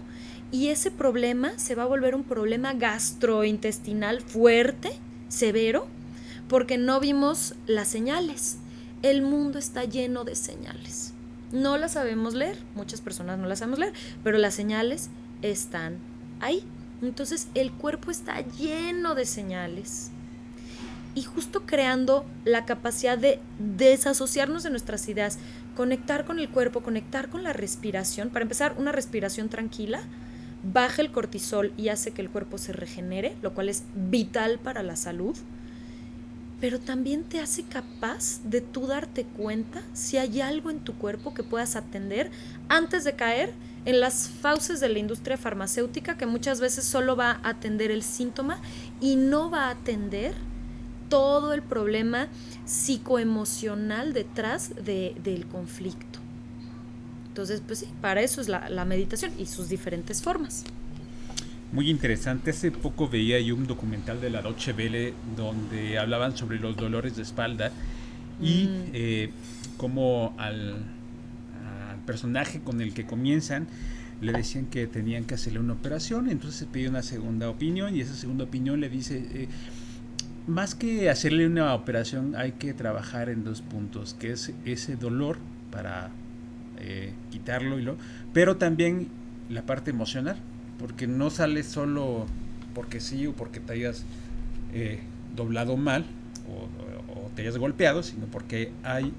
y 0.51 0.67
ese 0.67 0.91
problema 0.91 1.57
se 1.57 1.75
va 1.75 1.83
a 1.83 1.87
volver 1.87 2.15
un 2.15 2.23
problema 2.23 2.73
gastrointestinal 2.73 4.21
fuerte, 4.21 4.91
severo, 5.27 5.87
porque 6.47 6.77
no 6.77 6.99
vimos 6.99 7.55
las 7.65 7.87
señales. 7.87 8.57
El 9.01 9.21
mundo 9.21 9.59
está 9.59 9.83
lleno 9.83 10.23
de 10.23 10.35
señales. 10.35 11.13
No 11.51 11.77
las 11.77 11.93
sabemos 11.93 12.33
leer, 12.33 12.57
muchas 12.75 13.01
personas 13.01 13.39
no 13.39 13.47
las 13.47 13.59
sabemos 13.59 13.79
leer, 13.79 13.93
pero 14.23 14.37
las 14.37 14.53
señales 14.53 15.09
están 15.41 15.97
ahí. 16.39 16.63
Entonces 17.01 17.47
el 17.55 17.71
cuerpo 17.71 18.11
está 18.11 18.41
lleno 18.41 19.15
de 19.15 19.25
señales 19.25 20.11
y 21.15 21.23
justo 21.23 21.63
creando 21.65 22.25
la 22.43 22.65
capacidad 22.65 23.17
de 23.17 23.39
desasociarnos 23.57 24.63
de 24.63 24.69
nuestras 24.69 25.07
ideas, 25.07 25.39
conectar 25.75 26.25
con 26.25 26.39
el 26.39 26.49
cuerpo, 26.49 26.83
conectar 26.83 27.29
con 27.29 27.43
la 27.43 27.53
respiración. 27.53 28.29
Para 28.29 28.43
empezar, 28.43 28.75
una 28.77 28.91
respiración 28.91 29.49
tranquila 29.49 30.01
baja 30.73 31.01
el 31.01 31.11
cortisol 31.11 31.71
y 31.77 31.89
hace 31.89 32.11
que 32.11 32.21
el 32.21 32.29
cuerpo 32.29 32.57
se 32.57 32.73
regenere, 32.73 33.35
lo 33.41 33.53
cual 33.53 33.69
es 33.69 33.83
vital 33.95 34.59
para 34.59 34.83
la 34.83 34.95
salud. 34.95 35.35
Pero 36.59 36.79
también 36.79 37.23
te 37.23 37.39
hace 37.39 37.63
capaz 37.63 38.41
de 38.43 38.61
tú 38.61 38.87
darte 38.87 39.23
cuenta 39.23 39.81
si 39.93 40.17
hay 40.17 40.41
algo 40.41 40.69
en 40.69 40.79
tu 40.79 40.95
cuerpo 40.95 41.33
que 41.33 41.43
puedas 41.43 41.75
atender 41.75 42.31
antes 42.69 43.03
de 43.03 43.13
caer 43.13 43.53
en 43.83 43.99
las 43.99 44.29
fauces 44.29 44.79
de 44.79 44.89
la 44.89 44.99
industria 44.99 45.37
farmacéutica 45.37 46.17
que 46.17 46.25
muchas 46.25 46.59
veces 46.59 46.85
solo 46.85 47.15
va 47.15 47.39
a 47.43 47.49
atender 47.49 47.91
el 47.91 48.01
síntoma 48.01 48.59
y 48.99 49.15
no 49.15 49.51
va 49.51 49.67
a 49.67 49.71
atender 49.71 50.33
todo 51.09 51.53
el 51.53 51.61
problema 51.61 52.27
psicoemocional 52.65 54.13
detrás 54.13 54.71
del 54.83 55.45
conflicto. 55.47 56.19
Entonces, 57.27 57.61
pues 57.65 57.79
sí, 57.79 57.87
para 58.01 58.21
eso 58.21 58.39
es 58.39 58.47
la, 58.47 58.85
meditación 58.85 59.31
y 59.37 59.45
sus 59.45 59.67
diferentes 59.67 60.21
formas. 60.21 60.63
Muy 61.71 61.89
interesante. 61.89 62.51
Hace 62.51 62.71
poco 62.71 63.09
veía 63.09 63.39
yo 63.41 63.55
un 63.55 63.67
documental 63.67 64.21
de 64.21 64.29
la 64.29 64.41
Deutsche 64.41 64.71
Welle 64.71 65.13
donde 65.35 65.97
hablaban 65.97 66.37
sobre 66.37 66.59
los 66.59 66.77
dolores 66.77 67.17
de 67.17 67.23
espalda 67.23 67.71
y 68.41 68.65
mm. 68.67 68.83
eh, 68.93 69.29
cómo 69.77 70.33
al, 70.37 70.77
personaje 72.05 72.61
con 72.61 72.81
el 72.81 72.93
que 72.93 73.05
comienzan 73.05 73.67
le 74.21 74.31
decían 74.31 74.67
que 74.67 74.87
tenían 74.87 75.25
que 75.25 75.33
hacerle 75.33 75.59
una 75.59 75.73
operación, 75.73 76.29
entonces 76.29 76.59
se 76.59 76.65
pidió 76.65 76.89
una 76.89 77.03
segunda 77.03 77.49
opinión 77.49 77.95
y 77.95 78.01
esa 78.01 78.15
segunda 78.15 78.45
opinión 78.45 78.79
le 78.79 78.87
dice, 78.87 79.25
eh, 79.33 79.47
más 80.47 80.75
que 80.75 81.09
hacerle 81.09 81.47
una 81.47 81.73
operación 81.73 82.35
hay 82.35 82.53
que 82.53 82.73
trabajar 82.73 83.29
en 83.29 83.43
dos 83.43 83.61
puntos, 83.61 84.13
que 84.13 84.31
es 84.31 84.53
ese 84.65 84.95
dolor 84.95 85.37
para 85.71 86.09
eh, 86.79 87.13
quitarlo 87.31 87.79
y 87.79 87.83
lo, 87.83 87.95
pero 88.33 88.57
también 88.57 89.07
la 89.49 89.63
parte 89.63 89.91
emocional, 89.91 90.37
porque 90.79 91.07
no 91.07 91.29
sale 91.29 91.63
solo 91.63 92.25
porque 92.73 92.99
sí 92.99 93.27
o 93.27 93.33
porque 93.33 93.59
te 93.59 93.73
hayas 93.73 94.03
eh, 94.73 94.99
doblado 95.35 95.77
mal 95.77 96.05
o, 96.49 97.13
o, 97.13 97.29
te 97.35 97.41
hayas 97.41 97.57
golpeado, 97.57 98.03
sino 98.03 98.25
porque 98.27 98.71
hay 98.83 99.11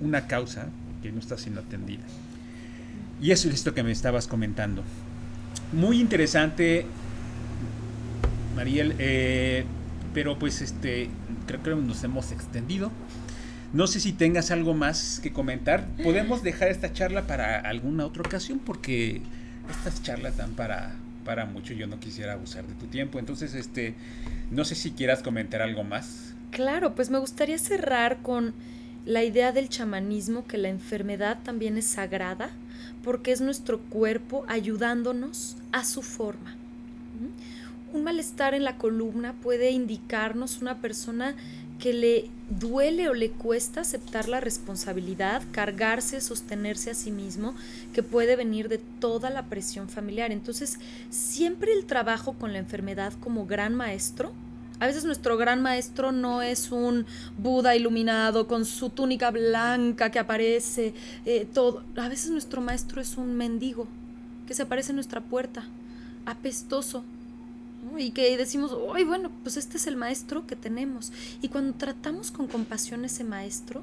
una 0.00 0.26
causa 0.26 0.68
que 1.02 1.10
no 1.10 1.18
está 1.18 1.36
siendo 1.38 1.60
atendida. 1.60 2.04
Y 3.20 3.30
eso 3.30 3.48
es 3.48 3.54
esto 3.54 3.74
que 3.74 3.82
me 3.82 3.92
estabas 3.92 4.26
comentando. 4.26 4.82
Muy 5.72 6.00
interesante 6.00 6.84
Mariel. 8.56 8.94
Eh, 8.98 9.64
pero 10.16 10.38
pues 10.38 10.62
este, 10.62 11.10
creo 11.46 11.62
que 11.62 11.74
nos 11.74 12.02
hemos 12.02 12.32
extendido. 12.32 12.90
No 13.74 13.86
sé 13.86 14.00
si 14.00 14.14
tengas 14.14 14.50
algo 14.50 14.72
más 14.72 15.20
que 15.22 15.30
comentar. 15.30 15.86
Podemos 16.02 16.42
dejar 16.42 16.70
esta 16.70 16.90
charla 16.90 17.26
para 17.26 17.60
alguna 17.60 18.06
otra 18.06 18.22
ocasión 18.22 18.58
porque 18.58 19.20
estas 19.68 20.02
charlas 20.02 20.38
dan 20.38 20.52
para, 20.52 20.94
para 21.26 21.44
mucho. 21.44 21.74
Yo 21.74 21.86
no 21.86 22.00
quisiera 22.00 22.32
abusar 22.32 22.66
de 22.66 22.72
tu 22.76 22.86
tiempo. 22.86 23.18
Entonces, 23.18 23.54
este, 23.54 23.92
no 24.50 24.64
sé 24.64 24.74
si 24.74 24.92
quieras 24.92 25.22
comentar 25.22 25.60
algo 25.60 25.84
más. 25.84 26.32
Claro, 26.50 26.94
pues 26.94 27.10
me 27.10 27.18
gustaría 27.18 27.58
cerrar 27.58 28.22
con 28.22 28.54
la 29.04 29.22
idea 29.22 29.52
del 29.52 29.68
chamanismo, 29.68 30.46
que 30.46 30.56
la 30.56 30.70
enfermedad 30.70 31.40
también 31.42 31.76
es 31.76 31.84
sagrada, 31.84 32.48
porque 33.04 33.32
es 33.32 33.42
nuestro 33.42 33.80
cuerpo 33.80 34.46
ayudándonos 34.48 35.58
a 35.72 35.84
su 35.84 36.00
forma. 36.00 36.56
Un 37.96 38.04
malestar 38.04 38.52
en 38.52 38.62
la 38.62 38.76
columna 38.76 39.32
puede 39.42 39.70
indicarnos 39.70 40.60
una 40.60 40.82
persona 40.82 41.34
que 41.78 41.94
le 41.94 42.28
duele 42.50 43.08
o 43.08 43.14
le 43.14 43.30
cuesta 43.30 43.80
aceptar 43.80 44.28
la 44.28 44.38
responsabilidad, 44.38 45.42
cargarse, 45.50 46.20
sostenerse 46.20 46.90
a 46.90 46.94
sí 46.94 47.10
mismo, 47.10 47.54
que 47.94 48.02
puede 48.02 48.36
venir 48.36 48.68
de 48.68 48.76
toda 48.76 49.30
la 49.30 49.46
presión 49.46 49.88
familiar. 49.88 50.30
Entonces, 50.30 50.78
siempre 51.08 51.72
el 51.72 51.86
trabajo 51.86 52.34
con 52.34 52.52
la 52.52 52.58
enfermedad 52.58 53.14
como 53.18 53.46
gran 53.46 53.74
maestro, 53.74 54.34
a 54.78 54.86
veces 54.86 55.06
nuestro 55.06 55.38
gran 55.38 55.62
maestro 55.62 56.12
no 56.12 56.42
es 56.42 56.70
un 56.72 57.06
Buda 57.38 57.76
iluminado 57.76 58.46
con 58.46 58.66
su 58.66 58.90
túnica 58.90 59.30
blanca 59.30 60.10
que 60.10 60.18
aparece, 60.18 60.92
eh, 61.24 61.48
todo. 61.50 61.82
A 61.96 62.10
veces 62.10 62.30
nuestro 62.30 62.60
maestro 62.60 63.00
es 63.00 63.16
un 63.16 63.34
mendigo 63.36 63.88
que 64.46 64.52
se 64.52 64.64
aparece 64.64 64.90
en 64.90 64.96
nuestra 64.96 65.22
puerta, 65.22 65.64
apestoso, 66.26 67.02
y 67.98 68.10
que 68.10 68.36
decimos, 68.36 68.76
ay, 68.94 69.04
bueno, 69.04 69.30
pues 69.42 69.56
este 69.56 69.76
es 69.76 69.86
el 69.86 69.96
maestro 69.96 70.46
que 70.46 70.56
tenemos. 70.56 71.12
Y 71.42 71.48
cuando 71.48 71.74
tratamos 71.74 72.30
con 72.30 72.46
compasión 72.46 73.04
ese 73.04 73.24
maestro, 73.24 73.82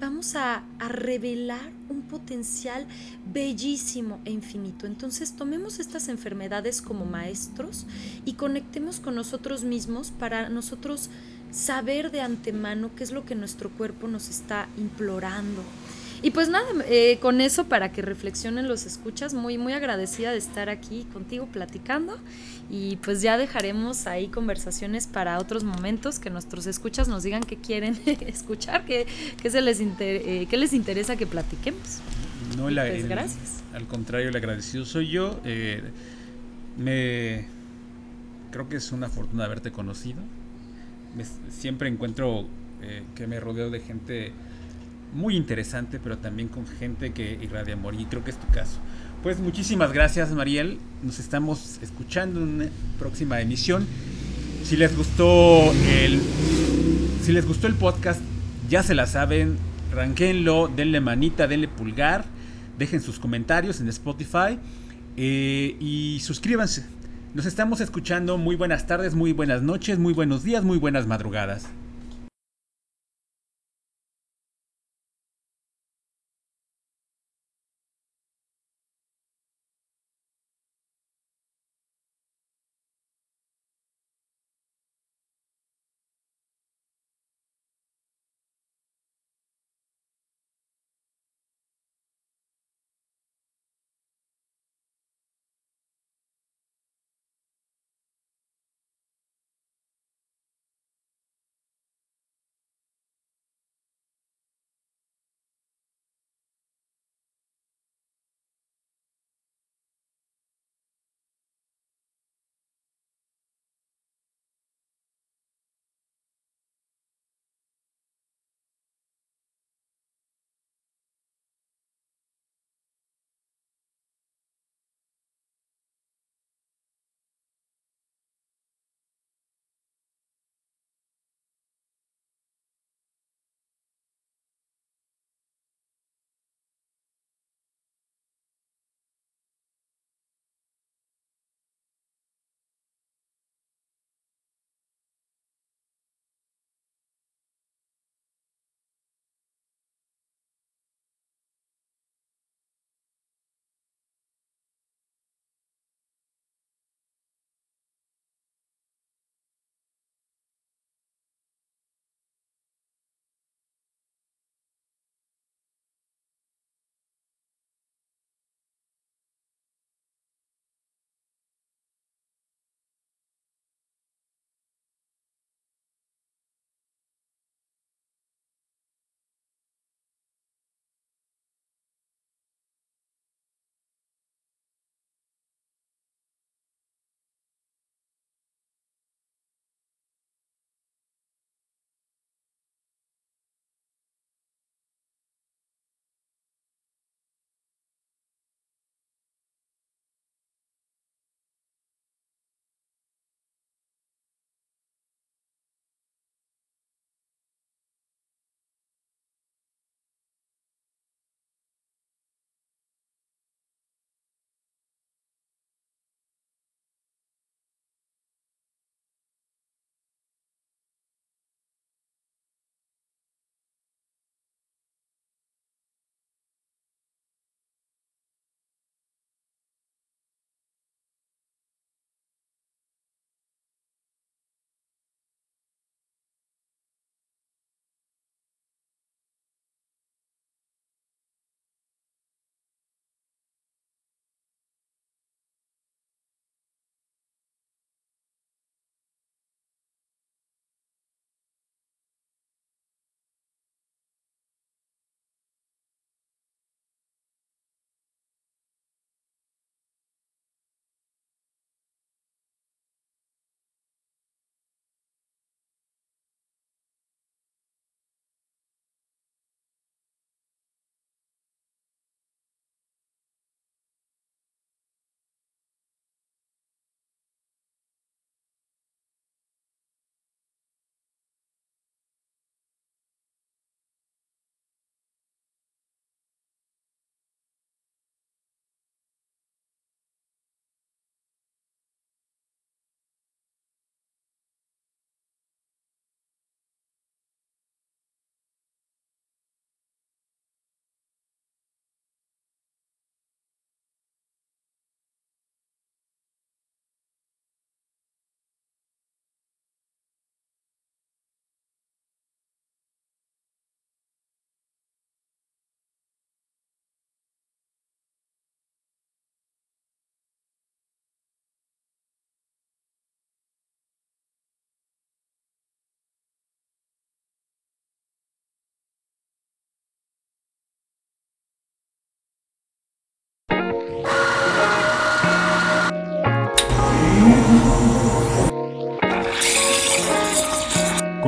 vamos 0.00 0.36
a, 0.36 0.62
a 0.78 0.88
revelar 0.88 1.72
un 1.88 2.02
potencial 2.02 2.86
bellísimo 3.32 4.20
e 4.24 4.30
infinito. 4.30 4.86
Entonces 4.86 5.32
tomemos 5.32 5.78
estas 5.78 6.08
enfermedades 6.08 6.82
como 6.82 7.04
maestros 7.04 7.86
y 8.24 8.34
conectemos 8.34 9.00
con 9.00 9.14
nosotros 9.14 9.64
mismos 9.64 10.10
para 10.10 10.48
nosotros 10.48 11.10
saber 11.50 12.10
de 12.10 12.20
antemano 12.20 12.90
qué 12.96 13.04
es 13.04 13.12
lo 13.12 13.24
que 13.24 13.34
nuestro 13.34 13.70
cuerpo 13.70 14.08
nos 14.08 14.28
está 14.28 14.68
implorando. 14.76 15.62
Y 16.24 16.30
pues 16.30 16.48
nada, 16.48 16.66
eh, 16.86 17.18
con 17.20 17.42
eso 17.42 17.64
para 17.66 17.92
que 17.92 18.00
reflexionen 18.00 18.66
los 18.66 18.86
escuchas, 18.86 19.34
muy, 19.34 19.58
muy 19.58 19.74
agradecida 19.74 20.32
de 20.32 20.38
estar 20.38 20.70
aquí 20.70 21.06
contigo 21.12 21.46
platicando 21.52 22.18
y 22.70 22.96
pues 22.96 23.22
ya 23.22 23.36
dejaremos 23.36 24.06
ahí 24.06 24.28
conversaciones 24.28 25.06
para 25.06 25.38
otros 25.38 25.64
momentos 25.64 26.18
que 26.18 26.30
nuestros 26.30 26.66
escuchas 26.66 27.08
nos 27.08 27.22
digan 27.22 27.42
qué 27.42 27.56
quieren 27.56 27.98
escuchar, 28.26 28.84
qué, 28.84 29.06
se 29.48 29.60
les, 29.60 29.80
eh, 29.80 30.46
les 30.50 30.72
interesa 30.72 31.16
que 31.16 31.26
platiquemos. 31.26 32.00
No, 32.56 32.70
la, 32.70 32.86
pues 32.86 33.08
gracias. 33.08 33.62
al 33.72 33.86
contrario, 33.86 34.28
el 34.28 34.36
agradecido 34.36 34.84
soy 34.84 35.08
yo. 35.08 35.40
Eh, 35.44 35.82
me 36.76 37.46
creo 38.50 38.68
que 38.68 38.76
es 38.76 38.92
una 38.92 39.08
fortuna 39.08 39.44
haberte 39.44 39.72
conocido. 39.72 40.20
siempre 41.50 41.88
encuentro 41.88 42.46
que 43.14 43.26
me 43.26 43.40
rodeo 43.40 43.70
de 43.70 43.80
gente 43.80 44.32
muy 45.14 45.36
interesante, 45.36 45.98
pero 46.02 46.18
también 46.18 46.48
con 46.48 46.66
gente 46.66 47.12
que 47.12 47.38
irradia 47.40 47.74
amor, 47.74 47.94
y 47.94 48.04
creo 48.06 48.24
que 48.24 48.30
es 48.30 48.36
tu 48.36 48.48
caso. 48.48 48.78
Pues 49.24 49.40
muchísimas 49.40 49.90
gracias, 49.90 50.30
Mariel. 50.32 50.76
Nos 51.02 51.18
estamos 51.18 51.78
escuchando 51.80 52.42
en 52.42 52.48
una 52.56 52.66
próxima 52.98 53.40
emisión. 53.40 53.86
Si 54.64 54.76
les 54.76 54.94
gustó 54.94 55.72
el, 55.88 56.20
si 57.22 57.32
les 57.32 57.46
gustó 57.46 57.66
el 57.66 57.72
podcast, 57.72 58.20
ya 58.68 58.82
se 58.82 58.94
la 58.94 59.06
saben, 59.06 59.56
ranquenlo, 59.94 60.68
denle 60.68 61.00
manita, 61.00 61.46
denle 61.46 61.68
pulgar, 61.68 62.26
dejen 62.78 63.00
sus 63.00 63.18
comentarios 63.18 63.80
en 63.80 63.88
Spotify 63.88 64.58
eh, 65.16 65.74
y 65.80 66.20
suscríbanse. 66.20 66.84
Nos 67.32 67.46
estamos 67.46 67.80
escuchando. 67.80 68.36
Muy 68.36 68.56
buenas 68.56 68.86
tardes, 68.86 69.14
muy 69.14 69.32
buenas 69.32 69.62
noches, 69.62 69.98
muy 69.98 70.12
buenos 70.12 70.44
días, 70.44 70.64
muy 70.64 70.76
buenas 70.76 71.06
madrugadas. 71.06 71.70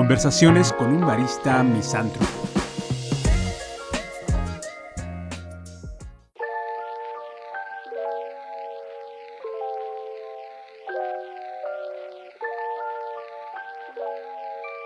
Conversaciones 0.06 0.72
con 0.72 0.92
un 0.92 1.00
barista 1.00 1.64
misántropo. 1.64 2.35